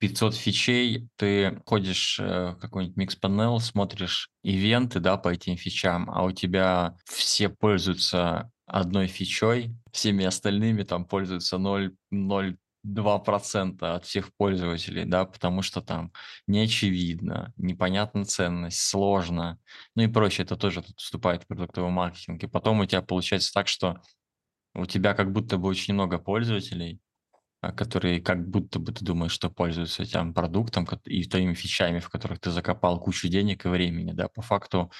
500 0.04 0.36
фичей, 0.36 1.08
ты 1.16 1.62
ходишь 1.66 2.20
э, 2.20 2.52
в 2.52 2.58
какой-нибудь 2.60 2.98
микс-панел, 2.98 3.62
смотришь 3.62 4.30
ивенты, 4.44 5.00
да, 5.00 5.16
по 5.16 5.30
этим 5.30 5.56
фичам, 5.56 6.12
а 6.12 6.26
у 6.26 6.34
тебя 6.34 6.98
все 7.06 7.48
пользуются 7.48 8.52
одной 8.66 9.08
фичой, 9.08 9.74
всеми 9.94 10.26
остальными 10.26 10.84
там 10.84 11.06
пользуются 11.06 11.56
0,02% 11.56 13.82
от 13.82 14.04
всех 14.04 14.36
пользователей, 14.36 15.06
да, 15.06 15.24
потому 15.24 15.62
что 15.62 15.80
там 15.80 16.12
не 16.48 16.60
очевидно, 16.60 17.54
непонятна 17.56 18.26
ценность, 18.26 18.82
сложно, 18.82 19.58
ну 19.96 20.04
и 20.04 20.08
прочее, 20.08 20.44
это 20.44 20.58
тоже 20.58 20.84
вступает 20.98 21.44
в 21.44 21.48
продуктовый 21.48 21.92
маркетинг. 21.92 22.44
И 22.44 22.48
потом 22.48 22.82
у 22.82 22.86
тебя 22.86 23.04
получается 23.04 23.54
так, 23.54 23.70
что 23.70 24.02
у 24.76 24.86
тебя 24.86 25.14
как 25.14 25.32
будто 25.32 25.58
бы 25.58 25.70
очень 25.70 25.94
много 25.94 26.18
пользователей, 26.18 27.00
которые 27.72 28.22
как 28.22 28.48
будто 28.48 28.80
бы 28.80 28.92
ты 28.92 29.06
думаешь, 29.06 29.32
что 29.32 29.50
пользуются 29.50 30.04
этим 30.04 30.34
продуктом 30.34 30.88
и 31.06 31.24
твоими 31.24 31.54
фичами, 31.54 32.00
в 32.00 32.10
которых 32.10 32.40
ты 32.40 32.52
закопал 32.52 33.00
кучу 33.00 33.28
денег 33.28 33.66
и 33.66 33.70
времени, 33.70 34.12
да, 34.12 34.28
по 34.28 34.42
факту 34.42 34.92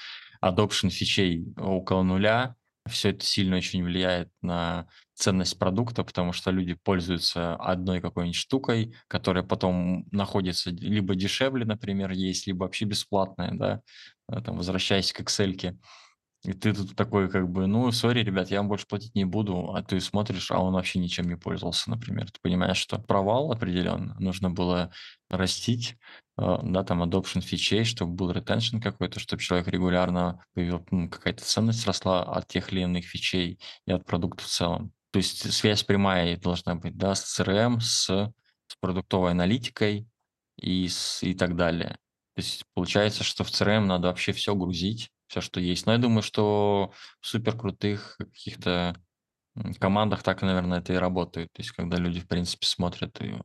adoption 0.42 0.90
фичей 0.90 1.44
около 1.56 2.02
нуля, 2.02 2.56
все 2.88 3.10
это 3.10 3.24
сильно 3.24 3.56
очень 3.56 3.82
влияет 3.82 4.28
на 4.42 4.86
ценность 5.14 5.58
продукта, 5.58 6.04
потому 6.04 6.32
что 6.32 6.50
люди 6.50 6.74
пользуются 6.74 7.54
одной 7.56 8.00
какой-нибудь 8.00 8.36
штукой, 8.36 8.94
которая 9.08 9.42
потом 9.42 10.06
находится 10.10 10.70
либо 10.70 11.14
дешевле, 11.14 11.64
например, 11.64 12.10
есть, 12.10 12.46
либо 12.46 12.64
вообще 12.64 12.84
бесплатная, 12.84 13.52
да, 13.52 13.80
а, 14.28 14.42
там, 14.42 14.56
возвращаясь 14.56 15.12
к 15.12 15.20
Excel, 15.20 15.76
и 16.44 16.52
ты 16.52 16.74
тут 16.74 16.94
такой 16.94 17.30
как 17.30 17.48
бы, 17.48 17.66
ну, 17.66 17.90
сори, 17.90 18.22
ребят, 18.22 18.50
я 18.50 18.58
вам 18.58 18.68
больше 18.68 18.86
платить 18.86 19.14
не 19.14 19.24
буду, 19.24 19.72
а 19.74 19.82
ты 19.82 19.98
смотришь, 19.98 20.50
а 20.50 20.60
он 20.60 20.74
вообще 20.74 20.98
ничем 20.98 21.26
не 21.26 21.36
пользовался, 21.36 21.88
например. 21.88 22.30
Ты 22.30 22.38
понимаешь, 22.42 22.76
что 22.76 22.98
провал 22.98 23.50
определенно, 23.50 24.14
нужно 24.18 24.50
было 24.50 24.92
растить, 25.30 25.96
э, 26.36 26.58
да, 26.62 26.84
там, 26.84 27.02
adoption 27.02 27.40
фичей, 27.40 27.84
чтобы 27.84 28.12
был 28.12 28.30
retention 28.30 28.80
какой-то, 28.82 29.20
чтобы 29.20 29.42
человек 29.42 29.68
регулярно 29.68 30.44
появил, 30.52 30.84
ну, 30.90 31.08
какая-то 31.08 31.42
ценность 31.42 31.86
росла 31.86 32.22
от 32.22 32.46
тех 32.46 32.70
или 32.72 32.82
иных 32.82 33.06
фичей 33.06 33.58
и 33.86 33.92
от 33.92 34.04
продукта 34.04 34.44
в 34.44 34.46
целом. 34.46 34.92
То 35.12 35.18
есть 35.18 35.50
связь 35.50 35.82
прямая 35.82 36.36
должна 36.36 36.74
быть, 36.74 36.96
да, 36.96 37.14
с 37.14 37.40
CRM, 37.40 37.80
с, 37.80 38.04
с 38.04 38.76
продуктовой 38.80 39.30
аналитикой 39.30 40.06
и, 40.56 40.88
с, 40.88 41.22
и 41.22 41.32
так 41.32 41.56
далее. 41.56 41.96
То 42.34 42.42
есть 42.42 42.64
получается, 42.74 43.24
что 43.24 43.44
в 43.44 43.48
CRM 43.48 43.86
надо 43.86 44.08
вообще 44.08 44.32
все 44.32 44.54
грузить, 44.54 45.10
все, 45.26 45.40
что 45.40 45.60
есть. 45.60 45.86
Но 45.86 45.92
я 45.92 45.98
думаю, 45.98 46.22
что 46.22 46.92
в 47.20 47.26
супер 47.26 47.56
крутых 47.56 48.16
каких-то 48.18 48.96
командах 49.78 50.22
так, 50.22 50.42
наверное, 50.42 50.80
это 50.80 50.92
и 50.92 50.96
работает. 50.96 51.52
То 51.52 51.62
есть, 51.62 51.72
когда 51.72 51.96
люди, 51.96 52.20
в 52.20 52.28
принципе, 52.28 52.66
смотрят 52.66 53.20
и, 53.20 53.28
э, 53.28 53.38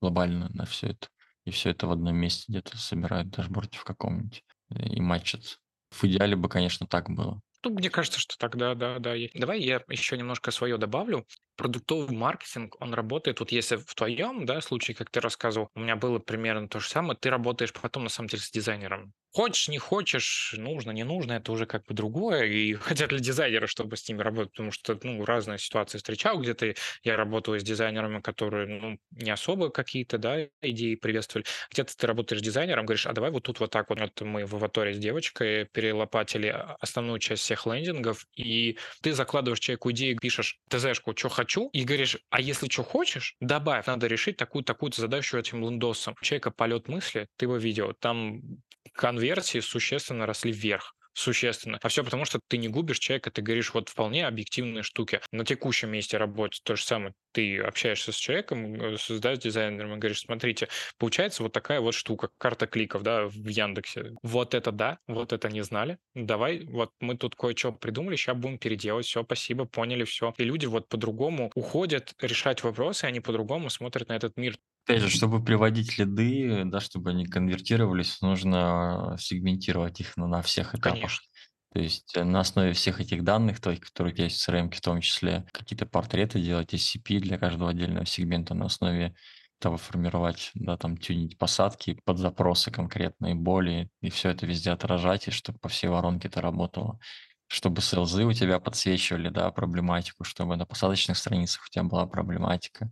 глобально 0.00 0.48
на 0.50 0.64
все 0.64 0.88
это, 0.88 1.08
и 1.44 1.50
все 1.50 1.70
это 1.70 1.86
в 1.86 1.92
одном 1.92 2.16
месте 2.16 2.46
где-то 2.48 2.76
собирают 2.76 3.30
дашборде 3.30 3.78
в 3.78 3.84
каком-нибудь 3.84 4.44
и 4.70 5.00
матчат 5.00 5.58
В 5.90 6.04
идеале 6.04 6.36
бы, 6.36 6.48
конечно, 6.48 6.86
так 6.86 7.10
было. 7.10 7.40
Ну, 7.64 7.70
мне 7.70 7.90
кажется, 7.90 8.18
что 8.18 8.36
тогда, 8.38 8.74
да, 8.74 8.98
да. 8.98 9.14
Давай 9.34 9.60
я 9.60 9.82
еще 9.88 10.16
немножко 10.16 10.50
свое 10.50 10.78
добавлю. 10.78 11.26
Продуктовый 11.56 12.16
маркетинг, 12.16 12.76
он 12.80 12.94
работает, 12.94 13.40
вот 13.40 13.52
если 13.52 13.76
в 13.76 13.94
твоем 13.94 14.46
да, 14.46 14.60
случае, 14.60 14.94
как 14.94 15.10
ты 15.10 15.20
рассказывал, 15.20 15.68
у 15.74 15.80
меня 15.80 15.96
было 15.96 16.18
примерно 16.18 16.68
то 16.68 16.80
же 16.80 16.88
самое, 16.88 17.18
ты 17.18 17.30
работаешь 17.30 17.72
потом, 17.72 18.04
на 18.04 18.08
самом 18.08 18.28
деле, 18.28 18.42
с 18.42 18.50
дизайнером. 18.50 19.12
Хочешь, 19.34 19.68
не 19.68 19.78
хочешь, 19.78 20.54
нужно, 20.58 20.90
не 20.90 21.04
нужно, 21.04 21.32
это 21.32 21.52
уже 21.52 21.64
как 21.66 21.84
бы 21.86 21.94
другое. 21.94 22.44
И 22.44 22.74
хотят 22.74 23.12
ли 23.12 23.18
дизайнеры, 23.18 23.66
чтобы 23.66 23.96
с 23.96 24.06
ними 24.08 24.20
работать, 24.22 24.52
потому 24.52 24.72
что, 24.72 24.98
ну, 25.02 25.24
разные 25.24 25.58
ситуации 25.58 25.98
встречал, 25.98 26.38
где-то 26.40 26.74
я 27.02 27.16
работаю 27.16 27.58
с 27.58 27.62
дизайнерами, 27.62 28.20
которые, 28.20 28.66
ну, 28.66 28.98
не 29.10 29.30
особо 29.30 29.70
какие-то, 29.70 30.18
да, 30.18 30.46
идеи 30.60 30.96
приветствовали. 30.96 31.46
Где-то 31.70 31.96
ты 31.96 32.06
работаешь 32.06 32.40
с 32.40 32.44
дизайнером, 32.44 32.84
говоришь, 32.86 33.06
а 33.06 33.12
давай 33.12 33.30
вот 33.30 33.44
тут 33.44 33.60
вот 33.60 33.70
так 33.70 33.88
вот, 33.88 34.00
вот 34.00 34.20
мы 34.20 34.44
в 34.44 34.54
аваторе 34.54 34.94
с 34.94 34.98
девочкой 34.98 35.66
перелопатили 35.66 36.48
основную 36.80 37.18
часть 37.18 37.42
всех 37.42 37.66
лендингов, 37.66 38.26
и 38.36 38.78
ты 39.02 39.12
закладываешь 39.12 39.60
человеку 39.60 39.90
идею, 39.92 40.18
пишешь 40.18 40.58
ТЗшку, 40.68 41.14
что 41.16 41.28
хочу, 41.42 41.68
и 41.72 41.84
говоришь, 41.84 42.18
а 42.30 42.40
если 42.40 42.68
что 42.68 42.84
хочешь, 42.84 43.36
добавь, 43.40 43.86
надо 43.86 44.06
решить 44.06 44.36
такую-такую-то 44.36 45.00
задачу 45.00 45.36
этим 45.36 45.60
лендосом. 45.60 46.14
У 46.20 46.24
человека 46.24 46.50
полет 46.50 46.88
мысли, 46.88 47.28
ты 47.36 47.46
его 47.46 47.56
видел, 47.56 47.94
там 47.98 48.42
конверсии 48.92 49.60
существенно 49.60 50.26
росли 50.26 50.52
вверх 50.52 50.94
существенно. 51.14 51.78
А 51.82 51.88
все 51.88 52.04
потому, 52.04 52.24
что 52.24 52.40
ты 52.48 52.56
не 52.56 52.68
губишь 52.68 52.98
человека, 52.98 53.30
ты 53.30 53.42
говоришь 53.42 53.74
вот 53.74 53.88
вполне 53.88 54.26
объективные 54.26 54.82
штуки. 54.82 55.20
На 55.30 55.44
текущем 55.44 55.90
месте 55.90 56.16
работы 56.16 56.58
то 56.62 56.76
же 56.76 56.84
самое. 56.84 57.14
Ты 57.32 57.58
общаешься 57.58 58.12
с 58.12 58.16
человеком, 58.16 58.74
э, 58.74 58.96
создаешь 58.98 59.38
дизайнером 59.38 59.94
и 59.94 59.98
говоришь, 59.98 60.20
смотрите, 60.20 60.68
получается 60.98 61.42
вот 61.42 61.52
такая 61.52 61.80
вот 61.80 61.94
штука, 61.94 62.30
карта 62.38 62.66
кликов, 62.66 63.02
да, 63.02 63.26
в 63.26 63.48
Яндексе. 63.48 64.12
Вот 64.22 64.54
это 64.54 64.72
да, 64.72 64.98
вот 65.06 65.32
это 65.32 65.48
не 65.48 65.62
знали. 65.62 65.98
Давай, 66.14 66.64
вот 66.64 66.90
мы 67.00 67.16
тут 67.16 67.34
кое-что 67.36 67.72
придумали, 67.72 68.16
сейчас 68.16 68.36
будем 68.36 68.58
переделать. 68.58 69.06
Все, 69.06 69.22
спасибо, 69.24 69.64
поняли 69.64 70.04
все. 70.04 70.34
И 70.38 70.44
люди 70.44 70.66
вот 70.66 70.88
по-другому 70.88 71.50
уходят 71.54 72.14
решать 72.20 72.62
вопросы, 72.62 73.04
они 73.04 73.20
по-другому 73.20 73.70
смотрят 73.70 74.08
на 74.08 74.16
этот 74.16 74.36
мир. 74.36 74.56
Опять 74.84 75.02
же, 75.02 75.10
чтобы 75.10 75.44
приводить 75.44 75.96
лиды, 75.98 76.64
да, 76.64 76.80
чтобы 76.80 77.10
они 77.10 77.26
конвертировались, 77.26 78.20
нужно 78.20 79.16
сегментировать 79.18 80.00
их 80.00 80.16
на, 80.16 80.26
на 80.26 80.42
всех 80.42 80.74
этапах. 80.74 80.94
Конечно. 80.94 81.26
То 81.72 81.80
есть 81.80 82.16
э, 82.16 82.24
на 82.24 82.40
основе 82.40 82.72
всех 82.72 83.00
этих 83.00 83.24
данных, 83.24 83.60
то, 83.60 83.74
которые 83.76 84.14
есть 84.16 84.40
в 84.40 84.48
CRM, 84.48 84.70
в 84.70 84.80
том 84.80 85.00
числе 85.00 85.46
какие-то 85.52 85.86
портреты 85.86 86.40
делать, 86.40 86.74
SCP 86.74 87.20
для 87.20 87.38
каждого 87.38 87.70
отдельного 87.70 88.06
сегмента 88.06 88.54
на 88.54 88.66
основе 88.66 89.14
того 89.58 89.76
формировать, 89.76 90.50
да, 90.54 90.76
там 90.76 90.96
тюнить 90.96 91.38
посадки 91.38 91.98
под 92.04 92.18
запросы 92.18 92.70
конкретные, 92.70 93.34
боли, 93.34 93.88
и 94.00 94.10
все 94.10 94.30
это 94.30 94.44
везде 94.44 94.72
отражать, 94.72 95.28
и 95.28 95.30
чтобы 95.30 95.58
по 95.60 95.68
всей 95.68 95.88
воронке 95.88 96.28
это 96.28 96.40
работало. 96.40 96.98
Чтобы 97.46 97.80
селзы 97.80 98.24
у 98.24 98.32
тебя 98.32 98.58
подсвечивали, 98.58 99.28
да, 99.28 99.50
проблематику, 99.50 100.24
чтобы 100.24 100.56
на 100.56 100.66
посадочных 100.66 101.16
страницах 101.16 101.64
у 101.64 101.70
тебя 101.70 101.84
была 101.84 102.06
проблематика, 102.06 102.90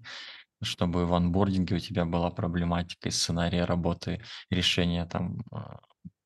чтобы 0.63 1.07
в 1.07 1.15
анбординге 1.15 1.77
у 1.77 1.79
тебя 1.79 2.05
была 2.05 2.31
проблематика 2.31 3.09
и 3.09 3.13
сценария 3.13 3.65
работы, 3.65 4.23
решения 4.51 5.07
там 5.07 5.39
а, 5.53 5.79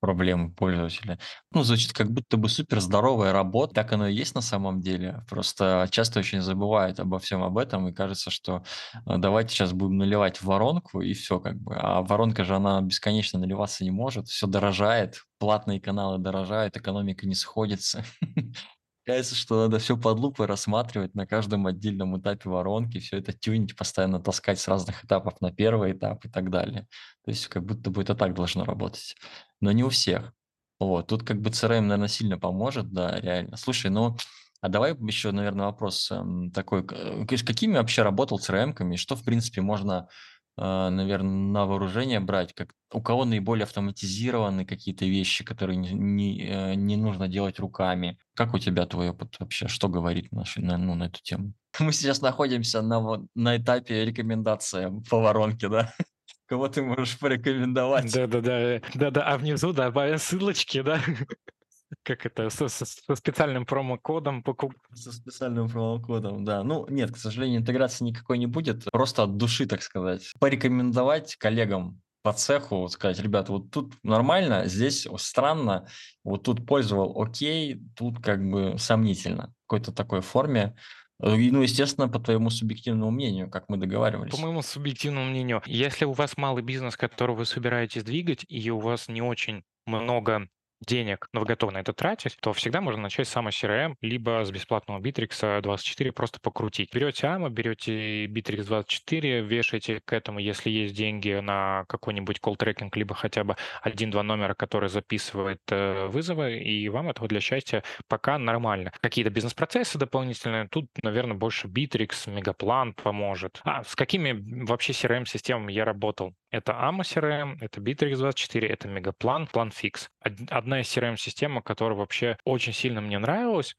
проблемы 0.05 0.53
пользователя. 0.53 1.19
Ну, 1.51 1.63
звучит 1.63 1.95
как 1.95 2.11
будто 2.11 2.37
бы 2.37 2.51
супер 2.51 2.81
здоровая 2.81 3.33
работа, 3.33 3.75
так 3.75 3.93
оно 3.95 4.07
и 4.07 4.15
есть 4.15 4.35
на 4.35 4.43
самом 4.43 4.83
деле. 4.83 5.25
Просто 5.31 5.89
часто 5.91 6.21
очень 6.21 6.43
забывают 6.43 7.01
обо 7.01 7.19
всем 7.19 7.43
об 7.43 7.57
этом, 7.57 7.89
и 7.89 7.93
кажется, 7.93 8.31
что 8.31 8.65
а, 9.07 9.17
давайте 9.17 9.55
сейчас 9.55 9.73
будем 9.73 9.97
наливать 9.97 10.43
воронку, 10.43 11.01
и 11.01 11.15
все 11.15 11.41
как 11.41 11.57
бы. 11.57 11.75
А 11.77 12.03
воронка 12.03 12.45
же, 12.45 12.55
она 12.57 12.83
бесконечно 12.83 13.39
наливаться 13.39 13.83
не 13.83 13.91
может, 13.91 14.29
все 14.29 14.47
дорожает, 14.47 15.23
платные 15.39 15.81
каналы 15.81 16.19
дорожают, 16.19 16.77
экономика 16.77 17.27
не 17.27 17.35
сходится. 17.35 18.05
Кажется, 19.05 19.35
что 19.35 19.65
надо 19.65 19.79
все 19.79 19.99
под 19.99 20.19
лупой 20.19 20.47
рассматривать 20.47 21.15
на 21.15 21.27
каждом 21.27 21.67
отдельном 21.67 22.19
этапе 22.19 22.49
воронки, 22.49 23.01
все 23.01 23.19
это 23.19 23.33
тюнить, 23.35 23.77
постоянно 23.77 24.19
таскать 24.19 24.59
с 24.59 24.67
разных 24.67 25.05
этапов 25.05 25.41
на 25.43 25.53
первый 25.53 25.93
этап 25.93 26.25
и 26.25 26.29
так 26.31 26.51
далее. 26.51 26.87
То 27.25 27.31
есть 27.31 27.49
как 27.49 27.65
будто 27.65 27.91
бы 27.91 28.01
это 28.01 28.15
так 28.15 28.35
должно 28.35 28.65
работать. 28.65 29.15
Но 29.61 29.73
не 29.73 29.85
у 29.85 29.91
всех. 29.91 30.33
Вот, 30.81 31.07
тут 31.07 31.23
как 31.23 31.41
бы 31.41 31.51
CRM, 31.51 31.83
наверное, 31.83 32.09
сильно 32.09 32.39
поможет, 32.39 32.93
да, 32.93 33.21
реально. 33.21 33.57
Слушай, 33.57 33.91
ну, 33.91 34.17
а 34.65 34.69
давай 34.71 34.97
еще, 34.97 35.31
наверное, 35.31 35.67
вопрос 35.67 36.11
эм, 36.11 36.51
такой. 36.51 36.87
Э, 36.91 37.27
какими 37.27 37.75
вообще 37.75 38.03
работал 38.03 38.39
CRM-ками? 38.39 38.97
Что, 38.97 39.15
в 39.15 39.23
принципе, 39.23 39.61
можно 39.61 40.09
наверное, 40.57 41.31
на 41.31 41.67
вооружение 41.67 42.21
брать, 42.21 42.55
как 42.55 42.75
у 42.93 43.03
кого 43.03 43.25
наиболее 43.25 43.65
автоматизированы 43.65 44.65
какие-то 44.65 45.05
вещи, 45.05 45.45
которые 45.45 45.77
не, 45.77 45.93
не, 45.93 46.47
э, 46.47 46.75
не 46.75 46.97
нужно 46.97 47.29
делать 47.29 47.59
руками. 47.59 48.19
Как 48.35 48.55
у 48.55 48.59
тебя 48.59 48.87
твой 48.87 49.11
опыт 49.11 49.35
вообще? 49.41 49.67
Что 49.67 49.89
говорит 49.89 50.31
наш, 50.31 50.57
на, 50.57 50.79
ну, 50.79 50.95
на 50.95 51.05
эту 51.05 51.21
тему? 51.23 51.55
Мы 51.81 51.93
сейчас 51.93 52.21
находимся 52.21 52.83
на, 52.83 53.27
на 53.35 53.57
этапе 53.57 54.05
рекомендации 54.05 54.93
по 55.11 55.21
воронке, 55.21 55.69
да? 55.69 55.93
Кого 56.47 56.69
ты 56.69 56.83
можешь 56.83 57.19
порекомендовать? 57.19 58.13
Да-да-да, 58.13 58.81
да-да, 58.95 59.23
а 59.23 59.39
внизу 59.39 59.73
добавим 59.73 60.19
ссылочки, 60.19 60.83
да? 60.83 61.01
Как 62.03 62.27
это, 62.27 62.51
со, 62.51 62.69
со, 62.69 62.85
со 62.85 63.15
специальным 63.15 63.67
промокодом 63.67 64.43
покуп... 64.43 64.75
Со 64.93 65.13
специальным 65.13 65.69
промокодом, 65.69 66.45
да. 66.45 66.63
Ну, 66.63 66.87
нет, 66.89 67.13
к 67.13 67.17
сожалению, 67.17 67.61
интеграции 67.61 68.05
никакой 68.05 68.39
не 68.39 68.47
будет. 68.47 68.85
Просто 68.93 69.23
от 69.23 69.37
души, 69.37 69.67
так 69.67 69.83
сказать. 69.83 70.33
Порекомендовать 70.39 71.37
коллегам 71.37 72.01
по 72.23 72.33
цеху, 72.33 72.77
вот 72.79 72.93
сказать, 72.93 73.21
ребята, 73.21 73.53
вот 73.53 73.71
тут 73.71 73.93
нормально, 74.03 74.65
здесь 74.65 75.07
странно, 75.19 75.87
вот 76.25 76.43
тут 76.45 76.67
пользовал 76.67 77.21
окей, 77.21 77.83
тут 77.95 78.19
как 78.23 78.43
бы 78.49 78.77
сомнительно. 78.79 79.53
В 79.59 79.69
какой-то 79.69 79.93
такой 79.93 80.23
форме. 80.23 80.75
Ну, 81.21 81.63
естественно, 81.63 82.09
по 82.09 82.19
твоему 82.19 82.51
субъективному 82.51 83.11
мнению, 83.11 83.49
как 83.49 83.69
мы 83.69 83.77
договаривались. 83.77 84.33
По 84.33 84.41
моему 84.41 84.63
субъективному 84.63 85.27
мнению, 85.27 85.63
если 85.67 86.07
у 86.07 86.13
вас 86.13 86.37
малый 86.37 86.63
бизнес, 86.63 86.97
который 86.97 87.37
вы 87.37 87.45
собираетесь 87.45 88.03
двигать, 88.03 88.45
и 88.49 88.71
у 88.71 88.81
вас 88.81 89.07
не 89.09 89.23
очень 89.23 89.63
много 89.87 90.49
денег, 90.81 91.29
но 91.33 91.41
вы 91.41 91.47
готовы 91.47 91.73
на 91.73 91.79
это 91.79 91.93
тратить, 91.93 92.37
то 92.41 92.53
всегда 92.53 92.81
можно 92.81 93.03
начать 93.03 93.29
с 93.29 93.31
самого 93.31 93.51
CRM, 93.51 93.95
либо 94.01 94.45
с 94.45 94.51
бесплатного 94.51 95.01
Bittrex 95.01 95.63
24 95.63 96.13
просто 96.13 96.41
покрутить. 96.41 96.93
Берете 96.95 97.27
AMA, 97.27 97.51
берете 97.51 98.27
Bittrex 98.27 98.65
24, 98.65 99.41
вешаете 99.43 100.01
к 100.05 100.13
этому, 100.13 100.39
если 100.39 100.71
есть 100.71 100.95
деньги 100.95 101.41
на 101.41 101.85
какой-нибудь 101.89 102.39
call 102.43 102.57
tracking, 102.57 102.91
либо 102.95 103.15
хотя 103.15 103.45
бы 103.45 103.57
один-два 103.83 104.23
номера, 104.23 104.55
который 104.55 104.89
записывает 104.89 105.61
э, 105.71 106.07
вызовы, 106.07 106.59
и 106.59 106.89
вам 106.89 107.11
этого 107.11 107.29
для 107.29 107.41
счастья 107.41 107.83
пока 108.09 108.39
нормально. 108.39 108.93
Какие-то 109.01 109.31
бизнес-процессы 109.31 109.99
дополнительные, 109.99 110.69
тут, 110.69 110.87
наверное, 111.03 111.37
больше 111.37 111.69
Bittrex, 111.69 112.31
Мегаплан 112.31 112.95
поможет. 112.95 113.61
А 113.65 113.83
с 113.85 113.95
какими 113.95 114.65
вообще 114.65 114.93
CRM-системами 114.93 115.73
я 115.73 115.85
работал? 115.85 116.35
Это 116.55 116.71
AMA 116.71 117.01
CRM, 117.01 117.57
это 117.61 117.81
Bittrex 117.81 118.17
24, 118.17 118.69
это 118.69 118.87
Мегаплан, 118.87 119.49
PlanFix. 119.53 120.07
Одна 120.21 120.83
из 120.83 120.97
CRM-систем, 120.97 121.61
которая 121.63 121.99
вообще 121.99 122.39
очень 122.45 122.73
сильно 122.73 123.01
мне 123.01 123.19
нравилась, 123.19 123.77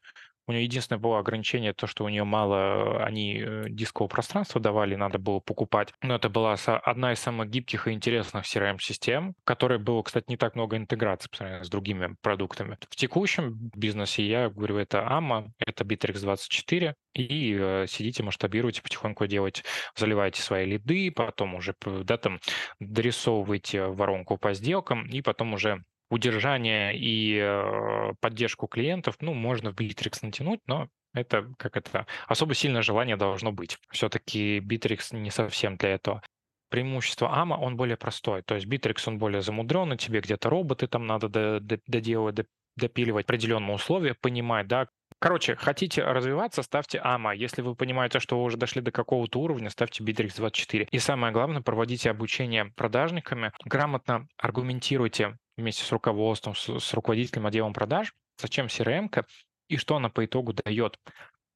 у 0.48 0.52
нее 0.52 0.64
единственное 0.64 1.00
было 1.00 1.20
ограничение 1.20 1.74
то, 1.74 1.88
что 1.88 2.04
у 2.06 2.10
нее 2.10 2.24
мало 2.24 3.04
они 3.04 3.40
э, 3.40 3.66
дискового 3.70 4.10
пространства 4.10 4.62
давали, 4.62 4.96
надо 4.96 5.18
было 5.18 5.40
покупать. 5.40 5.94
Но 6.02 6.16
это 6.16 6.30
была 6.30 6.56
одна 6.84 7.14
из 7.14 7.20
самых 7.20 7.50
гибких 7.50 7.88
и 7.88 7.92
интересных 7.92 8.46
CRM-систем, 8.46 9.34
которой 9.44 9.80
было, 9.80 10.04
кстати, 10.04 10.26
не 10.28 10.38
так 10.38 10.56
много 10.56 10.78
интеграции 10.78 11.30
по 11.30 11.38
сравнению 11.38 11.66
с 11.66 11.70
другими 11.70 12.16
продуктами. 12.22 12.78
В 12.90 12.96
текущем 12.96 13.72
бизнесе 13.76 14.26
я 14.28 14.50
говорю, 14.50 14.78
это 14.78 15.00
AMA, 15.00 15.50
это 15.60 15.84
Bittrex 15.84 16.22
24, 16.22 16.96
и 17.14 17.58
э, 17.60 17.86
сидите, 17.88 18.24
масштабируете, 18.24 18.82
потихоньку 18.82 19.26
делаете, 19.26 19.64
заливаете 19.96 20.42
свои 20.42 20.66
лиды, 20.66 21.12
потом 21.12 21.56
уже 21.56 21.74
да, 22.04 22.18
там, 22.18 22.40
дорисовываете 22.80 23.86
воронку 23.88 24.38
по 24.38 24.54
сделкам, 24.54 25.08
и 25.08 25.22
потом 25.22 25.54
уже 25.54 25.84
удержание 26.10 26.98
и 26.98 27.38
э, 27.42 28.14
поддержку 28.20 28.68
клиентов, 28.68 29.16
ну, 29.22 29.34
можно 29.34 29.72
в 29.72 29.76
Bittrex 29.76 30.20
натянуть, 30.22 30.62
но 30.68 30.88
это 31.14 31.52
как 31.58 31.78
это 31.78 32.06
особо 32.28 32.54
сильное 32.54 32.82
желание 32.82 33.16
должно 33.16 33.52
быть. 33.52 33.78
Все-таки 33.90 34.60
Bittrex 34.60 35.16
не 35.16 35.32
совсем 35.32 35.78
для 35.78 35.90
этого. 35.90 36.22
Преимущество 36.70 37.28
AMA, 37.28 37.58
он 37.58 37.78
более 37.78 37.98
простой. 37.98 38.42
То 38.44 38.56
есть 38.56 38.68
Bittrex, 38.68 39.04
он 39.06 39.18
более 39.18 39.42
замудренный, 39.42 39.98
тебе 39.98 40.20
где-то 40.20 40.50
роботы 40.50 40.88
там 40.88 41.06
надо 41.06 41.30
доделывать, 41.60 42.48
допиливать 42.76 43.26
определенные 43.26 43.76
условия, 43.76 44.14
понимать, 44.14 44.68
да, 44.68 44.88
Короче, 45.26 45.56
хотите 45.56 46.04
развиваться, 46.04 46.62
ставьте 46.62 47.02
AMA. 47.04 47.36
Если 47.36 47.64
вы 47.64 47.74
понимаете, 47.74 48.20
что 48.20 48.38
вы 48.38 48.44
уже 48.44 48.58
дошли 48.58 48.80
до 48.80 48.92
какого-то 48.92 49.40
уровня, 49.40 49.72
ставьте 49.72 50.04
Bittrex 50.04 50.36
24. 50.38 50.88
И 50.92 51.00
самое 51.00 51.34
главное, 51.34 51.64
проводите 51.64 52.12
обучение 52.12 52.66
продажниками, 52.76 53.52
грамотно 53.66 54.28
аргументируйте 54.38 55.40
вместе 55.58 55.84
с 55.84 55.92
руководством, 55.92 56.54
с, 56.54 56.80
с 56.80 56.94
руководителем 56.94 57.48
отделом 57.48 57.74
продаж, 57.74 58.14
зачем 58.40 58.68
CRM 58.68 59.26
и 59.68 59.78
что 59.78 59.96
она 59.96 60.10
по 60.10 60.24
итогу 60.24 60.54
дает. 60.54 61.00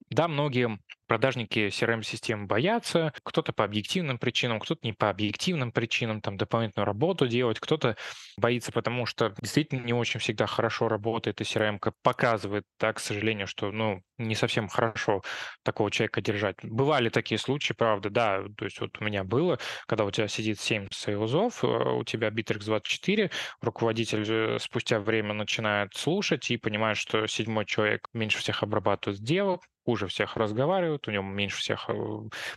Да, 0.10 0.28
многие 0.28 0.80
продажники 1.08 1.68
CRM-систем 1.68 2.48
боятся, 2.48 3.14
кто-то 3.24 3.52
по 3.54 3.64
объективным 3.64 4.18
причинам, 4.18 4.60
кто-то 4.60 4.80
не 4.84 4.94
по 4.94 5.10
объективным 5.10 5.72
причинам, 5.72 6.22
там 6.22 6.38
дополнительную 6.38 6.86
работу 6.86 7.28
делать, 7.28 7.60
кто-то 7.60 7.96
боится, 8.38 8.72
потому 8.72 9.06
что 9.06 9.34
действительно 9.42 9.84
не 9.84 9.94
очень 9.94 10.20
всегда 10.20 10.46
хорошо 10.48 10.88
работает, 10.88 11.42
и 11.42 11.44
CRM 11.44 11.80
показывает, 12.04 12.64
да, 12.80 12.94
к 12.94 13.00
сожалению, 13.00 13.48
что, 13.48 13.72
ну, 13.72 14.02
не 14.18 14.36
совсем 14.36 14.68
хорошо 14.68 15.22
такого 15.64 15.90
человека 15.92 16.22
держать. 16.22 16.58
Бывали 16.64 17.10
такие 17.10 17.38
случаи, 17.38 17.74
правда, 17.74 18.10
да, 18.10 18.44
то 18.56 18.66
есть 18.66 18.80
вот 18.80 19.00
у 19.00 19.04
меня 19.04 19.24
было, 19.24 19.60
когда 19.88 20.06
у 20.06 20.12
тебя 20.12 20.28
сидит 20.28 20.60
7 20.60 20.88
сейлзов, 20.92 21.64
э, 21.64 21.68
у 21.68 22.04
тебя 22.04 22.30
Bittrex 22.30 22.66
24, 22.66 23.32
руководитель 23.62 24.60
спустя 24.60 25.00
время 25.00 25.34
начинает 25.34 25.94
слушать 25.96 26.52
и 26.52 26.58
понимает, 26.58 26.98
что 26.98 27.26
седьмой 27.28 27.66
человек 27.66 28.08
меньше 28.14 28.40
всех 28.40 28.62
обрабатывает 28.64 29.20
сделок, 29.20 29.62
хуже 29.90 30.06
всех 30.06 30.38
разговаривает, 30.38 31.08
у 31.08 31.12
него 31.12 31.24
меньше 31.24 31.58
всех 31.58 31.90
э, 31.90 31.94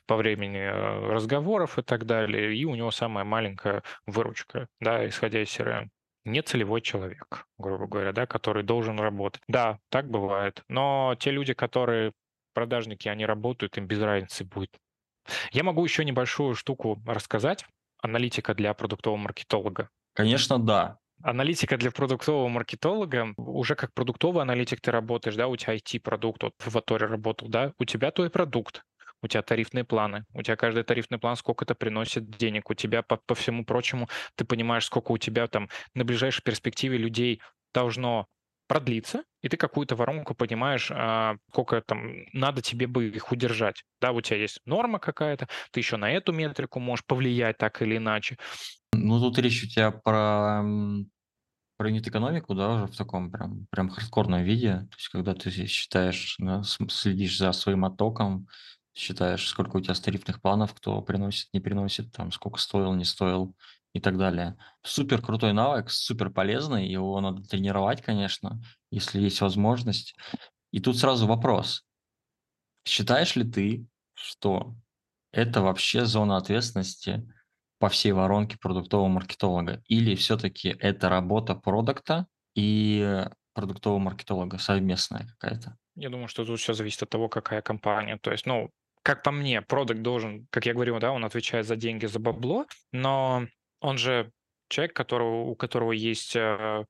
по 0.07 0.16
времени 0.16 0.59
э, 0.59 1.12
разговоров 1.12 1.78
и 1.78 1.83
так 1.83 2.05
далее, 2.05 2.55
и 2.55 2.66
у 2.66 2.74
него 2.74 2.91
самая 2.91 3.24
маленькая 3.24 3.83
выручка, 4.07 4.68
да, 4.80 5.09
исходя 5.09 5.43
из 5.43 5.49
CRM 5.49 5.89
не 6.24 6.43
целевой 6.43 6.83
человек, 6.83 7.47
грубо 7.57 7.87
говоря, 7.87 8.12
да, 8.12 8.26
который 8.26 8.62
должен 8.62 9.01
работать. 9.01 9.43
Да, 9.49 9.78
так 9.89 10.11
бывает. 10.11 10.62
Но 10.68 11.16
те 11.18 11.30
люди, 11.30 11.55
которые 11.55 12.12
продажники, 12.53 13.09
они 13.09 13.24
работают, 13.24 13.78
им 13.78 13.87
без 13.87 14.01
разницы 14.03 14.45
будет. 14.45 14.76
Я 15.53 15.64
могу 15.64 15.83
еще 15.83 16.05
небольшую 16.05 16.55
штуку 16.55 17.03
рассказать. 17.07 17.64
Аналитика 18.03 18.55
для 18.55 18.74
продуктового 18.74 19.18
маркетолога. 19.18 19.89
Конечно, 20.14 20.59
да. 20.59 20.99
Аналитика 21.22 21.76
для 21.76 21.90
продуктового 21.92 22.48
маркетолога, 22.48 23.34
уже 23.36 23.76
как 23.76 23.94
продуктовый 23.94 24.42
аналитик 24.42 24.80
ты 24.80 24.90
работаешь, 24.90 25.36
да, 25.36 25.46
у 25.46 25.56
тебя 25.56 25.76
IT-продукт, 25.76 26.42
вот 26.42 26.54
в 26.58 26.76
Аторе 26.76 27.06
работал, 27.06 27.48
да, 27.48 27.72
у 27.78 27.84
тебя 27.84 28.10
твой 28.10 28.28
продукт, 28.28 28.82
у 29.22 29.28
тебя 29.28 29.42
тарифные 29.42 29.84
планы, 29.84 30.24
у 30.34 30.42
тебя 30.42 30.56
каждый 30.56 30.82
тарифный 30.82 31.18
план, 31.18 31.36
сколько 31.36 31.64
это 31.64 31.76
приносит 31.76 32.28
денег, 32.28 32.70
у 32.70 32.74
тебя 32.74 33.02
по, 33.02 33.18
по 33.18 33.36
всему 33.36 33.64
прочему 33.64 34.08
ты 34.34 34.44
понимаешь, 34.44 34.84
сколько 34.84 35.12
у 35.12 35.18
тебя 35.18 35.46
там 35.46 35.68
на 35.94 36.04
ближайшей 36.04 36.42
перспективе 36.42 36.98
людей 36.98 37.40
должно 37.72 38.26
продлиться, 38.72 39.24
и 39.42 39.50
ты 39.50 39.58
какую-то 39.58 39.96
воронку 39.96 40.34
понимаешь, 40.34 40.90
а, 40.90 41.36
сколько 41.50 41.82
там 41.82 42.24
надо 42.32 42.62
тебе 42.62 42.86
бы 42.86 43.08
их 43.08 43.30
удержать. 43.30 43.84
Да, 44.00 44.12
у 44.12 44.22
тебя 44.22 44.38
есть 44.38 44.60
норма 44.64 44.98
какая-то, 44.98 45.46
ты 45.72 45.80
еще 45.80 45.98
на 45.98 46.10
эту 46.10 46.32
метрику 46.32 46.80
можешь 46.80 47.04
повлиять 47.04 47.58
так 47.58 47.82
или 47.82 47.98
иначе. 47.98 48.38
Ну, 48.94 49.20
тут 49.20 49.38
речь 49.38 49.62
у 49.62 49.68
тебя 49.68 49.90
про, 49.90 50.62
про 51.76 51.88
юнит-экономику, 51.88 52.54
да, 52.54 52.70
уже 52.70 52.86
в 52.86 52.96
таком 52.96 53.30
прям, 53.30 53.66
прям 53.70 53.90
хардкорном 53.90 54.42
виде. 54.42 54.86
То 54.90 54.96
есть, 54.96 55.08
когда 55.08 55.34
ты 55.34 55.50
считаешь, 55.50 56.36
да, 56.38 56.62
следишь 56.62 57.36
за 57.36 57.52
своим 57.52 57.84
оттоком, 57.84 58.48
считаешь, 58.95 59.47
сколько 59.47 59.76
у 59.76 59.80
тебя 59.80 59.95
тарифных 59.95 60.40
планов, 60.40 60.74
кто 60.74 61.01
приносит, 61.03 61.49
не 61.53 61.61
приносит, 61.61 62.12
там, 62.12 62.32
сколько 62.32 62.59
стоил, 62.59 62.95
не 62.95 63.05
стоил 63.05 63.55
и 63.93 64.01
так 64.01 64.18
далее. 64.18 64.57
Супер 64.82 65.22
крутой 65.22 65.53
навык, 65.53 65.90
супер 65.90 66.30
полезный, 66.30 66.88
его 66.88 67.20
надо 67.20 67.43
тренировать, 67.43 68.03
конечно, 68.03 68.61
если 68.90 69.20
есть 69.20 69.40
возможность. 69.40 70.14
И 70.70 70.80
тут 70.80 70.99
сразу 70.99 71.26
вопрос. 71.26 71.84
Считаешь 72.86 73.36
ли 73.36 73.45
ты, 73.45 73.86
что 74.14 74.74
это 75.32 75.62
вообще 75.62 76.05
зона 76.05 76.36
ответственности 76.36 77.26
по 77.78 77.88
всей 77.88 78.12
воронке 78.12 78.59
продуктового 78.59 79.09
маркетолога? 79.09 79.82
Или 79.86 80.14
все-таки 80.14 80.68
это 80.68 81.09
работа 81.09 81.55
продукта 81.55 82.26
и 82.55 83.26
продуктового 83.55 83.99
маркетолога 83.99 84.59
совместная 84.59 85.26
какая-то? 85.26 85.76
Я 85.95 86.09
думаю, 86.09 86.28
что 86.28 86.45
тут 86.45 86.59
все 86.59 86.72
зависит 86.72 87.03
от 87.03 87.11
того, 87.11 87.28
какая 87.28 87.61
компания. 87.61 88.18
То 88.18 88.32
есть, 88.32 88.47
ну, 88.47 88.70
как 89.03 89.22
по 89.22 89.30
мне, 89.30 89.62
продукт 89.62 90.00
должен, 90.00 90.46
как 90.50 90.66
я 90.66 90.74
говорил, 90.74 90.98
да, 90.98 91.12
он 91.12 91.24
отвечает 91.24 91.66
за 91.66 91.76
деньги, 91.76 92.07
за 92.07 92.18
бабло, 92.18 92.66
но 92.92 93.46
он 93.80 93.98
же 93.98 94.30
человек, 94.68 94.94
которого, 94.94 95.42
у 95.42 95.55
которого 95.55 95.92
есть 95.92 96.36
э, 96.36 96.84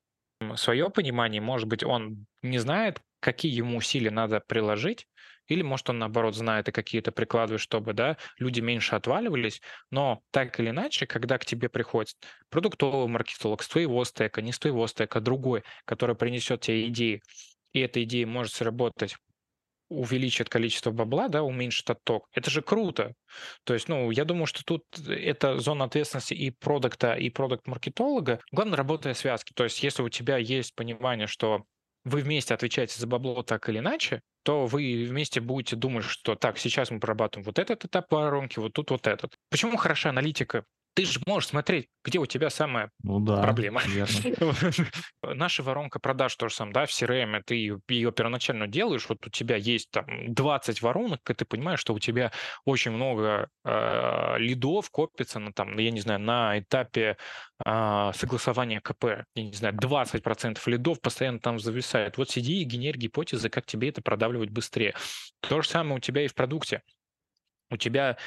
свое 0.55 0.89
понимание, 0.89 1.41
может 1.41 1.67
быть, 1.67 1.83
он 1.83 2.25
не 2.41 2.59
знает, 2.59 3.01
какие 3.19 3.53
ему 3.53 3.77
усилия 3.77 4.11
надо 4.11 4.41
приложить, 4.47 5.07
или, 5.47 5.61
может, 5.61 5.89
он, 5.89 5.99
наоборот, 5.99 6.35
знает 6.35 6.69
и 6.69 6.71
какие-то 6.71 7.11
прикладывает, 7.11 7.61
чтобы 7.61 7.93
да, 7.93 8.17
люди 8.37 8.61
меньше 8.61 8.95
отваливались. 8.95 9.61
Но 9.91 10.21
так 10.31 10.57
или 10.59 10.69
иначе, 10.69 11.05
когда 11.05 11.37
к 11.37 11.45
тебе 11.45 11.67
приходит 11.67 12.15
продуктовый 12.49 13.07
маркетолог 13.07 13.61
с 13.61 13.67
твоего 13.67 14.05
стека, 14.05 14.41
не 14.41 14.53
с 14.53 14.59
твоего 14.59 14.87
стека, 14.87 15.19
другой, 15.19 15.63
который 15.85 16.15
принесет 16.15 16.61
тебе 16.61 16.87
идеи, 16.87 17.21
и 17.73 17.79
эта 17.79 18.03
идея 18.03 18.25
может 18.25 18.53
сработать 18.53 19.17
увеличит 19.93 20.49
количество 20.49 20.91
бабла, 20.91 21.27
да, 21.27 21.43
уменьшит 21.43 21.89
отток. 21.89 22.27
Это 22.33 22.49
же 22.49 22.61
круто. 22.61 23.13
То 23.63 23.73
есть, 23.73 23.87
ну, 23.87 24.11
я 24.11 24.25
думаю, 24.25 24.45
что 24.45 24.63
тут 24.63 24.83
это 25.07 25.59
зона 25.59 25.85
ответственности 25.85 26.33
и 26.33 26.51
продукта, 26.51 27.13
и 27.13 27.29
продукт-маркетолога. 27.29 28.39
Главное, 28.51 28.77
работая 28.77 29.13
связки. 29.13 29.53
То 29.53 29.63
есть, 29.63 29.81
если 29.83 30.01
у 30.03 30.09
тебя 30.09 30.37
есть 30.37 30.75
понимание, 30.75 31.27
что 31.27 31.63
вы 32.03 32.21
вместе 32.21 32.53
отвечаете 32.53 32.99
за 32.99 33.07
бабло 33.07 33.43
так 33.43 33.69
или 33.69 33.79
иначе, 33.79 34.21
то 34.43 34.65
вы 34.65 35.05
вместе 35.07 35.39
будете 35.39 35.75
думать, 35.75 36.03
что 36.03 36.35
так, 36.35 36.57
сейчас 36.57 36.91
мы 36.91 36.99
прорабатываем 36.99 37.45
вот 37.45 37.59
этот 37.59 37.85
этап 37.85 38.11
воронки, 38.11 38.59
вот 38.59 38.73
тут 38.73 38.91
вот 38.91 39.07
этот. 39.07 39.35
Почему 39.49 39.77
хороша 39.77 40.09
аналитика? 40.09 40.65
Ты 40.95 41.05
же 41.05 41.19
можешь 41.25 41.49
смотреть, 41.49 41.87
где 42.03 42.19
у 42.19 42.25
тебя 42.27 42.51
самая 42.51 42.91
ну, 43.01 43.19
да, 43.19 43.41
проблема. 43.41 43.81
Наша 45.23 45.63
воронка 45.63 45.99
продаж 45.99 46.35
тоже 46.35 46.53
сам, 46.53 46.71
да, 46.71 46.85
в 46.85 46.89
CRM 46.89 47.41
ты 47.43 47.55
ее, 47.55 47.79
ее 47.87 48.11
первоначально 48.11 48.67
делаешь, 48.67 49.07
вот 49.09 49.25
у 49.25 49.29
тебя 49.29 49.55
есть 49.55 49.89
там 49.89 50.05
20 50.33 50.81
воронок, 50.83 51.27
и 51.27 51.33
ты 51.33 51.45
понимаешь, 51.45 51.79
что 51.79 51.93
у 51.93 51.99
тебя 51.99 52.31
очень 52.65 52.91
много 52.91 53.49
э, 53.65 54.37
лидов 54.37 54.91
копится 54.91 55.39
на 55.39 55.51
там, 55.51 55.77
я 55.79 55.89
не 55.89 56.01
знаю, 56.01 56.19
на 56.19 56.59
этапе 56.59 57.17
э, 57.65 58.11
согласования 58.13 58.79
КП, 58.79 59.25
я 59.35 59.43
не 59.43 59.53
знаю, 59.53 59.73
20% 59.75 60.59
лидов 60.67 61.01
постоянно 61.01 61.39
там 61.39 61.57
зависает. 61.57 62.17
Вот 62.17 62.29
сиди 62.29 62.61
и 62.61 62.65
генерь 62.65 62.97
гипотезы, 62.97 63.49
как 63.49 63.65
тебе 63.65 63.89
это 63.89 64.03
продавливать 64.03 64.51
быстрее. 64.51 64.93
То 65.41 65.61
же 65.61 65.67
самое 65.67 65.95
у 65.95 65.99
тебя 65.99 66.23
и 66.23 66.27
в 66.27 66.35
продукте 66.35 66.83
у 67.73 67.77
тебя, 67.77 68.17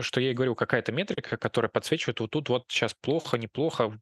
что 0.00 0.20
я 0.20 0.30
и 0.30 0.34
говорю, 0.34 0.54
какая-то 0.54 0.92
метрика, 0.92 1.36
которая 1.36 1.68
подсвечивает 1.70 2.20
вот 2.20 2.30
тут 2.30 2.48
вот 2.48 2.64
сейчас 2.68 2.94
плохо, 2.94 3.38
неплохо, 3.38 3.98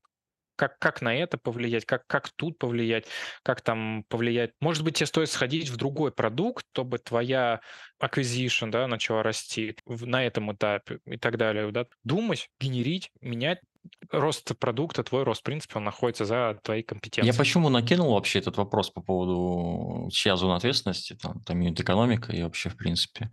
как, 0.56 0.78
как 0.78 1.02
на 1.02 1.14
это 1.14 1.38
повлиять, 1.38 1.84
как, 1.84 2.06
как 2.06 2.30
тут 2.36 2.58
повлиять, 2.58 3.06
как 3.42 3.60
там 3.60 4.04
повлиять. 4.08 4.52
Может 4.60 4.84
быть, 4.84 4.96
тебе 4.96 5.06
стоит 5.06 5.30
сходить 5.30 5.68
в 5.68 5.76
другой 5.76 6.12
продукт, 6.12 6.64
чтобы 6.72 6.98
твоя 6.98 7.60
acquisition 8.02 8.70
да, 8.70 8.86
начала 8.86 9.22
расти 9.22 9.76
на 9.86 10.24
этом 10.24 10.52
этапе 10.52 10.98
и 11.06 11.16
так 11.16 11.36
далее. 11.36 11.70
Да? 11.70 11.86
Думать, 12.04 12.48
генерить, 12.60 13.10
менять 13.20 13.58
рост 14.10 14.56
продукта, 14.58 15.02
твой 15.02 15.24
рост, 15.24 15.40
в 15.40 15.44
принципе, 15.44 15.76
он 15.76 15.84
находится 15.84 16.24
за 16.24 16.58
твоей 16.62 16.82
компетенцией. 16.82 17.32
Я 17.32 17.38
почему 17.38 17.68
накинул 17.68 18.14
вообще 18.14 18.38
этот 18.38 18.56
вопрос 18.56 18.90
по 18.90 19.02
поводу 19.02 20.08
чья 20.10 20.36
зона 20.36 20.56
ответственности, 20.56 21.14
там, 21.20 21.40
там 21.42 21.60
юнит 21.60 21.80
экономика 21.80 22.32
и 22.32 22.42
вообще, 22.42 22.70
в 22.70 22.76
принципе. 22.76 23.30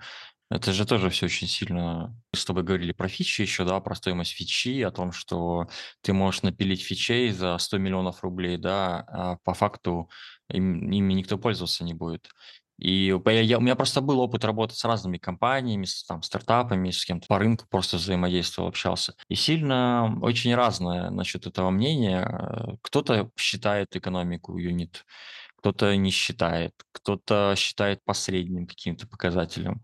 Это 0.51 0.73
же 0.73 0.85
тоже 0.85 1.09
все 1.09 1.27
очень 1.27 1.47
сильно... 1.47 2.13
Мы 2.33 2.37
с 2.37 2.43
тобой 2.43 2.63
говорили 2.63 2.91
про 2.91 3.07
фичи 3.07 3.41
еще, 3.41 3.63
да, 3.63 3.79
про 3.79 3.95
стоимость 3.95 4.33
фичи, 4.33 4.81
о 4.81 4.91
том, 4.91 5.13
что 5.13 5.69
ты 6.01 6.11
можешь 6.11 6.41
напилить 6.41 6.83
фичей 6.83 7.31
за 7.31 7.57
100 7.57 7.77
миллионов 7.77 8.21
рублей, 8.21 8.57
да, 8.57 8.99
а 9.07 9.37
по 9.45 9.53
факту 9.53 10.09
им, 10.49 10.91
ими 10.91 11.13
никто 11.13 11.37
пользоваться 11.37 11.85
не 11.85 11.93
будет. 11.93 12.29
И 12.77 13.17
я, 13.25 13.57
у 13.59 13.61
меня 13.61 13.77
просто 13.77 14.01
был 14.01 14.19
опыт 14.19 14.43
работы 14.43 14.75
с 14.75 14.83
разными 14.83 15.17
компаниями, 15.17 15.85
с 15.85 16.03
там, 16.03 16.21
стартапами, 16.21 16.91
с 16.91 17.05
кем-то 17.05 17.27
по 17.27 17.39
рынку 17.39 17.65
просто 17.69 17.95
взаимодействовал, 17.95 18.67
общался. 18.67 19.15
И 19.29 19.35
сильно 19.35 20.19
очень 20.21 20.53
разное 20.53 21.11
насчет 21.11 21.47
этого 21.47 21.69
мнения. 21.69 22.77
Кто-то 22.81 23.31
считает 23.37 23.95
экономику 23.95 24.57
юнит, 24.57 25.05
кто-то 25.55 25.95
не 25.95 26.11
считает, 26.11 26.73
кто-то 26.91 27.53
считает 27.55 28.03
посредним 28.03 28.67
каким-то 28.67 29.07
показателем 29.07 29.81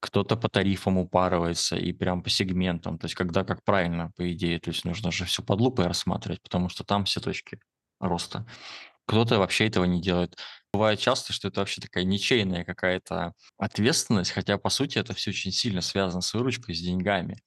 кто-то 0.00 0.36
по 0.36 0.48
тарифам 0.48 0.98
упарывается 0.98 1.76
и 1.76 1.92
прям 1.92 2.22
по 2.22 2.30
сегментам. 2.30 2.98
То 2.98 3.06
есть 3.06 3.14
когда 3.14 3.44
как 3.44 3.64
правильно, 3.64 4.12
по 4.16 4.32
идее, 4.32 4.58
то 4.60 4.70
есть 4.70 4.84
нужно 4.84 5.10
же 5.10 5.24
все 5.24 5.42
под 5.42 5.60
лупой 5.60 5.86
рассматривать, 5.86 6.42
потому 6.42 6.68
что 6.68 6.84
там 6.84 7.04
все 7.04 7.20
точки 7.20 7.58
роста. 8.00 8.46
Кто-то 9.06 9.38
вообще 9.38 9.66
этого 9.66 9.84
не 9.84 10.00
делает. 10.00 10.36
Бывает 10.72 10.98
часто, 10.98 11.32
что 11.32 11.48
это 11.48 11.60
вообще 11.60 11.80
такая 11.80 12.04
ничейная 12.04 12.64
какая-то 12.64 13.32
ответственность, 13.56 14.32
хотя 14.32 14.58
по 14.58 14.68
сути 14.68 14.98
это 14.98 15.14
все 15.14 15.30
очень 15.30 15.52
сильно 15.52 15.80
связано 15.80 16.20
с 16.20 16.34
выручкой, 16.34 16.74
с 16.74 16.80
деньгами 16.80 17.38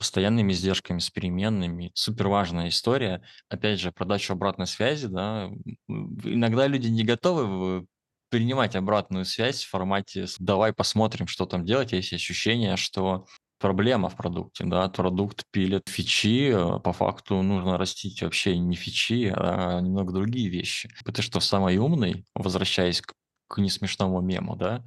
постоянными 0.00 0.52
издержками, 0.52 0.98
с 0.98 1.10
переменными. 1.10 1.92
Супер 1.94 2.28
важная 2.28 2.70
история. 2.70 3.22
Опять 3.50 3.80
же, 3.80 3.92
продача 3.92 4.32
обратной 4.32 4.66
связи, 4.66 5.08
да. 5.08 5.50
Иногда 5.88 6.66
люди 6.66 6.88
не 6.88 7.04
готовы 7.04 7.86
принимать 8.30 8.76
обратную 8.76 9.24
связь 9.24 9.62
в 9.64 9.68
формате 9.68 10.26
«давай 10.38 10.72
посмотрим, 10.72 11.26
что 11.26 11.46
там 11.46 11.64
делать». 11.64 11.92
Есть 11.92 12.12
ощущение, 12.12 12.76
что 12.76 13.26
проблема 13.58 14.08
в 14.08 14.16
продукте, 14.16 14.64
да, 14.64 14.88
продукт 14.88 15.44
пилит 15.50 15.88
фичи, 15.88 16.50
а 16.54 16.78
по 16.78 16.92
факту 16.92 17.42
нужно 17.42 17.76
растить 17.76 18.22
вообще 18.22 18.56
не 18.56 18.74
фичи, 18.74 19.32
а 19.36 19.80
немного 19.80 20.12
другие 20.12 20.48
вещи. 20.48 20.90
Ты 21.04 21.22
что, 21.22 21.40
самый 21.40 21.76
умный, 21.76 22.24
возвращаясь 22.34 23.02
к, 23.02 23.12
к 23.48 23.58
несмешному 23.58 24.20
мему, 24.20 24.56
да, 24.56 24.84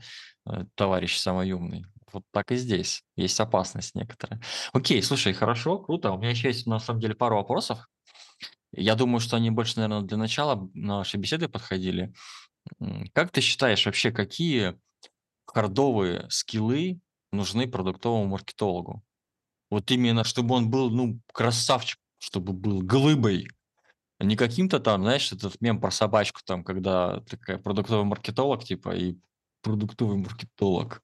э, 0.47 0.65
товарищ 0.75 1.17
самый 1.17 1.51
умный, 1.51 1.85
вот 2.11 2.23
так 2.31 2.51
и 2.51 2.55
здесь. 2.55 3.03
Есть 3.15 3.39
опасность 3.39 3.95
некоторая. 3.95 4.41
Окей, 4.73 5.01
слушай, 5.03 5.33
хорошо, 5.33 5.77
круто. 5.79 6.11
У 6.11 6.17
меня 6.17 6.31
еще 6.31 6.47
есть 6.47 6.65
на 6.65 6.79
самом 6.79 6.99
деле 6.99 7.15
пару 7.15 7.35
вопросов. 7.35 7.87
Я 8.75 8.95
думаю, 8.95 9.19
что 9.19 9.35
они 9.37 9.51
больше, 9.51 9.75
наверное, 9.77 10.01
для 10.01 10.17
начала 10.17 10.67
нашей 10.73 11.19
беседы 11.19 11.47
подходили. 11.47 12.11
Как 13.13 13.31
ты 13.31 13.41
считаешь 13.41 13.85
вообще, 13.85 14.11
какие 14.11 14.77
хардовые 15.45 16.27
скиллы 16.29 16.99
нужны 17.31 17.67
продуктовому 17.67 18.25
маркетологу? 18.25 19.03
Вот 19.69 19.89
именно, 19.91 20.23
чтобы 20.23 20.55
он 20.55 20.69
был, 20.69 20.89
ну, 20.91 21.19
красавчик, 21.33 21.99
чтобы 22.19 22.53
был 22.53 22.81
глыбой, 22.81 23.47
а 24.19 24.25
не 24.25 24.35
каким-то 24.35 24.79
там, 24.79 25.01
знаешь, 25.03 25.31
этот 25.31 25.59
мем 25.61 25.81
про 25.81 25.91
собачку, 25.91 26.41
там, 26.45 26.63
когда 26.63 27.21
такая 27.21 27.57
продуктовый 27.57 28.05
маркетолог, 28.05 28.63
типа, 28.63 28.95
и 28.95 29.17
продуктовый 29.61 30.17
маркетолог. 30.17 31.01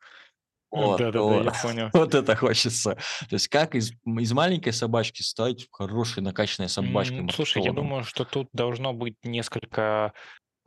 Вот, 0.72 1.00
Да-да-да, 1.00 1.20
вот, 1.20 1.46
я 1.46 1.52
понял. 1.52 1.90
вот 1.94 2.14
это 2.14 2.36
хочется. 2.36 2.96
То 3.28 3.34
есть 3.34 3.48
как 3.48 3.74
из, 3.74 3.92
из 4.06 4.32
маленькой 4.34 4.72
собачки 4.72 5.24
стать 5.24 5.68
хорошей 5.72 6.22
накачанной 6.22 6.70
собачкой 6.70 7.28
Слушай, 7.32 7.64
я 7.64 7.72
маркетологом? 7.72 7.76
думаю, 7.76 8.04
что 8.04 8.24
тут 8.24 8.50
должно 8.54 8.94
быть 8.94 9.16
несколько 9.24 10.14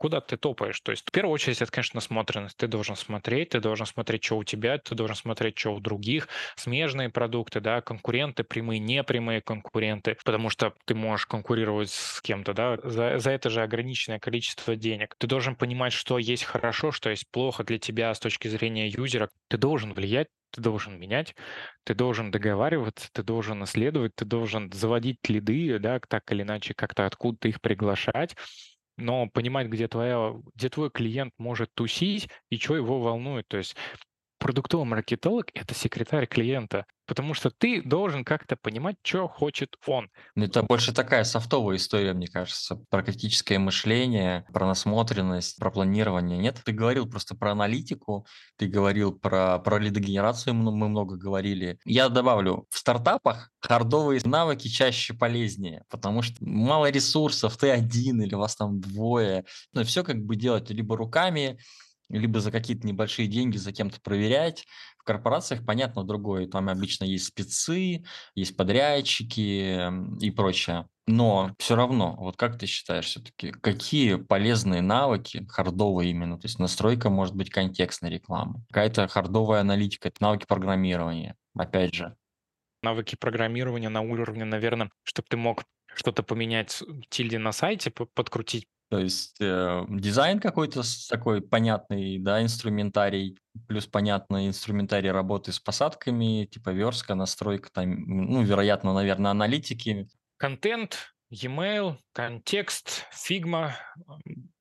куда 0.03 0.19
ты 0.19 0.35
топаешь. 0.35 0.81
То 0.81 0.91
есть 0.91 1.07
в 1.07 1.11
первую 1.13 1.33
очередь 1.33 1.61
это, 1.61 1.71
конечно, 1.71 1.95
насмотренность. 1.95 2.57
Ты 2.57 2.67
должен 2.67 2.97
смотреть, 2.97 3.51
ты 3.51 3.61
должен 3.61 3.85
смотреть, 3.85 4.21
что 4.25 4.37
у 4.37 4.43
тебя, 4.43 4.77
ты 4.77 4.95
должен 4.95 5.15
смотреть, 5.15 5.57
что 5.57 5.73
у 5.73 5.79
других, 5.79 6.27
смежные 6.57 7.07
продукты, 7.07 7.61
да, 7.61 7.79
конкуренты, 7.79 8.43
прямые, 8.43 8.79
непрямые 8.79 9.39
конкуренты, 9.39 10.17
потому 10.25 10.49
что 10.49 10.73
ты 10.83 10.93
можешь 10.93 11.25
конкурировать 11.25 11.89
с 11.89 12.19
кем-то, 12.19 12.53
да, 12.53 12.77
за, 12.83 13.17
за 13.17 13.31
это 13.31 13.49
же 13.49 13.61
ограниченное 13.61 14.19
количество 14.19 14.75
денег. 14.75 15.15
Ты 15.17 15.25
должен 15.25 15.55
понимать, 15.55 15.93
что 15.93 16.17
есть 16.17 16.43
хорошо, 16.43 16.91
что 16.91 17.09
есть 17.09 17.31
плохо 17.31 17.63
для 17.63 17.79
тебя 17.79 18.13
с 18.13 18.19
точки 18.19 18.49
зрения 18.49 18.89
юзера. 18.89 19.29
Ты 19.47 19.57
должен 19.57 19.93
влиять 19.93 20.27
ты 20.53 20.61
должен 20.61 20.99
менять, 20.99 21.33
ты 21.83 21.95
должен 21.95 22.29
договариваться, 22.29 23.09
ты 23.11 23.23
должен 23.23 23.63
исследовать, 23.63 24.13
ты 24.13 24.23
должен 24.23 24.71
заводить 24.71 25.17
лиды, 25.27 25.79
да, 25.79 25.99
так 26.07 26.31
или 26.31 26.43
иначе 26.43 26.75
как-то 26.75 27.07
откуда-то 27.07 27.47
их 27.47 27.59
приглашать 27.59 28.35
но 28.97 29.27
понимать, 29.27 29.67
где, 29.67 29.87
твоя, 29.87 30.33
где 30.55 30.69
твой 30.69 30.89
клиент 30.91 31.33
может 31.37 31.69
тусить 31.73 32.29
и 32.49 32.57
что 32.57 32.75
его 32.75 32.99
волнует. 32.99 33.47
То 33.47 33.57
есть 33.57 33.75
продуктовый 34.43 34.85
маркетолог— 34.85 35.45
это 35.53 35.73
секретарь 35.73 36.27
клиента, 36.27 36.85
потому 37.05 37.33
что 37.33 37.49
ты 37.49 37.81
должен 37.81 38.25
как-то 38.25 38.57
понимать, 38.57 38.97
что 39.01 39.29
хочет 39.29 39.77
он. 39.87 40.09
Ну, 40.35 40.43
это 40.43 40.63
больше 40.63 40.93
такая 40.93 41.23
софтовая 41.23 41.77
история, 41.77 42.11
мне 42.11 42.27
кажется, 42.27 42.75
про 42.89 43.03
критическое 43.03 43.57
мышление, 43.57 44.45
про 44.51 44.67
насмотренность, 44.67 45.55
про 45.57 45.71
планирование. 45.71 46.37
Нет, 46.37 46.61
ты 46.65 46.73
говорил 46.73 47.09
просто 47.09 47.35
про 47.35 47.53
аналитику, 47.53 48.27
ты 48.57 48.67
говорил 48.67 49.13
про, 49.13 49.59
про 49.59 49.79
лидогенерацию, 49.79 50.53
мы 50.53 50.89
много 50.89 51.15
говорили. 51.15 51.79
Я 51.85 52.09
добавлю, 52.09 52.67
в 52.69 52.77
стартапах 52.77 53.49
хардовые 53.61 54.19
навыки 54.25 54.67
чаще 54.67 55.13
полезнее, 55.13 55.85
потому 55.89 56.21
что 56.21 56.35
мало 56.41 56.89
ресурсов, 56.89 57.55
ты 57.55 57.69
один 57.69 58.21
или 58.21 58.35
вас 58.35 58.57
там 58.57 58.81
двое. 58.81 59.45
Ну, 59.71 59.85
все 59.85 60.03
как 60.03 60.17
бы 60.17 60.35
делать 60.35 60.69
либо 60.69 60.97
руками, 60.97 61.57
либо 62.09 62.39
за 62.39 62.51
какие-то 62.51 62.85
небольшие 62.87 63.27
деньги 63.27 63.57
за 63.57 63.71
кем-то 63.71 63.99
проверять. 64.01 64.65
В 64.97 65.03
корпорациях, 65.03 65.65
понятно, 65.65 66.03
другое. 66.03 66.47
Там 66.47 66.69
обычно 66.69 67.05
есть 67.05 67.25
спецы, 67.25 68.03
есть 68.35 68.55
подрядчики 68.55 69.89
и 70.23 70.31
прочее. 70.31 70.87
Но 71.05 71.53
все 71.59 71.75
равно, 71.75 72.15
вот 72.17 72.37
как 72.37 72.57
ты 72.57 72.65
считаешь 72.65 73.05
все-таки, 73.05 73.51
какие 73.51 74.15
полезные 74.15 74.81
навыки, 74.81 75.45
хардовые 75.49 76.11
именно, 76.11 76.39
то 76.39 76.45
есть 76.45 76.59
настройка 76.59 77.09
может 77.09 77.35
быть 77.35 77.49
контекстной 77.49 78.09
рекламы, 78.09 78.63
какая-то 78.69 79.09
хардовая 79.09 79.61
аналитика, 79.61 80.11
навыки 80.21 80.45
программирования, 80.47 81.35
опять 81.57 81.93
же. 81.93 82.15
Навыки 82.81 83.17
программирования 83.17 83.89
на 83.89 84.01
уровне, 84.01 84.45
наверное, 84.45 84.91
чтобы 85.03 85.27
ты 85.29 85.35
мог 85.35 85.63
что-то 85.93 86.23
поменять 86.23 86.81
тильде 87.09 87.37
на 87.37 87.51
сайте, 87.51 87.91
подкрутить 87.91 88.67
то 88.93 88.99
есть 88.99 89.37
э, 89.41 89.85
дизайн 89.89 90.39
какой-то 90.39 90.83
такой 91.09 91.41
понятный, 91.41 92.19
да, 92.19 92.43
инструментарий, 92.43 93.39
плюс 93.67 93.87
понятный 93.87 94.45
инструментарий 94.45 95.09
работы 95.09 95.51
с 95.51 95.59
посадками, 95.59 96.45
типа 96.45 96.69
верстка, 96.69 97.15
настройка, 97.15 97.71
там, 97.73 97.89
ну, 98.05 98.43
вероятно, 98.43 98.93
наверное, 98.93 99.31
аналитики. 99.31 100.07
Контент, 100.37 101.15
e-mail, 101.31 101.97
контекст, 102.11 103.07
Figma, 103.11 103.75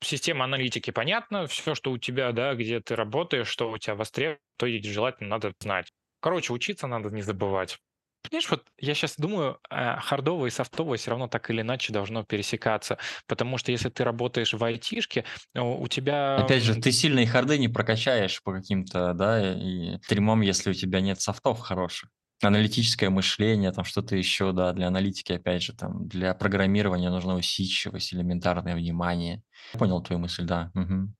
система 0.02 0.46
аналитики 0.46 0.90
понятно, 0.90 1.46
все, 1.46 1.74
что 1.74 1.92
у 1.92 1.98
тебя, 1.98 2.32
да, 2.32 2.54
где 2.54 2.80
ты 2.80 2.96
работаешь, 2.96 3.48
что 3.48 3.70
у 3.70 3.76
тебя 3.76 3.96
востребовано, 3.96 4.38
то 4.56 4.66
желательно 4.66 5.28
надо 5.28 5.52
знать. 5.60 5.92
Короче, 6.20 6.54
учиться 6.54 6.86
надо 6.86 7.10
не 7.10 7.20
забывать. 7.20 7.76
Понимаешь, 8.22 8.48
вот 8.50 8.64
я 8.78 8.94
сейчас 8.94 9.16
думаю, 9.16 9.58
э, 9.70 9.96
хардовое 9.98 10.48
и 10.48 10.52
софтовое 10.52 10.96
все 10.98 11.10
равно 11.10 11.28
так 11.28 11.50
или 11.50 11.60
иначе 11.60 11.92
должно 11.92 12.24
пересекаться, 12.24 12.98
потому 13.26 13.58
что 13.58 13.72
если 13.72 13.88
ты 13.88 14.04
работаешь 14.04 14.54
в 14.54 14.62
айтишке, 14.62 15.24
у 15.54 15.86
тебя... 15.88 16.36
Опять 16.36 16.62
же, 16.62 16.74
ты 16.76 16.92
сильные 16.92 17.26
харды 17.26 17.58
не 17.58 17.68
прокачаешь 17.68 18.42
по 18.42 18.52
каким-то, 18.52 19.12
да, 19.14 19.54
и 19.54 19.98
стримам, 20.02 20.40
если 20.40 20.70
у 20.70 20.74
тебя 20.74 21.00
нет 21.00 21.20
софтов 21.20 21.60
хороших. 21.60 22.10
Аналитическое 22.42 23.08
мышление, 23.08 23.70
там 23.70 23.84
что-то 23.84 24.16
еще, 24.16 24.52
да, 24.52 24.72
для 24.72 24.88
аналитики, 24.88 25.32
опять 25.32 25.62
же, 25.62 25.74
там 25.74 26.08
для 26.08 26.34
программирования 26.34 27.08
нужна 27.08 27.36
усидчивость, 27.36 28.14
элементарное 28.14 28.74
внимание. 28.74 29.42
Понял 29.74 30.02
твою 30.02 30.20
мысль, 30.20 30.44
да. 30.44 30.72
Угу. 30.74 31.12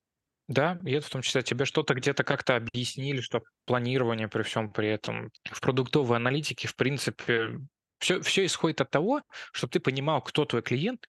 Да, 0.48 0.78
и 0.84 0.92
это 0.92 1.06
в 1.06 1.10
том 1.10 1.22
числе 1.22 1.42
тебе 1.42 1.64
что-то 1.64 1.94
где-то 1.94 2.24
как-то 2.24 2.56
объяснили, 2.56 3.20
что 3.20 3.42
планирование 3.64 4.28
при 4.28 4.42
всем 4.42 4.72
при 4.72 4.88
этом. 4.88 5.30
В 5.44 5.60
продуктовой 5.60 6.16
аналитике, 6.16 6.68
в 6.68 6.76
принципе, 6.76 7.58
все, 8.00 8.20
все 8.20 8.44
исходит 8.44 8.80
от 8.80 8.90
того, 8.90 9.22
чтобы 9.52 9.70
ты 9.70 9.80
понимал, 9.80 10.20
кто 10.20 10.44
твой 10.44 10.62
клиент. 10.62 11.06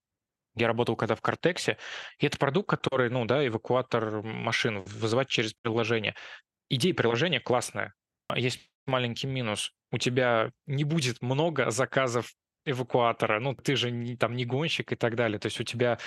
Я 0.55 0.67
работал 0.67 0.95
когда 0.95 1.15
в 1.15 1.21
Картексе, 1.21 1.77
и 2.19 2.27
это 2.27 2.37
продукт, 2.37 2.69
который, 2.69 3.09
ну 3.09 3.25
да, 3.25 3.45
эвакуатор 3.45 4.21
машин, 4.21 4.83
вызывать 4.83 5.27
через 5.27 5.53
приложение. 5.53 6.13
Идея 6.69 6.93
приложения 6.93 7.39
классная. 7.39 7.95
Есть 8.35 8.69
маленький 8.85 9.25
минус. 9.25 9.71
У 9.91 9.97
тебя 9.97 10.51
не 10.67 10.83
будет 10.83 11.21
много 11.23 11.71
заказов 11.71 12.31
эвакуатора. 12.65 13.39
Ну, 13.39 13.55
ты 13.55 13.75
же 13.75 13.89
не, 13.89 14.15
там 14.15 14.35
не 14.35 14.45
гонщик 14.45 14.91
и 14.91 14.95
так 14.95 15.15
далее. 15.15 15.39
То 15.39 15.47
есть 15.47 15.59
у 15.59 15.63
тебя 15.63 15.97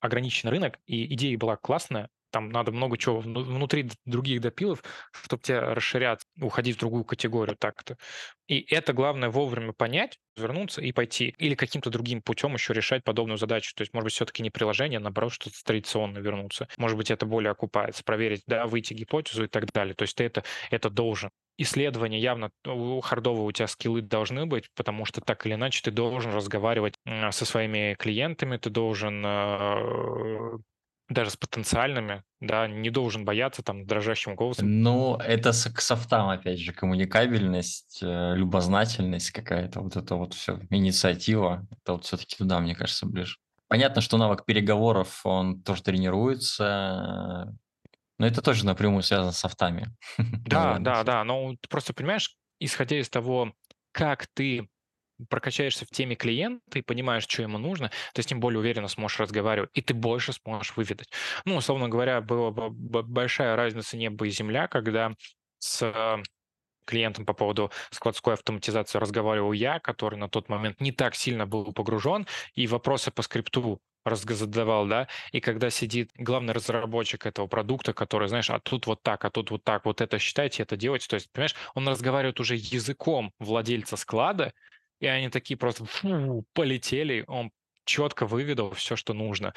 ограничен 0.00 0.48
рынок, 0.48 0.78
и 0.86 1.12
идея 1.14 1.36
была 1.36 1.56
классная, 1.56 2.08
там 2.30 2.50
надо 2.50 2.72
много 2.72 2.96
чего 2.96 3.20
внутри 3.20 3.90
других 4.04 4.40
допилов, 4.40 4.82
чтобы 5.12 5.42
тебе 5.42 5.60
расширяться, 5.60 6.26
уходить 6.40 6.76
в 6.76 6.80
другую 6.80 7.04
категорию 7.04 7.56
так-то. 7.56 7.96
И 8.46 8.66
это 8.74 8.92
главное 8.92 9.30
вовремя 9.30 9.72
понять, 9.72 10.18
вернуться 10.36 10.80
и 10.80 10.90
пойти. 10.90 11.34
Или 11.38 11.54
каким-то 11.54 11.90
другим 11.90 12.20
путем 12.20 12.54
еще 12.54 12.72
решать 12.72 13.04
подобную 13.04 13.38
задачу. 13.38 13.72
То 13.76 13.82
есть, 13.82 13.94
может 13.94 14.06
быть, 14.06 14.14
все-таки 14.14 14.42
не 14.42 14.50
приложение, 14.50 14.98
а 14.98 15.00
наоборот, 15.00 15.32
что-то 15.32 15.56
традиционно 15.64 16.18
вернуться. 16.18 16.66
Может 16.76 16.96
быть, 16.96 17.10
это 17.12 17.26
более 17.26 17.52
окупается. 17.52 18.02
Проверить, 18.02 18.42
да, 18.46 18.66
выйти 18.66 18.92
гипотезу 18.92 19.44
и 19.44 19.46
так 19.46 19.72
далее. 19.72 19.94
То 19.94 20.02
есть 20.02 20.16
ты 20.16 20.24
это, 20.24 20.42
это 20.70 20.90
должен. 20.90 21.30
Исследования 21.58 22.18
явно 22.18 22.50
у 22.66 23.00
хардового 23.00 23.42
у 23.42 23.52
тебя 23.52 23.66
скиллы 23.66 24.00
должны 24.00 24.46
быть, 24.46 24.64
потому 24.74 25.04
что 25.04 25.20
так 25.20 25.44
или 25.44 25.54
иначе 25.54 25.82
ты 25.84 25.90
должен 25.90 26.32
разговаривать 26.32 26.94
со 27.04 27.44
своими 27.44 27.94
клиентами, 27.98 28.56
ты 28.56 28.70
должен 28.70 29.22
э, 29.24 30.58
даже 31.10 31.30
с 31.30 31.36
потенциальными, 31.36 32.22
да, 32.40 32.68
не 32.68 32.88
должен 32.88 33.24
бояться 33.24 33.62
там 33.62 33.84
дрожащим 33.84 34.36
голосом. 34.36 34.80
Ну, 34.82 35.16
это 35.16 35.50
к 35.50 35.80
софтам, 35.80 36.28
опять 36.28 36.60
же, 36.60 36.72
коммуникабельность, 36.72 37.98
э, 38.00 38.34
любознательность 38.36 39.32
какая-то, 39.32 39.80
вот 39.80 39.96
это 39.96 40.14
вот 40.14 40.34
все, 40.34 40.60
инициатива, 40.70 41.66
это 41.70 41.94
вот 41.94 42.04
все-таки 42.04 42.36
туда, 42.36 42.60
мне 42.60 42.76
кажется, 42.76 43.06
ближе. 43.06 43.36
Понятно, 43.66 44.00
что 44.00 44.18
навык 44.18 44.44
переговоров, 44.44 45.20
он 45.24 45.62
тоже 45.62 45.82
тренируется, 45.82 47.56
но 48.18 48.26
это 48.26 48.40
тоже 48.40 48.64
напрямую 48.64 49.02
связано 49.02 49.32
с 49.32 49.38
софтами. 49.38 49.88
Да, 50.46 50.78
да, 50.78 51.02
да, 51.04 51.24
но 51.24 51.56
ты 51.60 51.68
просто 51.68 51.92
понимаешь, 51.92 52.36
исходя 52.60 52.98
из 52.98 53.08
того, 53.08 53.52
как 53.92 54.28
ты 54.32 54.68
прокачаешься 55.28 55.84
в 55.84 55.90
теме 55.90 56.16
клиента 56.16 56.78
и 56.78 56.82
понимаешь, 56.82 57.24
что 57.24 57.42
ему 57.42 57.58
нужно, 57.58 57.90
ты 58.14 58.22
с 58.22 58.30
ним 58.30 58.40
более 58.40 58.60
уверенно 58.60 58.88
сможешь 58.88 59.20
разговаривать, 59.20 59.70
и 59.74 59.82
ты 59.82 59.94
больше 59.94 60.32
сможешь 60.32 60.76
выведать. 60.76 61.10
Ну, 61.44 61.56
условно 61.56 61.88
говоря, 61.88 62.20
была 62.20 62.50
бы 62.50 63.02
большая 63.02 63.56
разница 63.56 63.96
неба 63.96 64.26
и 64.26 64.30
земля, 64.30 64.68
когда 64.68 65.14
с 65.58 66.22
клиентом 66.86 67.24
по 67.24 67.34
поводу 67.34 67.70
складской 67.90 68.34
автоматизации 68.34 68.98
разговаривал 68.98 69.52
я, 69.52 69.78
который 69.78 70.18
на 70.18 70.28
тот 70.28 70.48
момент 70.48 70.80
не 70.80 70.92
так 70.92 71.14
сильно 71.14 71.46
был 71.46 71.72
погружен, 71.72 72.26
и 72.54 72.66
вопросы 72.66 73.10
по 73.10 73.22
скрипту 73.22 73.80
задавал, 74.16 74.86
да, 74.86 75.08
и 75.30 75.40
когда 75.40 75.70
сидит 75.70 76.10
главный 76.16 76.54
разработчик 76.54 77.26
этого 77.26 77.46
продукта, 77.46 77.92
который, 77.92 78.28
знаешь, 78.28 78.50
а 78.50 78.58
тут 78.58 78.86
вот 78.86 79.02
так, 79.02 79.24
а 79.24 79.30
тут 79.30 79.50
вот 79.50 79.62
так, 79.62 79.84
вот 79.84 80.00
это 80.00 80.18
считайте, 80.18 80.62
это 80.62 80.76
делайте, 80.76 81.06
то 81.06 81.14
есть, 81.14 81.30
понимаешь, 81.30 81.54
он 81.74 81.86
разговаривает 81.86 82.40
уже 82.40 82.56
языком 82.56 83.32
владельца 83.38 83.96
склада, 83.96 84.52
и 85.00 85.06
они 85.06 85.28
такие 85.28 85.56
просто 85.56 85.84
фу, 85.84 86.44
полетели, 86.52 87.24
он 87.26 87.50
четко 87.84 88.24
выведал 88.26 88.70
все, 88.72 88.94
что 88.94 89.14
нужно, 89.14 89.52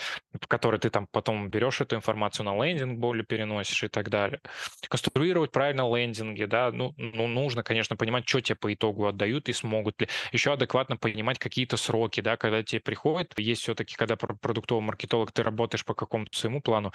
который 0.47 0.79
ты 0.79 0.89
там 0.89 1.07
потом 1.11 1.49
берешь 1.49 1.81
эту 1.81 1.95
информацию 1.95 2.45
на 2.45 2.63
лендинг 2.63 2.97
более 2.97 3.23
переносишь 3.23 3.83
и 3.83 3.89
так 3.89 4.09
далее. 4.09 4.41
Конструировать 4.89 5.51
правильно 5.51 5.83
лендинги, 5.95 6.45
да, 6.45 6.71
ну, 6.71 6.93
ну, 6.97 7.27
нужно, 7.27 7.61
конечно, 7.63 7.95
понимать, 7.95 8.27
что 8.27 8.41
тебе 8.41 8.55
по 8.55 8.73
итогу 8.73 9.05
отдают 9.05 9.49
и 9.49 9.53
смогут 9.53 10.01
ли. 10.01 10.07
Еще 10.31 10.53
адекватно 10.53 10.97
понимать 10.97 11.37
какие-то 11.37 11.77
сроки, 11.77 12.21
да, 12.21 12.37
когда 12.37 12.63
тебе 12.63 12.81
приходит, 12.81 13.37
есть 13.37 13.61
все-таки, 13.61 13.95
когда 13.95 14.15
продуктовый 14.15 14.83
маркетолог, 14.83 15.31
ты 15.31 15.43
работаешь 15.43 15.85
по 15.85 15.93
какому-то 15.93 16.35
своему 16.35 16.61
плану, 16.61 16.91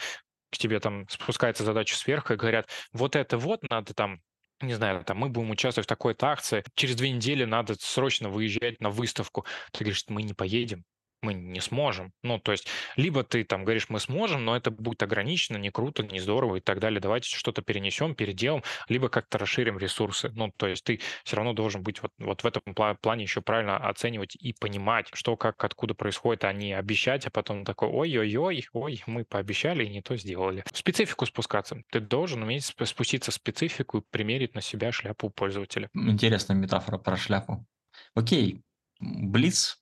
к 0.51 0.57
тебе 0.59 0.81
там 0.81 1.07
спускается 1.09 1.63
задача 1.63 1.95
сверху 1.95 2.33
и 2.33 2.37
говорят, 2.37 2.69
вот 2.93 3.15
это 3.15 3.39
вот 3.39 3.63
надо 3.71 3.95
там 3.95 4.21
не 4.61 4.75
знаю, 4.75 5.05
там 5.05 5.19
мы 5.19 5.29
будем 5.29 5.51
участвовать 5.51 5.87
в 5.87 5.89
такой-то 5.89 6.29
акции, 6.29 6.65
через 6.75 6.97
две 6.97 7.11
недели 7.11 7.45
надо 7.45 7.75
срочно 7.79 8.29
выезжать 8.29 8.81
на 8.81 8.91
выставку. 8.91 9.45
Ты 9.73 9.85
говоришь, 9.85 10.05
мы 10.09 10.23
не 10.23 10.35
поедем 10.35 10.85
мы 11.23 11.35
не 11.35 11.61
сможем. 11.61 12.13
Ну, 12.23 12.39
то 12.39 12.53
есть, 12.53 12.67
либо 12.97 13.25
ты 13.25 13.45
там 13.45 13.65
говоришь, 13.65 13.89
мы 13.89 14.01
сможем, 14.01 14.45
но 14.45 14.57
это 14.57 14.71
будет 14.71 15.03
ограничено, 15.03 15.57
не 15.57 15.71
круто, 15.71 16.03
не 16.03 16.21
здорово 16.21 16.57
и 16.57 16.61
так 16.61 16.81
далее. 16.81 17.01
Давайте 17.01 17.29
что-то 17.35 17.63
перенесем, 17.63 18.15
переделаем, 18.15 18.63
либо 18.89 19.09
как-то 19.09 19.39
расширим 19.39 19.79
ресурсы. 19.79 20.31
Ну, 20.35 20.53
то 20.57 20.67
есть 20.67 20.85
ты 20.85 21.01
все 21.25 21.37
равно 21.37 21.53
должен 21.53 21.83
быть 21.83 22.03
вот, 22.03 22.13
вот 22.19 22.43
в 22.43 22.47
этом 22.47 22.63
плане 22.75 23.23
еще 23.23 23.41
правильно 23.41 23.77
оценивать 23.77 24.37
и 24.37 24.53
понимать, 24.53 25.09
что, 25.13 25.37
как, 25.37 25.63
откуда 25.65 25.95
происходит, 25.95 26.45
а 26.45 26.53
не 26.53 26.73
обещать, 26.73 27.27
а 27.27 27.31
потом 27.31 27.65
такой, 27.65 27.89
ой-ой-ой, 27.89 28.67
ой, 28.73 29.03
мы 29.07 29.25
пообещали 29.25 29.85
и 29.85 29.91
не 29.91 30.03
то 30.03 30.17
сделали. 30.17 30.65
В 30.73 30.79
специфику 30.79 31.27
спускаться. 31.27 31.83
Ты 31.91 32.01
должен 32.01 32.43
уметь 32.43 32.65
спуститься 32.65 33.31
в 33.31 33.35
специфику 33.35 33.99
и 33.99 34.03
примерить 34.11 34.55
на 34.55 34.61
себя 34.61 34.93
шляпу 34.93 35.31
пользователя. 35.31 35.89
Интересная 35.95 36.57
метафора 36.57 36.99
про 36.99 37.17
шляпу. 37.17 37.67
Окей, 38.15 38.63
Блиц 39.01 39.79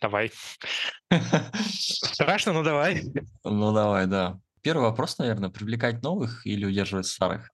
Давай. 0.00 0.32
Страшно, 1.70 2.52
но 2.52 2.62
давай. 2.62 3.02
Ну 3.44 3.72
давай, 3.72 4.06
да. 4.06 4.40
Первый 4.62 4.82
вопрос, 4.82 5.18
наверное, 5.18 5.50
привлекать 5.50 6.02
новых 6.02 6.46
или 6.46 6.64
удерживать 6.64 7.06
старых? 7.06 7.48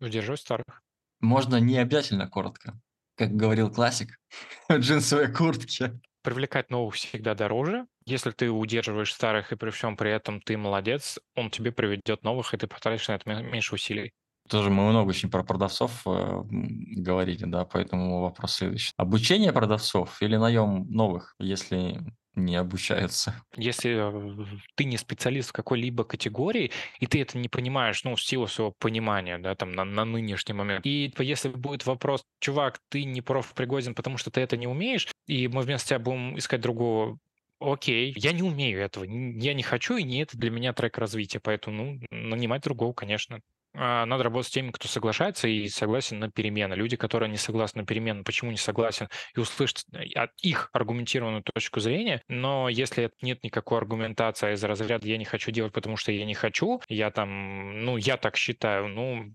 Удерживать 0.00 0.40
старых. 0.40 0.82
Можно 1.20 1.56
не 1.56 1.78
обязательно 1.78 2.28
коротко. 2.28 2.78
Как 3.16 3.32
говорил 3.32 3.72
классик, 3.72 4.18
джинсовые 4.70 5.28
куртки. 5.28 5.98
Привлекать 6.22 6.70
новых 6.70 6.96
всегда 6.96 7.34
дороже. 7.34 7.86
Если 8.04 8.32
ты 8.32 8.50
удерживаешь 8.50 9.14
старых 9.14 9.52
и 9.52 9.56
при 9.56 9.70
всем 9.70 9.96
при 9.96 10.10
этом 10.10 10.40
ты 10.40 10.58
молодец, 10.58 11.18
он 11.34 11.50
тебе 11.50 11.72
приведет 11.72 12.22
новых, 12.24 12.52
и 12.52 12.58
ты 12.58 12.66
потратишь 12.66 13.08
на 13.08 13.12
это 13.12 13.30
меньше 13.30 13.74
усилий. 13.74 14.12
Тоже 14.48 14.70
мы 14.70 14.88
много 14.88 15.08
очень 15.08 15.30
про 15.30 15.42
продавцов 15.42 16.02
э, 16.06 16.42
говорили, 16.50 17.44
да, 17.44 17.64
поэтому 17.64 18.20
вопрос 18.20 18.54
следующий. 18.54 18.92
Обучение 18.96 19.52
продавцов 19.52 20.20
или 20.22 20.36
наем 20.36 20.86
новых, 20.90 21.34
если 21.38 22.00
не 22.36 22.56
обучаются? 22.56 23.34
Если 23.56 23.96
э, 23.96 24.46
ты 24.74 24.84
не 24.84 24.98
специалист 24.98 25.48
в 25.48 25.52
какой-либо 25.52 26.04
категории, 26.04 26.70
и 27.00 27.06
ты 27.06 27.22
это 27.22 27.38
не 27.38 27.48
понимаешь, 27.48 28.04
ну, 28.04 28.14
в 28.14 28.22
силу 28.22 28.46
своего 28.46 28.72
понимания, 28.78 29.38
да, 29.38 29.54
там, 29.54 29.72
на, 29.72 29.84
на 29.84 30.04
нынешний 30.04 30.54
момент, 30.54 30.84
и 30.84 31.12
если 31.18 31.48
будет 31.48 31.86
вопрос, 31.86 32.24
чувак, 32.40 32.78
ты 32.90 33.04
не 33.04 33.22
профпригоден, 33.22 33.94
потому 33.94 34.18
что 34.18 34.30
ты 34.30 34.42
это 34.42 34.56
не 34.56 34.66
умеешь, 34.66 35.08
и 35.26 35.48
мы 35.48 35.62
вместо 35.62 35.88
тебя 35.88 35.98
будем 35.98 36.38
искать 36.38 36.60
другого 36.60 37.18
Окей, 37.58 38.12
я 38.18 38.32
не 38.32 38.42
умею 38.42 38.80
этого, 38.80 39.04
я 39.04 39.54
не 39.54 39.62
хочу, 39.62 39.96
и 39.96 40.02
не 40.02 40.22
это 40.22 40.36
для 40.36 40.50
меня 40.50 40.74
трек 40.74 40.98
развития, 40.98 41.40
поэтому 41.40 41.94
ну, 41.94 42.00
нанимать 42.10 42.62
другого, 42.62 42.92
конечно. 42.92 43.40
А, 43.78 44.06
надо 44.06 44.24
работать 44.24 44.48
с 44.48 44.52
теми, 44.52 44.70
кто 44.70 44.88
соглашается 44.88 45.48
и 45.48 45.68
согласен 45.68 46.18
на 46.18 46.30
перемены. 46.30 46.74
Люди, 46.74 46.96
которые 46.96 47.30
не 47.30 47.36
согласны 47.36 47.82
на 47.82 47.86
перемены, 47.86 48.24
почему 48.24 48.50
не 48.50 48.56
согласен, 48.56 49.08
и 49.34 49.40
услышать 49.40 49.84
э, 49.92 50.04
от 50.14 50.30
их 50.42 50.70
аргументированную 50.72 51.42
точку 51.42 51.80
зрения. 51.80 52.22
Но 52.28 52.68
если 52.70 53.10
нет 53.20 53.42
никакой 53.44 53.78
аргументации 53.78 54.54
из 54.54 54.64
разряда 54.64 55.06
«я 55.06 55.18
не 55.18 55.26
хочу 55.26 55.50
делать, 55.50 55.72
потому 55.72 55.96
что 55.96 56.10
я 56.10 56.24
не 56.24 56.34
хочу», 56.34 56.80
я 56.88 57.10
там, 57.10 57.84
ну, 57.84 57.98
я 57.98 58.16
так 58.16 58.36
считаю, 58.36 58.88
ну, 58.88 59.34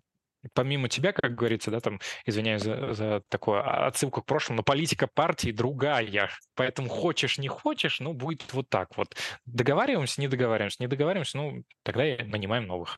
помимо 0.53 0.89
тебя, 0.89 1.13
как 1.13 1.35
говорится, 1.35 1.69
да, 1.69 1.79
там, 1.79 1.99
извиняюсь 2.25 2.63
за, 2.63 2.93
за 2.93 3.21
такую 3.29 3.61
отсылку 3.85 4.23
к 4.23 4.25
прошлому, 4.25 4.57
но 4.57 4.63
политика 4.63 5.07
партии 5.07 5.51
другая. 5.51 6.31
Поэтому 6.55 6.89
хочешь, 6.89 7.37
не 7.37 7.47
хочешь, 7.47 7.99
ну, 7.99 8.13
будет 8.13 8.53
вот 8.53 8.69
так 8.69 8.97
вот. 8.97 9.15
Договариваемся, 9.45 10.19
не 10.19 10.27
договариваемся, 10.27 10.77
не 10.79 10.87
договариваемся, 10.87 11.37
ну, 11.37 11.63
тогда 11.83 12.03
нанимаем 12.25 12.65
новых. 12.65 12.97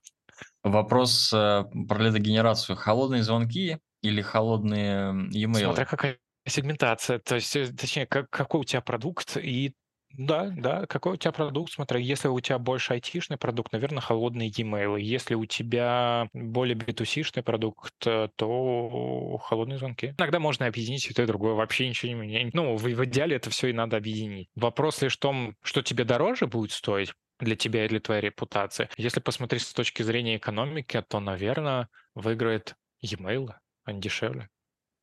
Вопрос 0.63 1.31
э, 1.33 1.65
про 1.87 1.99
лидогенерацию. 1.99 2.75
Холодные 2.75 3.23
звонки 3.23 3.79
или 4.01 4.21
холодные 4.21 5.29
e-mail? 5.31 5.65
Смотря 5.65 5.85
какая 5.85 6.17
сегментация, 6.47 7.19
то 7.19 7.35
есть, 7.35 7.55
э, 7.55 7.67
точнее, 7.67 8.05
как, 8.05 8.29
какой 8.29 8.61
у 8.61 8.63
тебя 8.63 8.81
продукт 8.81 9.37
и 9.37 9.73
да, 10.15 10.53
да, 10.55 10.85
какой 10.85 11.13
у 11.13 11.15
тебя 11.15 11.31
продукт, 11.31 11.73
смотри, 11.73 12.03
если 12.03 12.27
у 12.27 12.39
тебя 12.39 12.59
больше 12.59 12.93
айтишный 12.93 13.37
продукт, 13.37 13.73
наверное, 13.73 14.01
холодные 14.01 14.49
e-mail. 14.55 14.99
Если 14.99 15.33
у 15.33 15.45
тебя 15.45 16.27
более 16.33 16.75
B2C-шный 16.75 17.41
продукт, 17.41 17.93
э, 18.05 18.29
то 18.35 19.37
холодные 19.43 19.79
звонки. 19.79 20.13
Иногда 20.17 20.39
можно 20.39 20.67
объединить 20.67 21.09
и 21.09 21.13
то, 21.13 21.23
и 21.23 21.25
другое, 21.25 21.53
вообще 21.53 21.87
ничего 21.89 22.09
не 22.09 22.15
меняет. 22.15 22.53
Ну, 22.53 22.75
в, 22.75 22.83
в 22.83 23.05
идеале 23.05 23.37
это 23.37 23.49
все 23.49 23.69
и 23.69 23.73
надо 23.73 23.97
объединить. 23.97 24.49
Вопрос 24.55 25.01
лишь 25.01 25.17
в 25.17 25.19
том, 25.19 25.55
что 25.63 25.81
тебе 25.81 26.03
дороже 26.03 26.45
будет 26.45 26.71
стоить, 26.71 27.11
для 27.43 27.55
тебя 27.55 27.85
и 27.85 27.89
для 27.89 27.99
твоей 27.99 28.21
репутации. 28.21 28.89
Если 28.97 29.19
посмотреть 29.19 29.63
с 29.63 29.73
точки 29.73 30.03
зрения 30.03 30.37
экономики, 30.37 31.03
то, 31.07 31.19
наверное, 31.19 31.89
выиграет 32.15 32.75
e-mail, 33.01 33.51
а 33.83 33.91
не 33.91 34.01
дешевле. 34.01 34.49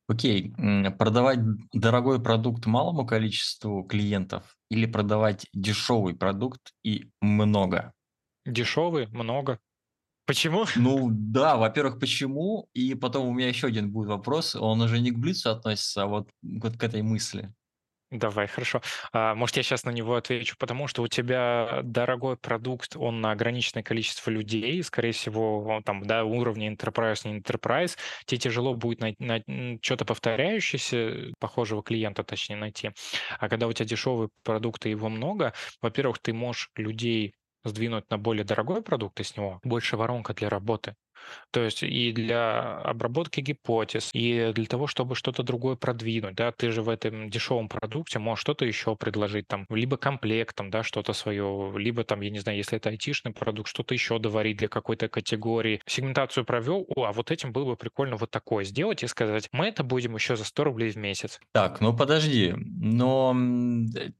Окей, 0.07 0.53
продавать 0.99 1.39
дорогой 1.71 2.21
продукт 2.21 2.65
малому 2.65 3.05
количеству 3.05 3.83
клиентов 3.83 4.57
или 4.69 4.85
продавать 4.85 5.45
дешевый 5.53 6.15
продукт 6.15 6.73
и 6.83 7.11
много? 7.21 7.93
Дешевый, 8.45 9.07
много. 9.07 9.59
Почему? 10.25 10.65
Ну 10.75 11.09
да, 11.11 11.55
во-первых, 11.57 11.99
почему? 11.99 12.69
И 12.73 12.95
потом 12.95 13.27
у 13.27 13.33
меня 13.33 13.47
еще 13.47 13.67
один 13.67 13.91
будет 13.91 14.09
вопрос. 14.09 14.55
Он 14.55 14.81
уже 14.81 14.99
не 14.99 15.11
к 15.11 15.17
Блицу 15.17 15.51
относится, 15.51 16.03
а 16.03 16.07
вот, 16.07 16.29
вот 16.41 16.77
к 16.77 16.83
этой 16.83 17.01
мысли. 17.01 17.53
Давай, 18.11 18.45
хорошо. 18.47 18.81
А, 19.13 19.35
может, 19.35 19.55
я 19.55 19.63
сейчас 19.63 19.85
на 19.85 19.89
него 19.91 20.15
отвечу, 20.15 20.57
потому 20.59 20.87
что 20.87 21.01
у 21.01 21.07
тебя 21.07 21.79
дорогой 21.81 22.35
продукт, 22.35 22.97
он 22.97 23.21
на 23.21 23.31
ограниченное 23.31 23.83
количество 23.83 24.29
людей, 24.29 24.83
скорее 24.83 25.13
всего, 25.13 25.81
там, 25.85 26.03
да, 26.03 26.25
уровня 26.25 26.69
enterprise, 26.73 27.21
не 27.25 27.39
enterprise, 27.39 27.97
тебе 28.25 28.37
тяжело 28.39 28.73
будет 28.73 28.99
на, 28.99 29.13
на, 29.17 29.77
что-то 29.81 30.03
повторяющееся, 30.03 31.31
похожего 31.39 31.81
клиента, 31.83 32.23
точнее, 32.25 32.57
найти. 32.57 32.91
А 33.39 33.47
когда 33.47 33.67
у 33.67 33.71
тебя 33.73 33.85
дешевый 33.85 34.27
продукт 34.43 34.85
и 34.85 34.89
его 34.89 35.07
много, 35.07 35.53
во-первых, 35.81 36.19
ты 36.19 36.33
можешь 36.33 36.69
людей 36.75 37.33
сдвинуть 37.63 38.09
на 38.09 38.17
более 38.17 38.43
дорогой 38.43 38.81
продукт, 38.81 39.21
и 39.21 39.23
с 39.23 39.37
него 39.37 39.59
больше 39.63 39.95
воронка 39.95 40.33
для 40.33 40.49
работы. 40.49 40.95
То 41.51 41.61
есть 41.61 41.83
и 41.83 42.11
для 42.11 42.77
обработки 42.79 43.41
гипотез, 43.41 44.09
и 44.13 44.51
для 44.53 44.65
того, 44.65 44.87
чтобы 44.87 45.15
что-то 45.15 45.43
другое 45.43 45.75
продвинуть, 45.75 46.35
да, 46.35 46.51
ты 46.51 46.71
же 46.71 46.81
в 46.81 46.89
этом 46.89 47.29
дешевом 47.29 47.69
продукте 47.69 48.19
можешь 48.19 48.41
что-то 48.41 48.65
еще 48.65 48.95
предложить, 48.95 49.47
там, 49.47 49.65
либо 49.69 49.97
комплектом, 49.97 50.69
да, 50.69 50.83
что-то 50.83 51.13
свое, 51.13 51.73
либо 51.75 52.03
там, 52.03 52.21
я 52.21 52.29
не 52.29 52.39
знаю, 52.39 52.57
если 52.57 52.77
это 52.77 52.89
айтишный 52.89 53.33
продукт, 53.33 53.69
что-то 53.69 53.93
еще 53.93 54.19
доварить 54.19 54.57
для 54.57 54.67
какой-то 54.67 55.09
категории. 55.09 55.81
Сегментацию 55.85 56.45
провел, 56.45 56.85
о, 56.95 57.05
а 57.05 57.11
вот 57.11 57.31
этим 57.31 57.51
было 57.51 57.65
бы 57.65 57.75
прикольно 57.75 58.15
вот 58.15 58.31
такое 58.31 58.63
сделать 58.63 59.03
и 59.03 59.07
сказать, 59.07 59.49
мы 59.51 59.67
это 59.67 59.83
будем 59.83 60.15
еще 60.15 60.35
за 60.35 60.45
100 60.45 60.63
рублей 60.63 60.91
в 60.91 60.97
месяц. 60.97 61.39
Так, 61.51 61.81
ну 61.81 61.95
подожди, 61.95 62.53
но 62.55 63.35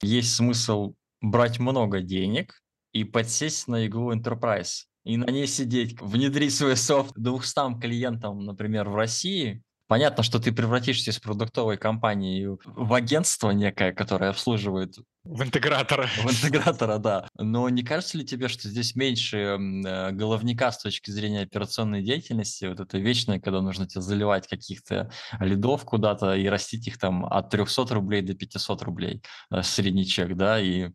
есть 0.02 0.36
смысл 0.36 0.93
брать 1.22 1.60
много 1.60 2.02
денег 2.02 2.62
и 2.91 3.04
подсесть 3.04 3.68
на 3.68 3.86
иглу 3.86 4.14
Enterprise 4.14 4.86
и 5.04 5.18
на 5.18 5.30
ней 5.32 5.47
сидеть, 5.47 5.99
внедрить 5.99 6.54
свой 6.54 6.78
софт 6.78 7.14
200 7.16 7.80
клиентам, 7.80 8.45
например, 8.45 8.89
в 8.89 8.95
России, 8.95 9.64
Понятно, 9.91 10.24
что 10.24 10.39
ты 10.39 10.54
превратишься 10.54 11.12
из 11.12 11.20
продуктовой 11.20 11.76
компании 11.76 12.47
в 12.64 12.93
агентство 12.93 13.52
некое, 13.52 13.91
которое 13.91 14.30
обслуживает... 14.30 14.95
В 15.26 15.43
интегратора. 15.43 16.08
В 16.24 16.32
интегратора, 16.32 16.97
да. 16.97 17.28
Но 17.38 17.68
не 17.68 17.84
кажется 17.84 18.18
ли 18.18 18.26
тебе, 18.26 18.47
что 18.47 18.70
здесь 18.70 18.95
меньше 18.95 19.38
э, 19.38 20.12
головника 20.12 20.72
с 20.72 20.82
точки 20.82 21.12
зрения 21.12 21.41
операционной 21.41 22.04
деятельности, 22.04 22.68
вот 22.68 22.80
это 22.80 22.99
вечное, 22.99 23.41
когда 23.41 23.60
нужно 23.60 23.86
тебе 23.86 23.99
заливать 23.99 24.47
каких-то 24.47 25.12
лидов 25.41 25.84
куда-то 25.84 26.36
и 26.36 26.47
растить 26.47 26.88
их 26.88 26.97
там 26.97 27.26
от 27.26 27.49
300 27.49 27.93
рублей 27.93 28.22
до 28.22 28.34
500 28.34 28.84
рублей, 28.84 29.22
э, 29.52 29.62
средний 29.62 30.06
чек, 30.06 30.38
да, 30.38 30.58
и 30.62 30.91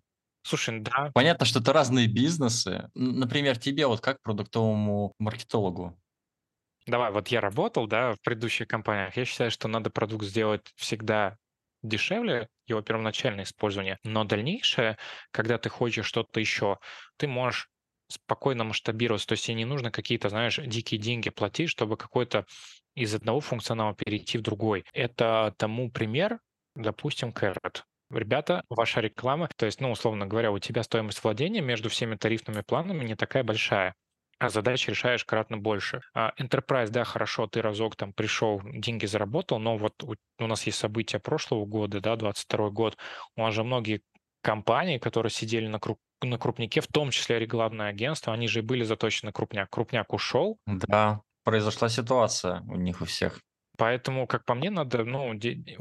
Слушай, 0.47 0.79
да. 0.79 1.11
Понятно, 1.13 1.45
что 1.45 1.59
это 1.59 1.73
разные 1.73 2.07
бизнесы. 2.07 2.89
Например, 2.95 3.59
тебе 3.59 3.87
вот 3.89 4.01
как 4.01 4.23
продуктовому 4.23 5.13
маркетологу? 5.19 5.99
Давай, 6.87 7.11
вот 7.11 7.29
я 7.29 7.41
работал, 7.41 7.89
да, 7.89 8.15
в 8.15 8.21
предыдущих 8.21 8.69
компаниях. 8.69 9.17
Я 9.17 9.25
считаю, 9.25 9.51
что 9.51 9.67
надо 9.67 9.91
продукт 9.91 10.25
сделать 10.25 10.73
всегда 10.77 11.37
дешевле, 11.83 12.49
его 12.69 12.81
первоначальное 12.81 13.43
использование, 13.45 13.99
но 14.05 14.23
дальнейшее, 14.25 14.99
когда 15.33 15.59
ты 15.59 15.69
хочешь 15.69 16.07
что-то 16.07 16.39
еще, 16.39 16.79
ты 17.17 17.27
можешь 17.27 17.69
спокойно 18.09 18.63
масштабироваться. 18.63 19.27
То 19.27 19.33
есть 19.33 19.47
тебе 19.47 19.57
не 19.57 19.65
нужно 19.65 19.91
какие-то, 19.91 20.29
знаешь, 20.29 20.61
дикие 20.65 21.01
деньги 21.01 21.29
платить, 21.29 21.71
чтобы 21.71 21.97
какой-то 21.97 22.47
из 22.95 23.13
одного 23.15 23.41
функционала 23.41 23.95
перейти 23.97 24.39
в 24.39 24.43
другой. 24.43 24.85
Это 24.93 25.53
тому 25.59 25.91
пример, 25.91 26.39
допустим, 26.77 27.31
Carrot. 27.31 27.83
Ребята, 28.11 28.65
ваша 28.69 29.01
реклама, 29.01 29.49
то 29.57 29.67
есть, 29.67 29.81
ну, 29.81 29.91
условно 29.91 30.27
говоря, 30.27 30.53
у 30.53 30.59
тебя 30.59 30.83
стоимость 30.83 31.23
владения 31.23 31.61
между 31.61 31.89
всеми 31.89 32.17
тарифными 32.17 32.63
планами 32.63 33.05
не 33.05 33.15
такая 33.15 33.45
большая 33.45 33.95
а 34.39 34.49
задач 34.49 34.87
решаешь 34.89 35.25
кратно 35.25 35.57
больше. 35.57 36.03
А 36.15 36.33
Enterprise, 36.39 36.91
да, 36.91 37.05
хорошо, 37.05 37.47
ты 37.47 37.63
разок 37.63 37.97
там 37.97 38.13
пришел, 38.13 38.61
деньги 38.65 39.07
заработал, 39.07 39.59
но 39.59 39.79
вот 39.79 40.03
у, 40.03 40.15
у 40.39 40.47
нас 40.47 40.65
есть 40.65 40.79
события 40.79 41.19
прошлого 41.19 41.65
года, 41.65 42.01
да, 42.01 42.17
22 42.17 42.71
год, 42.71 42.99
у 43.37 43.43
нас 43.43 43.55
же 43.55 43.65
многие 43.65 44.03
компании, 44.43 44.99
которые 44.99 45.31
сидели 45.31 45.67
на, 45.67 45.81
круп, 45.81 45.99
на 46.23 46.39
крупнике, 46.39 46.81
в 46.81 46.87
том 46.87 47.11
числе 47.11 47.39
рекламное 47.39 47.89
агентство, 47.89 48.33
они 48.33 48.47
же 48.47 48.61
и 48.61 48.63
были 48.63 48.85
заточены 48.85 49.33
крупняк. 49.33 49.71
Крупняк 49.71 50.13
ушел. 50.13 50.59
Да, 50.67 51.23
произошла 51.43 51.89
ситуация 51.89 52.61
у 52.69 52.77
них 52.77 53.01
у 53.01 53.07
всех. 53.07 53.41
Поэтому, 53.77 54.27
как 54.27 54.45
по 54.45 54.55
мне, 54.55 54.71
надо, 54.71 55.05
ну, 55.05 55.31
у 55.31 55.37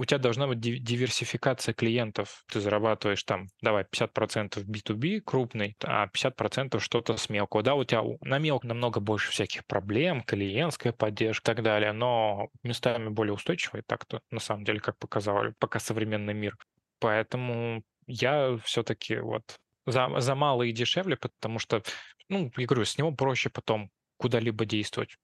тебя 0.05 0.17
должна 0.17 0.47
быть 0.47 0.59
диверсификация 0.59 1.73
клиентов. 1.73 2.43
Ты 2.51 2.59
зарабатываешь 2.59 3.23
там, 3.23 3.47
давай, 3.61 3.83
50% 3.83 4.65
B2B 4.65 5.21
крупный, 5.21 5.75
а 5.83 6.07
50% 6.07 6.79
что-то 6.79 7.17
с 7.17 7.29
мелкого. 7.29 7.63
Да, 7.63 7.75
у 7.75 7.83
тебя 7.83 8.03
на 8.21 8.39
мелко 8.39 8.67
намного 8.67 8.99
больше 8.99 9.31
всяких 9.31 9.65
проблем, 9.65 10.23
клиентская 10.23 10.93
поддержка 10.93 11.51
и 11.51 11.55
так 11.55 11.63
далее, 11.63 11.91
но 11.91 12.49
местами 12.63 13.09
более 13.09 13.33
устойчивые 13.33 13.83
так-то, 13.85 14.21
на 14.31 14.39
самом 14.39 14.63
деле, 14.63 14.79
как 14.79 14.97
показал 14.97 15.43
пока 15.59 15.79
современный 15.79 16.33
мир. 16.33 16.55
Поэтому 16.99 17.83
я 18.07 18.57
все-таки 18.63 19.17
вот 19.17 19.43
за, 19.85 20.09
за 20.19 20.35
мало 20.35 20.63
и 20.63 20.71
дешевле, 20.71 21.17
потому 21.17 21.59
что, 21.59 21.83
ну, 22.29 22.51
я 22.57 22.65
говорю, 22.65 22.85
с 22.85 22.97
него 22.97 23.11
проще 23.11 23.49
потом 23.49 23.89
куда-либо 24.17 24.65
действовать 24.65 25.17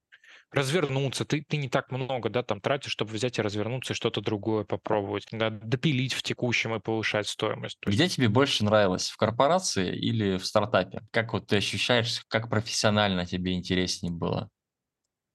развернуться, 0.52 1.26
ты, 1.26 1.43
ты 1.47 1.58
не 1.58 1.70
так 1.70 1.91
много, 1.91 2.30
да, 2.30 2.43
там 2.43 2.60
тратишь, 2.60 2.91
чтобы 2.91 3.14
взять 3.14 3.39
и 3.39 3.41
развернуться 3.41 3.93
и 3.93 3.95
что-то 3.95 4.22
другое 4.22 4.64
попробовать, 4.64 5.26
да, 5.32 5.49
допилить 5.49 6.14
в 6.14 6.24
текущем 6.24 6.76
и 6.76 6.80
повышать 6.80 7.28
стоимость. 7.28 7.78
Где 7.86 8.08
тебе 8.08 8.30
больше 8.30 8.66
нравилось, 8.66 9.10
в 9.10 9.18
корпорации 9.18 9.95
или 9.95 10.38
в 10.38 10.45
стартапе? 10.45 11.02
Как 11.12 11.34
вот 11.34 11.47
ты 11.47 11.58
ощущаешь, 11.58 12.24
как 12.28 12.49
профессионально 12.49 13.26
тебе 13.26 13.54
интереснее 13.54 14.12
было? 14.12 14.49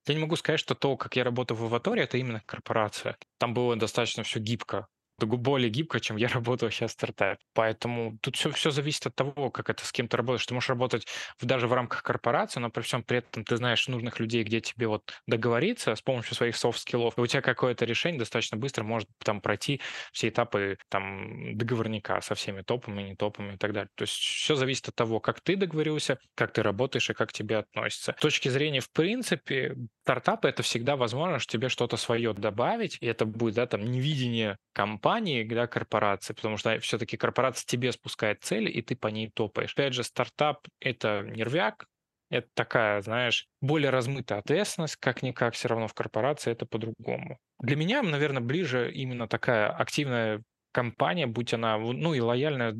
Я 0.06 0.14
не 0.14 0.20
могу 0.20 0.36
сказать, 0.36 0.60
что 0.60 0.74
то, 0.74 0.96
как 0.96 1.16
я 1.16 1.24
работаю 1.24 1.58
в 1.58 1.64
Аваторе, 1.64 2.02
это 2.02 2.16
именно 2.18 2.42
корпорация. 2.46 3.16
Там 3.38 3.54
было 3.54 3.74
достаточно 3.76 4.22
все 4.22 4.38
гибко 4.38 4.86
более 5.24 5.70
гибко, 5.70 6.00
чем 6.00 6.16
я 6.16 6.28
работаю 6.34 6.70
сейчас 6.70 6.90
в 6.90 6.94
стартапе. 6.94 7.38
Поэтому 7.54 8.18
тут 8.20 8.36
все, 8.36 8.50
все 8.50 8.70
зависит 8.70 9.06
от 9.06 9.14
того, 9.14 9.50
как 9.50 9.70
это 9.70 9.84
с 9.84 9.92
кем 9.92 10.08
то 10.08 10.16
работаешь. 10.16 10.46
Ты 10.46 10.54
можешь 10.54 10.68
работать 10.68 11.06
в, 11.38 11.46
даже 11.46 11.66
в 11.66 11.72
рамках 11.72 12.02
корпорации, 12.02 12.60
но 12.60 12.70
при 12.70 12.82
всем 12.82 13.02
при 13.02 13.18
этом 13.18 13.44
ты 13.44 13.56
знаешь 13.56 13.88
нужных 13.88 14.20
людей, 14.20 14.42
где 14.44 14.60
тебе 14.60 14.88
вот 14.88 15.14
договориться 15.26 15.94
с 15.94 16.02
помощью 16.02 16.34
своих 16.34 16.56
soft 16.56 16.76
skill 16.76 17.01
ов. 17.01 17.16
И 17.16 17.20
у 17.20 17.26
тебя 17.26 17.42
какое-то 17.42 17.84
решение 17.84 18.18
достаточно 18.18 18.56
быстро 18.56 18.84
может 18.84 19.08
там 19.24 19.40
пройти 19.40 19.80
все 20.12 20.28
этапы 20.28 20.76
там 20.88 21.56
договорника 21.56 22.20
со 22.20 22.34
всеми 22.34 22.62
топами, 22.62 23.02
не 23.02 23.16
топами 23.16 23.54
и 23.54 23.56
так 23.56 23.72
далее. 23.72 23.88
То 23.94 24.02
есть 24.02 24.14
все 24.14 24.54
зависит 24.54 24.88
от 24.88 24.94
того, 24.94 25.20
как 25.20 25.40
ты 25.40 25.56
договорился, 25.56 26.18
как 26.34 26.52
ты 26.52 26.62
работаешь 26.62 27.08
и 27.10 27.14
как 27.14 27.32
тебе 27.32 27.58
относятся. 27.58 28.14
С 28.18 28.20
точки 28.20 28.48
зрения, 28.48 28.80
в 28.80 28.90
принципе, 28.90 29.76
стартапа 30.02 30.46
это 30.46 30.62
всегда 30.62 30.96
возможность 30.96 31.48
тебе 31.48 31.68
что-то 31.68 31.96
свое 31.96 32.32
добавить, 32.32 32.98
и 33.00 33.06
это 33.06 33.24
будет, 33.24 33.54
да, 33.54 33.66
там, 33.66 33.84
не 33.84 34.01
видение 34.01 34.58
компании, 34.72 35.05
да, 35.44 35.66
корпорации, 35.66 36.34
потому 36.34 36.56
что 36.56 36.78
все-таки 36.80 37.16
корпорация 37.16 37.64
тебе 37.66 37.92
спускает 37.92 38.42
цели, 38.42 38.70
и 38.70 38.82
ты 38.82 38.96
по 38.96 39.08
ней 39.08 39.30
топаешь. 39.30 39.72
Опять 39.72 39.94
же, 39.94 40.04
стартап— 40.04 40.66
это 40.80 41.22
нервяк, 41.22 41.86
это 42.30 42.48
такая, 42.54 43.00
знаешь, 43.02 43.46
более 43.60 43.90
размытая 43.90 44.40
ответственность, 44.40 44.96
как-никак, 44.96 45.54
все 45.54 45.68
равно 45.68 45.86
в 45.86 45.94
корпорации 45.94 46.50
это 46.50 46.66
по-другому. 46.66 47.38
Для 47.60 47.76
меня, 47.76 48.02
наверное, 48.02 48.42
ближе 48.42 48.92
именно 48.92 49.28
такая 49.28 49.68
активная 49.70 50.42
компания, 50.72 51.26
будь 51.26 51.54
она, 51.54 51.78
ну 51.78 52.12
и 52.12 52.20
лояльная 52.20 52.74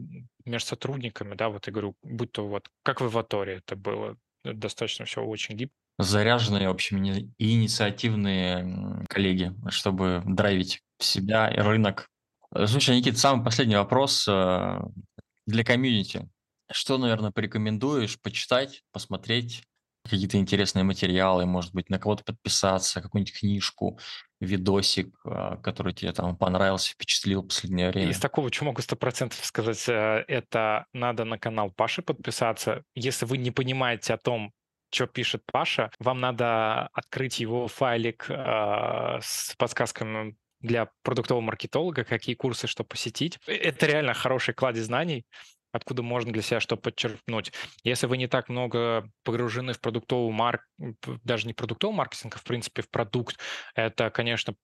между 0.45 0.68
сотрудниками, 0.68 1.35
да, 1.35 1.49
вот 1.49 1.66
я 1.66 1.72
говорю, 1.72 1.95
будь 2.03 2.33
то 2.33 2.47
вот, 2.47 2.68
как 2.83 3.01
в 3.01 3.07
Эваторе 3.07 3.62
это 3.64 3.77
было, 3.77 4.16
достаточно 4.45 5.05
все 5.05 5.22
очень 5.22 5.57
гибко. 5.57 5.74
Заряженные, 5.99 6.68
в 6.68 6.72
общем, 6.72 7.03
инициативные 7.39 9.05
коллеги, 9.09 9.55
чтобы 9.70 10.22
драйвить 10.27 10.83
себя 10.99 11.49
и 11.49 11.59
рынок. 11.59 12.07
Э, 12.55 12.66
слушай, 12.66 12.97
Никита, 12.97 13.18
самый 13.18 13.44
последний 13.44 13.76
вопрос 13.76 14.26
э, 14.28 14.80
для 15.47 15.64
комьюнити. 15.64 16.28
Что, 16.70 16.99
наверное, 16.99 17.30
порекомендуешь 17.30 18.20
почитать, 18.20 18.82
посмотреть 18.92 19.62
какие-то 20.05 20.36
интересные 20.36 20.84
материалы, 20.84 21.47
может 21.47 21.74
быть, 21.74 21.90
на 21.90 21.99
кого-то 21.99 22.22
подписаться, 22.24 23.01
какую-нибудь 23.01 23.38
книжку, 23.38 23.99
видосик, 24.40 25.14
э, 25.24 25.57
который 25.62 25.92
тебе 25.92 26.12
там 26.12 26.36
понравился, 26.36 26.92
впечатлил 26.92 27.42
в 27.42 27.49
последнее 27.49 27.90
время? 27.90 28.11
Из 28.11 28.18
такого, 28.18 28.53
что 28.53 28.64
могу 28.64 28.82
сто 28.82 28.97
процентов 28.97 29.44
сказать, 29.44 29.84
это 29.88 30.86
надо 30.92 31.24
на 31.24 31.38
канал 31.38 31.70
Паши 31.70 32.03
подписаться. 32.03 32.82
Если 32.94 33.26
вы 33.26 33.38
не 33.38 33.51
понимаете 33.51 34.14
о 34.14 34.18
том, 34.18 34.53
что 34.92 35.07
пишет 35.07 35.42
Паша, 35.53 35.90
вам 35.99 36.20
надо 36.20 36.88
открыть 36.92 37.40
его 37.40 37.68
файлик 37.68 38.26
э, 38.28 39.18
с 39.20 39.55
подсказками 39.59 40.36
для 40.61 40.90
продуктового 41.02 41.42
маркетолога, 41.42 42.04
какие 42.04 42.34
курсы, 42.34 42.66
что 42.66 42.84
посетить. 42.84 43.38
Э, 43.46 43.54
это 43.54 43.86
реально 43.86 44.14
хороший 44.14 44.54
кладезь 44.54 44.84
знаний, 44.84 45.24
откуда 45.72 46.02
можно 46.02 46.32
для 46.32 46.42
себя 46.42 46.61
что 46.61 46.76
подчеркнуть. 46.76 47.52
Если 47.84 48.07
вы 48.07 48.16
не 48.16 48.26
так 48.26 48.48
много 48.48 49.09
погружены 49.24 49.72
в 49.72 49.80
продуктовый 49.80 50.32
марк, 50.32 50.62
даже 51.24 51.46
не 51.46 51.54
продуктовый 51.54 51.96
маркетинг, 51.96 52.36
а 52.36 52.38
в 52.38 52.44
принципе 52.44 52.82
в 52.82 52.90
продукт, 52.90 53.38
это, 53.74 54.11
конечно, 54.11 54.54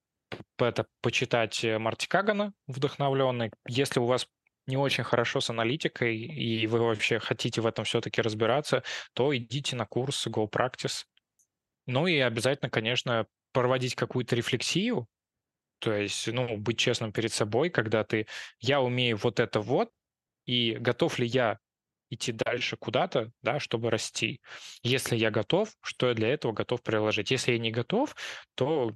это 0.59 0.87
почитать 1.03 1.65
Марти 1.65 2.07
Кагана 2.09 2.55
вдохновленный. 2.67 3.51
Если 3.69 4.01
у 4.01 4.07
вас 4.07 4.27
не 4.67 4.77
очень 4.77 5.05
хорошо 5.05 5.41
с 5.41 5.51
аналитикой, 5.51 6.17
и 6.17 6.67
вы 6.67 6.79
вообще 6.79 7.19
хотите 7.19 7.61
в 7.61 7.67
этом 7.67 7.85
все-таки 7.85 8.23
разбираться, 8.23 8.83
то 9.13 9.37
идите 9.37 9.77
на 9.77 9.87
курс 9.87 10.27
Go 10.27 10.49
Practice. 10.51 11.05
Ну 11.87 12.07
и 12.07 12.19
обязательно, 12.19 12.71
конечно, 12.71 13.27
проводить 13.53 13.95
какую-то 13.95 14.37
рефлексию, 14.37 15.09
то 15.83 15.93
есть, 15.93 16.29
ну, 16.29 16.57
быть 16.59 16.79
честным 16.79 17.11
перед 17.11 17.33
собой, 17.33 17.69
когда 17.69 18.05
ты, 18.05 18.29
я 18.61 18.81
умею 18.81 19.17
вот 19.17 19.41
это 19.41 19.59
вот, 19.61 19.91
и 20.47 20.77
готов 20.79 21.19
ли 21.19 21.27
я 21.27 21.59
идти 22.09 22.31
дальше 22.31 22.77
куда-то, 22.77 23.33
да, 23.43 23.59
чтобы 23.59 23.91
расти. 23.91 24.41
Если 24.85 25.17
я 25.17 25.33
готов, 25.33 25.71
что 25.83 26.07
я 26.07 26.15
для 26.15 26.29
этого 26.29 26.53
готов 26.53 26.85
приложить. 26.85 27.33
Если 27.33 27.53
я 27.53 27.59
не 27.59 27.73
готов, 27.73 28.15
то 28.55 28.93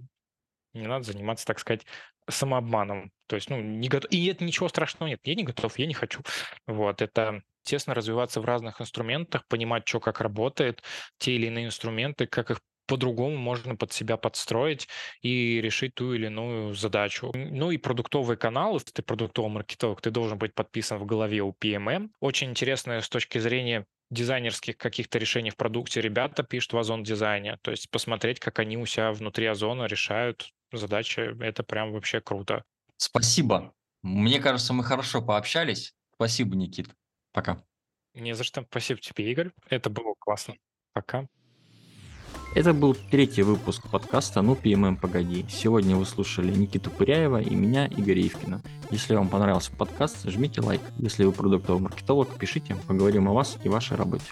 не 0.75 0.87
надо 0.87 1.07
заниматься, 1.07 1.45
так 1.45 1.59
сказать, 1.59 1.85
самообманом. 2.31 3.11
То 3.27 3.35
есть, 3.35 3.51
ну, 3.51 3.61
не 3.61 3.89
готов. 3.89 4.13
И 4.13 4.25
это 4.27 4.45
ничего 4.45 4.69
страшного 4.69 5.09
нет. 5.09 5.19
Я 5.25 5.35
не 5.35 5.43
готов, 5.43 5.77
я 5.81 5.87
не 5.87 5.95
хочу. 5.95 6.21
Вот, 6.69 7.03
это 7.03 7.43
тесно 7.65 7.95
развиваться 7.95 8.41
в 8.41 8.45
разных 8.45 8.81
инструментах, 8.81 9.45
понимать, 9.49 9.89
что 9.89 9.99
как 9.99 10.21
работает, 10.21 10.85
те 11.19 11.33
или 11.33 11.49
иные 11.49 11.67
инструменты, 11.67 12.29
как 12.29 12.53
их 12.53 12.61
по-другому 12.87 13.37
можно 13.37 13.77
под 13.77 13.93
себя 13.93 14.17
подстроить 14.17 14.89
и 15.21 15.61
решить 15.61 15.95
ту 15.95 16.15
или 16.15 16.27
иную 16.27 16.75
задачу. 16.75 17.33
Ну 17.35 17.71
и 17.71 17.77
продуктовый 17.77 18.37
канал, 18.37 18.75
если 18.75 18.91
ты 18.91 19.03
продуктовый 19.03 19.51
маркетолог, 19.51 20.01
ты 20.01 20.11
должен 20.11 20.39
быть 20.39 20.55
подписан 20.55 20.99
в 20.99 21.07
голове 21.07 21.43
у 21.43 21.53
PMM. 21.53 22.11
Очень 22.21 22.51
интересно 22.51 23.01
с 23.01 23.09
точки 23.09 23.39
зрения 23.39 23.87
дизайнерских 24.11 24.77
каких-то 24.77 25.19
решений 25.19 25.51
в 25.51 25.57
продукте 25.57 26.01
ребята 26.01 26.43
пишут 26.43 26.75
в 26.75 26.79
Озон 26.79 27.03
дизайне. 27.03 27.59
То 27.63 27.71
есть 27.71 27.91
посмотреть, 27.91 28.41
как 28.41 28.59
они 28.59 28.77
у 28.77 28.87
себя 28.87 29.13
внутри 29.13 29.47
Озона 29.47 29.87
решают 29.87 30.53
задачи, 30.73 31.37
это 31.43 31.63
прям 31.63 31.93
вообще 31.93 32.21
круто. 32.21 32.65
Спасибо. 32.97 33.75
Мне 34.03 34.41
кажется, 34.41 34.73
мы 34.73 34.85
хорошо 34.85 35.23
пообщались. 35.23 35.95
Спасибо, 36.15 36.57
Никит. 36.57 36.89
Пока. 37.33 37.63
Не 38.15 38.35
за 38.35 38.45
что. 38.45 38.65
Спасибо 38.71 39.01
тебе, 39.01 39.31
Игорь. 39.31 39.51
Это 39.69 39.91
было 39.91 40.15
классно. 40.19 40.55
Пока. 40.93 41.27
Это 42.55 42.73
был 42.73 42.95
третий 42.95 43.43
выпуск 43.43 43.89
подкаста 43.91 44.41
«Ну, 44.41 44.55
ПММ, 44.55 44.97
погоди». 44.97 45.45
Сегодня 45.49 45.97
вы 45.97 46.07
слушали 46.07 46.51
Никиту 46.55 46.91
Пыряева 46.91 47.41
и 47.41 47.55
меня, 47.55 47.87
Игоря 47.87 48.27
Ивкина. 48.27 48.63
Если 48.91 49.15
вам 49.15 49.29
понравился 49.29 49.73
подкаст, 49.73 50.29
жмите 50.29 50.63
лайк. 50.63 50.81
Если 50.99 51.25
вы 51.25 51.33
продуктовый 51.33 51.83
маркетолог, 51.83 52.29
пишите, 52.39 52.77
поговорим 52.87 53.29
о 53.29 53.35
вас 53.35 53.59
и 53.63 53.69
вашей 53.69 53.97
работе. 53.97 54.25